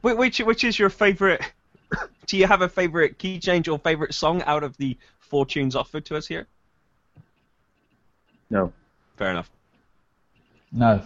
Which 0.00 0.38
which 0.38 0.62
is 0.62 0.78
your 0.78 0.90
favorite? 0.90 1.42
Do 2.26 2.36
you 2.36 2.46
have 2.46 2.62
a 2.62 2.68
favorite 2.68 3.18
key 3.18 3.38
change 3.38 3.68
or 3.68 3.78
favorite 3.78 4.14
song 4.14 4.42
out 4.42 4.64
of 4.64 4.76
the 4.78 4.96
four 5.18 5.46
tunes 5.46 5.76
offered 5.76 6.04
to 6.06 6.16
us 6.16 6.26
here? 6.26 6.46
No. 8.50 8.72
Fair 9.16 9.30
enough. 9.30 9.50
No. 10.72 11.02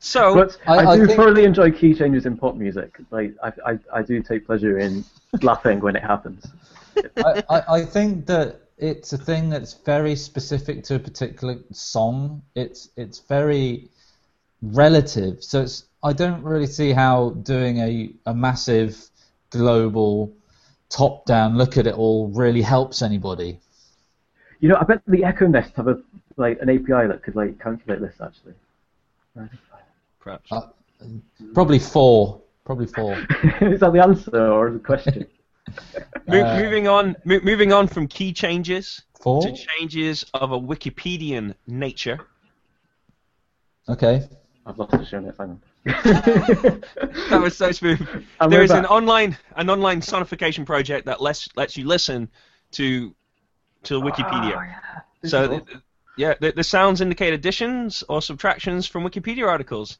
So 0.00 0.34
But 0.34 0.58
I- 0.66 0.76
I, 0.84 0.90
I 0.92 0.96
do 0.96 1.06
think- 1.06 1.16
thoroughly 1.18 1.44
enjoy 1.44 1.70
key 1.72 1.94
changes 1.94 2.26
in 2.26 2.36
pop 2.36 2.54
music. 2.56 2.98
Like 3.10 3.34
I, 3.42 3.52
I, 3.72 3.78
I 3.94 4.02
do 4.02 4.22
take 4.22 4.46
pleasure 4.46 4.78
in 4.78 5.04
laughing 5.42 5.80
when 5.80 5.96
it 5.96 6.02
happens. 6.02 6.46
I, 7.16 7.42
I, 7.48 7.62
I 7.76 7.84
think 7.84 8.26
that 8.26 8.60
it's 8.78 9.12
a 9.12 9.18
thing 9.18 9.48
that's 9.48 9.74
very 9.74 10.14
specific 10.16 10.84
to 10.84 10.96
a 10.96 10.98
particular 10.98 11.58
song. 11.72 12.42
It's 12.54 12.90
it's 12.96 13.18
very 13.20 13.88
relative. 14.62 15.42
So 15.42 15.62
it's 15.62 15.84
I 16.02 16.12
don't 16.12 16.42
really 16.42 16.66
see 16.66 16.92
how 16.92 17.30
doing 17.42 17.78
a, 17.78 18.12
a 18.26 18.34
massive 18.34 18.96
global 19.50 20.32
top 20.90 21.24
down 21.26 21.56
look 21.56 21.76
at 21.76 21.86
it 21.86 21.94
all 21.94 22.28
really 22.28 22.62
helps 22.62 23.02
anybody. 23.02 23.60
You 24.60 24.68
know, 24.70 24.76
I 24.80 24.84
bet 24.84 25.02
the 25.06 25.24
Echo 25.24 25.46
Nest 25.46 25.74
have 25.76 25.88
a 25.88 26.00
like 26.36 26.58
an 26.60 26.70
API 26.70 27.06
that 27.08 27.22
could 27.22 27.36
like 27.36 27.60
calculate 27.60 28.00
this 28.00 28.14
actually. 28.20 28.54
perhaps. 30.20 30.50
Uh, 30.50 30.62
Probably 31.54 31.78
four. 31.78 32.40
Probably 32.64 32.86
four. 32.86 33.12
Is 33.60 33.80
that 33.80 33.92
the 33.92 34.02
answer 34.02 34.50
or 34.50 34.70
the 34.70 34.78
question? 34.78 35.26
Mo- 36.26 36.42
uh, 36.42 36.58
moving 36.60 36.88
on, 36.88 37.14
mo- 37.24 37.40
moving 37.42 37.72
on 37.72 37.86
from 37.86 38.08
key 38.08 38.32
changes 38.32 39.02
Four? 39.20 39.42
to 39.42 39.52
changes 39.54 40.24
of 40.34 40.52
a 40.52 40.58
Wikipedian 40.58 41.54
nature. 41.66 42.18
Okay. 43.88 44.26
I've 44.66 44.78
lost 44.78 44.92
the 44.92 45.04
show 45.04 45.20
notes. 45.20 45.36
Hang 45.38 45.50
on. 45.50 45.62
That 47.30 47.40
was 47.42 47.56
so 47.56 47.72
smooth. 47.72 48.00
And 48.40 48.52
there 48.52 48.60
we're 48.60 48.76
an 48.76 48.86
online 48.86 49.36
an 49.56 49.70
online 49.70 50.00
sonification 50.00 50.64
project 50.64 51.06
that 51.06 51.20
lets 51.20 51.48
lets 51.56 51.76
you 51.76 51.86
listen 51.86 52.28
to 52.72 53.14
to 53.84 54.00
Wikipedia. 54.00 54.56
Oh, 54.56 54.62
yeah. 54.62 55.28
So, 55.28 55.42
is 55.44 55.48
th- 55.48 55.78
yeah, 56.16 56.34
the, 56.40 56.52
the 56.52 56.64
sounds 56.64 57.00
indicate 57.00 57.32
additions 57.32 58.02
or 58.08 58.20
subtractions 58.20 58.86
from 58.86 59.04
Wikipedia 59.04 59.46
articles, 59.46 59.98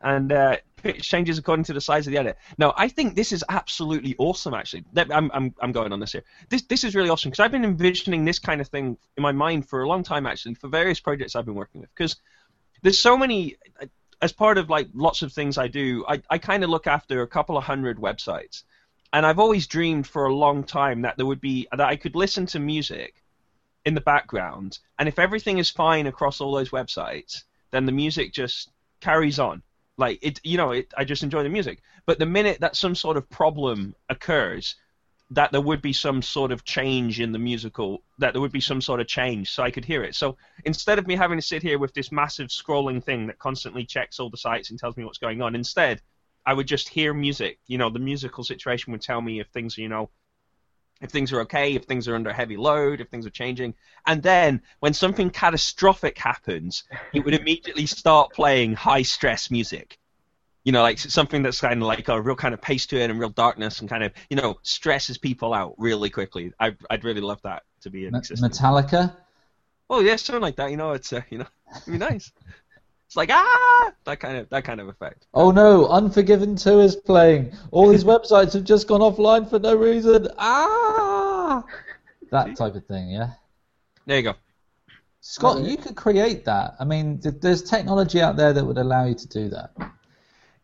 and 0.00 0.32
uh, 0.32 0.56
pitch 0.76 1.08
changes 1.08 1.38
according 1.38 1.64
to 1.64 1.72
the 1.72 1.80
size 1.80 2.06
of 2.06 2.12
the 2.12 2.18
edit. 2.18 2.36
Now, 2.58 2.74
I 2.76 2.88
think 2.88 3.14
this 3.14 3.32
is 3.32 3.44
absolutely 3.48 4.14
awesome. 4.18 4.54
Actually, 4.54 4.84
I'm 4.96 5.30
I'm 5.32 5.54
I'm 5.60 5.72
going 5.72 5.92
on 5.92 6.00
this 6.00 6.12
here. 6.12 6.24
This 6.48 6.62
this 6.62 6.84
is 6.84 6.94
really 6.94 7.10
awesome 7.10 7.30
because 7.30 7.44
I've 7.44 7.52
been 7.52 7.64
envisioning 7.64 8.24
this 8.24 8.38
kind 8.38 8.60
of 8.60 8.68
thing 8.68 8.96
in 9.16 9.22
my 9.22 9.32
mind 9.32 9.68
for 9.68 9.82
a 9.82 9.88
long 9.88 10.02
time. 10.02 10.26
Actually, 10.26 10.54
for 10.54 10.68
various 10.68 11.00
projects 11.00 11.36
I've 11.36 11.46
been 11.46 11.54
working 11.54 11.80
with, 11.80 11.90
because 11.94 12.16
there's 12.82 12.98
so 12.98 13.16
many. 13.16 13.56
As 14.22 14.32
part 14.32 14.56
of 14.56 14.70
like 14.70 14.88
lots 14.94 15.20
of 15.22 15.32
things 15.32 15.58
I 15.58 15.68
do, 15.68 16.04
I, 16.08 16.22
I 16.30 16.38
kind 16.38 16.64
of 16.64 16.70
look 16.70 16.86
after 16.86 17.20
a 17.20 17.28
couple 17.28 17.58
of 17.58 17.64
hundred 17.64 17.98
websites, 17.98 18.62
and 19.12 19.26
I've 19.26 19.40
always 19.40 19.66
dreamed 19.66 20.06
for 20.06 20.24
a 20.24 20.34
long 20.34 20.64
time 20.64 21.02
that 21.02 21.16
there 21.16 21.26
would 21.26 21.40
be 21.40 21.66
that 21.72 21.80
I 21.80 21.96
could 21.96 22.14
listen 22.14 22.46
to 22.46 22.60
music 22.60 23.22
in 23.84 23.94
the 23.94 24.00
background, 24.00 24.78
and 24.98 25.08
if 25.08 25.18
everything 25.18 25.58
is 25.58 25.70
fine 25.70 26.06
across 26.06 26.40
all 26.40 26.52
those 26.52 26.70
websites, 26.70 27.42
then 27.72 27.84
the 27.84 27.92
music 27.92 28.32
just 28.32 28.70
carries 29.00 29.38
on. 29.38 29.62
Like 29.98 30.20
it, 30.22 30.40
you 30.44 30.56
know, 30.56 30.70
it, 30.70 30.94
I 30.96 31.04
just 31.04 31.24
enjoy 31.24 31.42
the 31.42 31.48
music. 31.48 31.82
But 32.06 32.18
the 32.18 32.26
minute 32.26 32.60
that 32.60 32.76
some 32.76 32.94
sort 32.94 33.16
of 33.16 33.28
problem 33.28 33.94
occurs, 34.08 34.76
that 35.32 35.50
there 35.50 35.60
would 35.60 35.80
be 35.80 35.92
some 35.94 36.20
sort 36.20 36.52
of 36.52 36.64
change 36.64 37.18
in 37.18 37.32
the 37.32 37.38
musical, 37.38 38.02
that 38.18 38.32
there 38.32 38.40
would 38.42 38.52
be 38.52 38.60
some 38.60 38.82
sort 38.82 39.00
of 39.00 39.06
change, 39.06 39.50
so 39.50 39.62
I 39.62 39.70
could 39.70 39.84
hear 39.84 40.04
it. 40.04 40.14
So 40.14 40.36
instead 40.64 40.98
of 40.98 41.06
me 41.06 41.16
having 41.16 41.38
to 41.38 41.46
sit 41.46 41.62
here 41.62 41.78
with 41.78 41.94
this 41.94 42.12
massive 42.12 42.48
scrolling 42.48 43.02
thing 43.02 43.26
that 43.28 43.38
constantly 43.38 43.84
checks 43.84 44.20
all 44.20 44.28
the 44.28 44.36
sites 44.36 44.70
and 44.70 44.78
tells 44.78 44.96
me 44.96 45.04
what's 45.04 45.18
going 45.18 45.40
on, 45.40 45.54
instead 45.54 46.02
I 46.44 46.52
would 46.52 46.66
just 46.66 46.88
hear 46.88 47.14
music. 47.14 47.58
You 47.66 47.78
know, 47.78 47.88
the 47.88 47.98
musical 47.98 48.44
situation 48.44 48.92
would 48.92 49.00
tell 49.00 49.22
me 49.22 49.40
if 49.40 49.48
things, 49.48 49.78
you 49.78 49.88
know, 49.88 50.10
if 51.00 51.10
things 51.10 51.32
are 51.32 51.40
okay, 51.40 51.74
if 51.74 51.84
things 51.84 52.08
are 52.08 52.14
under 52.14 52.32
heavy 52.32 52.56
load, 52.56 53.00
if 53.00 53.08
things 53.08 53.26
are 53.26 53.30
changing. 53.30 53.74
And 54.06 54.22
then 54.22 54.60
when 54.80 54.92
something 54.92 55.30
catastrophic 55.30 56.18
happens, 56.18 56.84
it 57.14 57.24
would 57.24 57.34
immediately 57.34 57.86
start 57.86 58.32
playing 58.32 58.74
high 58.74 59.02
stress 59.02 59.50
music. 59.50 59.98
You 60.64 60.72
know, 60.72 60.82
like 60.82 60.98
something 60.98 61.42
that's 61.42 61.60
kind 61.60 61.82
of 61.82 61.88
like 61.88 62.08
a 62.08 62.20
real 62.20 62.36
kind 62.36 62.54
of 62.54 62.60
pace 62.60 62.86
to 62.86 62.96
it 63.00 63.10
and 63.10 63.18
real 63.18 63.30
darkness 63.30 63.80
and 63.80 63.90
kind 63.90 64.04
of, 64.04 64.12
you 64.30 64.36
know, 64.36 64.58
stresses 64.62 65.18
people 65.18 65.52
out 65.52 65.74
really 65.76 66.08
quickly. 66.08 66.52
I'd, 66.60 66.76
I'd 66.88 67.04
really 67.04 67.20
love 67.20 67.40
that 67.42 67.64
to 67.80 67.90
be 67.90 68.06
in 68.06 68.14
existence. 68.14 68.60
Metallica. 68.60 69.14
Oh 69.90 70.00
yeah, 70.00 70.16
something 70.16 70.40
like 70.40 70.56
that. 70.56 70.70
You 70.70 70.76
know, 70.76 70.92
it's 70.92 71.12
uh, 71.12 71.22
you 71.30 71.38
know, 71.38 71.46
it'd 71.76 71.92
be 71.92 71.98
nice. 71.98 72.32
It's 73.12 73.16
like 73.18 73.28
ah, 73.30 73.92
that 74.04 74.20
kind 74.20 74.38
of 74.38 74.48
that 74.48 74.64
kind 74.64 74.80
of 74.80 74.88
effect. 74.88 75.26
Oh 75.34 75.50
no, 75.50 75.86
Unforgiven 75.88 76.56
2 76.56 76.80
is 76.80 76.96
playing. 76.96 77.52
All 77.70 77.90
these 77.90 78.04
websites 78.14 78.54
have 78.54 78.64
just 78.64 78.88
gone 78.88 79.00
offline 79.00 79.50
for 79.50 79.58
no 79.58 79.74
reason. 79.76 80.28
Ah! 80.38 81.62
That 82.30 82.56
type 82.56 82.74
of 82.74 82.86
thing, 82.86 83.10
yeah. 83.10 83.32
There 84.06 84.16
you 84.16 84.22
go. 84.22 84.34
Scott, 85.20 85.62
you 85.62 85.76
could 85.76 85.94
create 85.94 86.46
that. 86.46 86.74
I 86.80 86.86
mean, 86.86 87.20
th- 87.20 87.34
there's 87.42 87.62
technology 87.62 88.22
out 88.22 88.36
there 88.36 88.54
that 88.54 88.64
would 88.64 88.78
allow 88.78 89.04
you 89.04 89.14
to 89.14 89.28
do 89.28 89.50
that. 89.50 89.72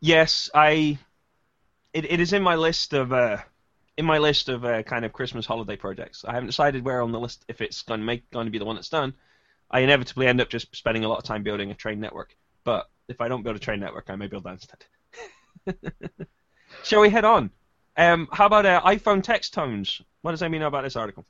Yes, 0.01 0.51
I. 0.55 0.99
It, 1.92 2.11
it 2.11 2.20
is 2.20 2.32
in 2.32 2.42
my 2.42 2.55
list 2.55 2.92
of 2.92 3.12
uh, 3.12 3.38
in 3.96 4.05
my 4.05 4.18
list 4.18 4.49
of 4.49 4.64
uh, 4.64 4.82
kind 4.84 5.05
of 5.05 5.12
Christmas 5.12 5.46
holiday 5.46 5.76
projects. 5.76 6.24
I 6.26 6.32
haven't 6.32 6.46
decided 6.46 6.84
where 6.84 7.03
on 7.03 7.12
the 7.12 7.18
list 7.18 7.44
if 7.49 7.61
it's 7.61 7.82
going 7.82 8.01
to 8.01 8.07
make 8.07 8.30
going 8.30 8.46
to 8.46 8.51
be 8.51 8.59
the 8.59 8.64
one 8.64 8.76
that's 8.76 8.88
done. 8.88 9.14
I 9.70 9.80
inevitably 9.80 10.26
end 10.26 10.40
up 10.40 10.49
just 10.49 10.74
spending 10.74 11.05
a 11.05 11.09
lot 11.09 11.18
of 11.18 11.24
time 11.24 11.42
building 11.42 11.70
a 11.70 11.74
train 11.74 12.01
network. 12.01 12.34
But 12.64 12.88
if 13.09 13.20
I 13.20 13.28
don't 13.28 13.42
build 13.42 13.57
a 13.57 13.59
train 13.59 13.80
network, 13.80 14.09
I 14.09 14.16
may 14.16 14.28
build 14.28 14.44
that 14.44 14.53
instead. 14.53 14.84
Shall 16.84 17.01
we 17.01 17.11
head 17.11 17.24
on? 17.24 17.51
Um, 17.96 18.28
how 18.30 18.46
about 18.46 18.64
uh, 18.64 18.80
iPhone 18.82 19.22
text 19.22 19.53
tones? 19.53 20.01
What 20.22 20.30
does 20.30 20.42
Amy 20.42 20.59
know 20.59 20.68
about 20.68 20.84
this 20.84 20.96
article? 20.96 21.24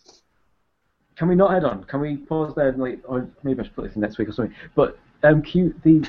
Can 1.16 1.28
we 1.28 1.34
not 1.34 1.50
head 1.50 1.64
on? 1.64 1.84
Can 1.84 2.00
we 2.00 2.18
pause 2.18 2.54
there 2.54 2.68
and 2.68 2.80
like, 2.80 3.00
or 3.04 3.28
maybe 3.42 3.60
I 3.60 3.64
should 3.64 3.74
put 3.74 3.86
this 3.86 3.94
in 3.94 4.02
next 4.02 4.18
week 4.18 4.28
or 4.28 4.32
something. 4.32 4.54
But 4.74 4.98
um, 5.22 5.42
Q, 5.42 5.74
the 5.82 6.06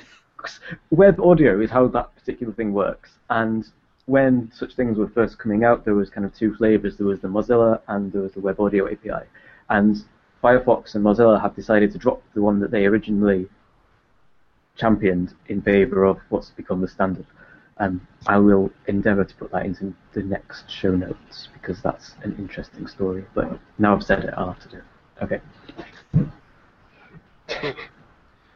web 0.92 1.20
audio 1.20 1.60
is 1.62 1.70
how 1.70 1.88
that 1.88 2.16
particular 2.16 2.54
thing 2.54 2.74
works. 2.74 3.12
And 3.30 3.66
when 4.06 4.52
such 4.54 4.76
things 4.76 4.98
were 4.98 5.10
first 5.10 5.38
coming 5.38 5.64
out, 5.64 5.86
there 5.86 5.96
was 5.96 6.10
kind 6.10 6.26
of 6.26 6.34
two 6.34 6.56
flavors. 6.56 6.98
There 6.98 7.08
was 7.08 7.20
the 7.20 7.28
Mozilla 7.28 7.82
and 7.88 8.12
there 8.12 8.22
was 8.22 8.34
the 8.34 8.40
Web 8.40 8.60
Audio 8.60 8.88
API. 8.92 9.26
And 9.70 10.04
Firefox 10.44 10.96
and 10.96 11.04
Mozilla 11.04 11.40
have 11.42 11.56
decided 11.56 11.92
to 11.92 11.98
drop 11.98 12.22
the 12.34 12.42
one 12.42 12.60
that 12.60 12.72
they 12.72 12.86
originally 12.86 13.48
championed 14.76 15.34
in 15.48 15.62
favor 15.62 16.06
of 16.06 16.18
what's 16.30 16.50
become 16.52 16.82
the 16.82 16.88
standard. 16.88 17.26
Um, 17.78 18.06
I 18.28 18.38
will 18.38 18.72
endeavour 18.88 19.24
to 19.24 19.36
put 19.36 19.52
that 19.52 19.66
into 19.66 19.94
the 20.14 20.24
next 20.24 20.70
show 20.70 20.96
notes 20.96 21.48
because 21.54 21.82
that's 21.82 22.16
an 22.24 22.36
interesting 22.38 22.88
story. 22.88 23.26
But 23.34 23.60
now 23.78 23.96
I've 23.96 24.04
said 24.04 24.26
it, 24.26 24.34
I'll 24.36 24.54
have 24.54 24.62
to 24.64 24.70
do 24.70 24.78
it. 24.78 24.84
Okay. 27.52 27.76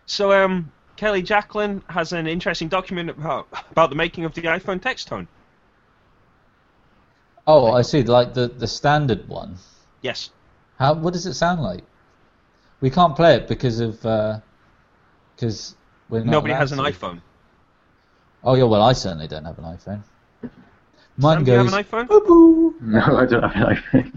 So, 0.05 0.31
um, 0.33 0.71
Kelly 1.03 1.21
Jacklin 1.21 1.83
has 1.89 2.13
an 2.13 2.27
interesting 2.27 2.69
document 2.69 3.09
about, 3.09 3.49
about 3.71 3.89
the 3.89 3.95
making 3.97 4.23
of 4.23 4.33
the 4.35 4.43
iPhone 4.43 4.81
text 4.81 5.09
tone. 5.09 5.27
Oh, 7.45 7.73
I 7.73 7.81
see. 7.81 8.03
Like 8.03 8.33
the, 8.33 8.47
the 8.47 8.67
standard 8.67 9.27
one. 9.27 9.57
Yes. 10.01 10.29
How? 10.79 10.93
What 10.93 11.11
does 11.11 11.25
it 11.25 11.33
sound 11.33 11.61
like? 11.61 11.83
We 12.79 12.89
can't 12.89 13.17
play 13.17 13.35
it 13.35 13.49
because 13.49 13.81
of 13.81 14.05
uh, 14.05 14.39
because 15.35 15.75
we're 16.07 16.23
not 16.23 16.31
Nobody 16.31 16.53
allowed 16.53 16.59
has 16.61 16.71
an 16.71 16.77
to. 16.77 16.85
iPhone. 16.85 17.21
Oh 18.41 18.55
yeah, 18.55 18.63
well 18.63 18.81
I 18.81 18.93
certainly 18.93 19.27
don't 19.27 19.43
have 19.43 19.57
an 19.59 19.65
iPhone. 19.65 20.03
Mine 21.17 21.39
Sam, 21.39 21.43
do 21.43 21.51
you 21.51 21.57
have 21.57 21.73
an 21.73 21.83
iPhone? 21.83 22.07
"Boo-boo." 22.07 22.75
No, 22.79 23.01
I 23.17 23.25
don't 23.25 23.43
have 23.43 23.67
an 23.67 24.13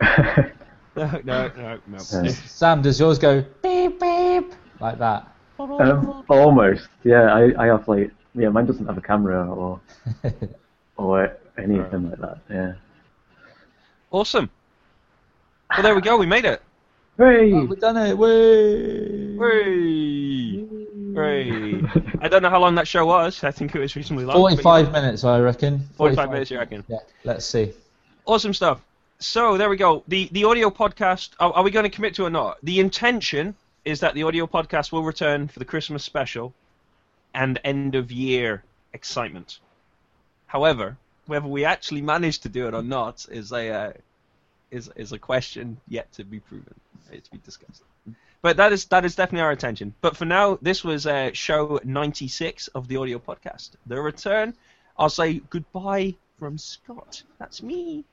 iPhone. 0.00 0.54
No, 0.98 1.20
no, 1.24 1.50
no, 1.56 1.78
no. 1.86 1.98
Sam, 1.98 2.82
does 2.82 2.98
yours 2.98 3.20
go 3.20 3.42
beep 3.62 3.62
beep 3.62 3.67
like 4.80 4.98
that? 4.98 5.26
um, 5.58 6.24
almost. 6.28 6.88
Yeah, 7.04 7.34
I, 7.34 7.64
I 7.64 7.66
have 7.66 7.88
like 7.88 8.10
yeah, 8.34 8.48
mine 8.48 8.66
doesn't 8.66 8.86
have 8.86 8.96
a 8.96 9.00
camera 9.00 9.48
or 9.50 9.80
or 10.96 11.36
anything 11.58 12.10
like 12.10 12.20
that. 12.20 12.38
Yeah. 12.50 12.72
Awesome. 14.10 14.50
Well, 15.70 15.82
there 15.82 15.94
we 15.94 16.00
go. 16.00 16.16
We 16.16 16.26
made 16.26 16.44
it. 16.44 16.62
Hooray! 17.18 17.52
Oh, 17.52 17.64
we've 17.64 17.80
done 17.80 17.96
it! 17.96 18.16
Way! 18.16 19.36
Hooray! 19.36 20.64
Hooray! 21.14 21.82
I 22.20 22.28
don't 22.28 22.42
know 22.42 22.48
how 22.48 22.60
long 22.60 22.76
that 22.76 22.86
show 22.86 23.06
was. 23.06 23.42
I 23.42 23.50
think 23.50 23.74
it 23.74 23.80
was 23.80 23.96
reasonably 23.96 24.24
long. 24.24 24.34
but, 24.34 24.50
you 24.50 24.62
Forty-five 24.62 24.92
minutes, 24.92 25.24
I 25.24 25.40
reckon. 25.40 25.80
45 25.96 26.30
minutes, 26.30 26.50
you 26.52 26.58
reckon? 26.58 26.84
Yeah. 26.86 26.98
Let's 27.24 27.44
see. 27.44 27.72
Awesome 28.24 28.54
stuff. 28.54 28.80
So 29.18 29.56
there 29.58 29.68
we 29.68 29.76
go. 29.76 30.04
The 30.06 30.28
the 30.30 30.44
audio 30.44 30.70
podcast. 30.70 31.30
Are, 31.40 31.52
are 31.52 31.64
we 31.64 31.72
going 31.72 31.82
to 31.82 31.90
commit 31.90 32.14
to 32.14 32.22
it 32.22 32.26
or 32.28 32.30
not? 32.30 32.58
The 32.62 32.78
intention 32.78 33.56
is 33.88 34.00
that 34.00 34.12
the 34.12 34.22
audio 34.22 34.46
podcast 34.46 34.92
will 34.92 35.02
return 35.02 35.48
for 35.48 35.58
the 35.58 35.64
Christmas 35.64 36.04
special 36.04 36.52
and 37.32 37.58
end 37.64 37.94
of 37.94 38.12
year 38.12 38.62
excitement. 38.92 39.60
However, 40.46 40.98
whether 41.26 41.48
we 41.48 41.64
actually 41.64 42.02
manage 42.02 42.40
to 42.40 42.50
do 42.50 42.68
it 42.68 42.74
or 42.74 42.82
not 42.82 43.24
is 43.30 43.50
a 43.50 43.70
uh, 43.70 43.92
is 44.70 44.90
is 44.96 45.12
a 45.12 45.18
question 45.18 45.78
yet 45.88 46.12
to 46.12 46.24
be 46.24 46.38
proven. 46.38 46.74
It's 47.10 47.28
to 47.28 47.36
be 47.36 47.40
discussed. 47.42 47.82
But 48.42 48.58
that 48.58 48.74
is 48.74 48.84
that 48.86 49.06
is 49.06 49.16
definitely 49.16 49.44
our 49.46 49.52
intention. 49.52 49.94
But 50.02 50.18
for 50.18 50.26
now, 50.26 50.58
this 50.60 50.84
was 50.84 51.06
uh, 51.06 51.30
show 51.32 51.80
96 51.82 52.68
of 52.68 52.88
the 52.88 52.96
audio 52.96 53.18
podcast. 53.18 53.70
The 53.86 53.98
return. 53.98 54.52
I'll 54.98 55.16
say 55.20 55.40
goodbye 55.48 56.14
from 56.38 56.58
Scott. 56.58 57.22
That's 57.38 57.62
me. 57.62 58.04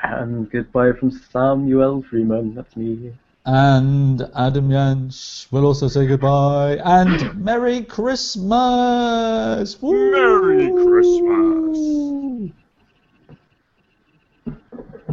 And 0.00 0.48
goodbye 0.48 0.92
from 0.92 1.10
Samuel 1.10 2.02
Freeman. 2.02 2.54
That's 2.54 2.76
me. 2.76 3.14
And 3.46 4.22
Adam 4.34 4.70
Jansch 4.70 5.52
will 5.52 5.66
also 5.66 5.88
say 5.88 6.06
goodbye. 6.06 6.78
And 6.82 7.44
Merry 7.44 7.84
Christmas! 7.84 9.80
Woo! 9.82 10.10
Merry 10.12 10.70
Christmas! 10.72 12.52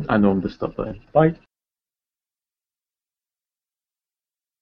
I 0.07 0.17
know 0.17 0.31
I'm 0.31 0.39
the 0.39 0.49
stop 0.49 0.77
button. 0.77 1.01
Bye. 1.11 1.35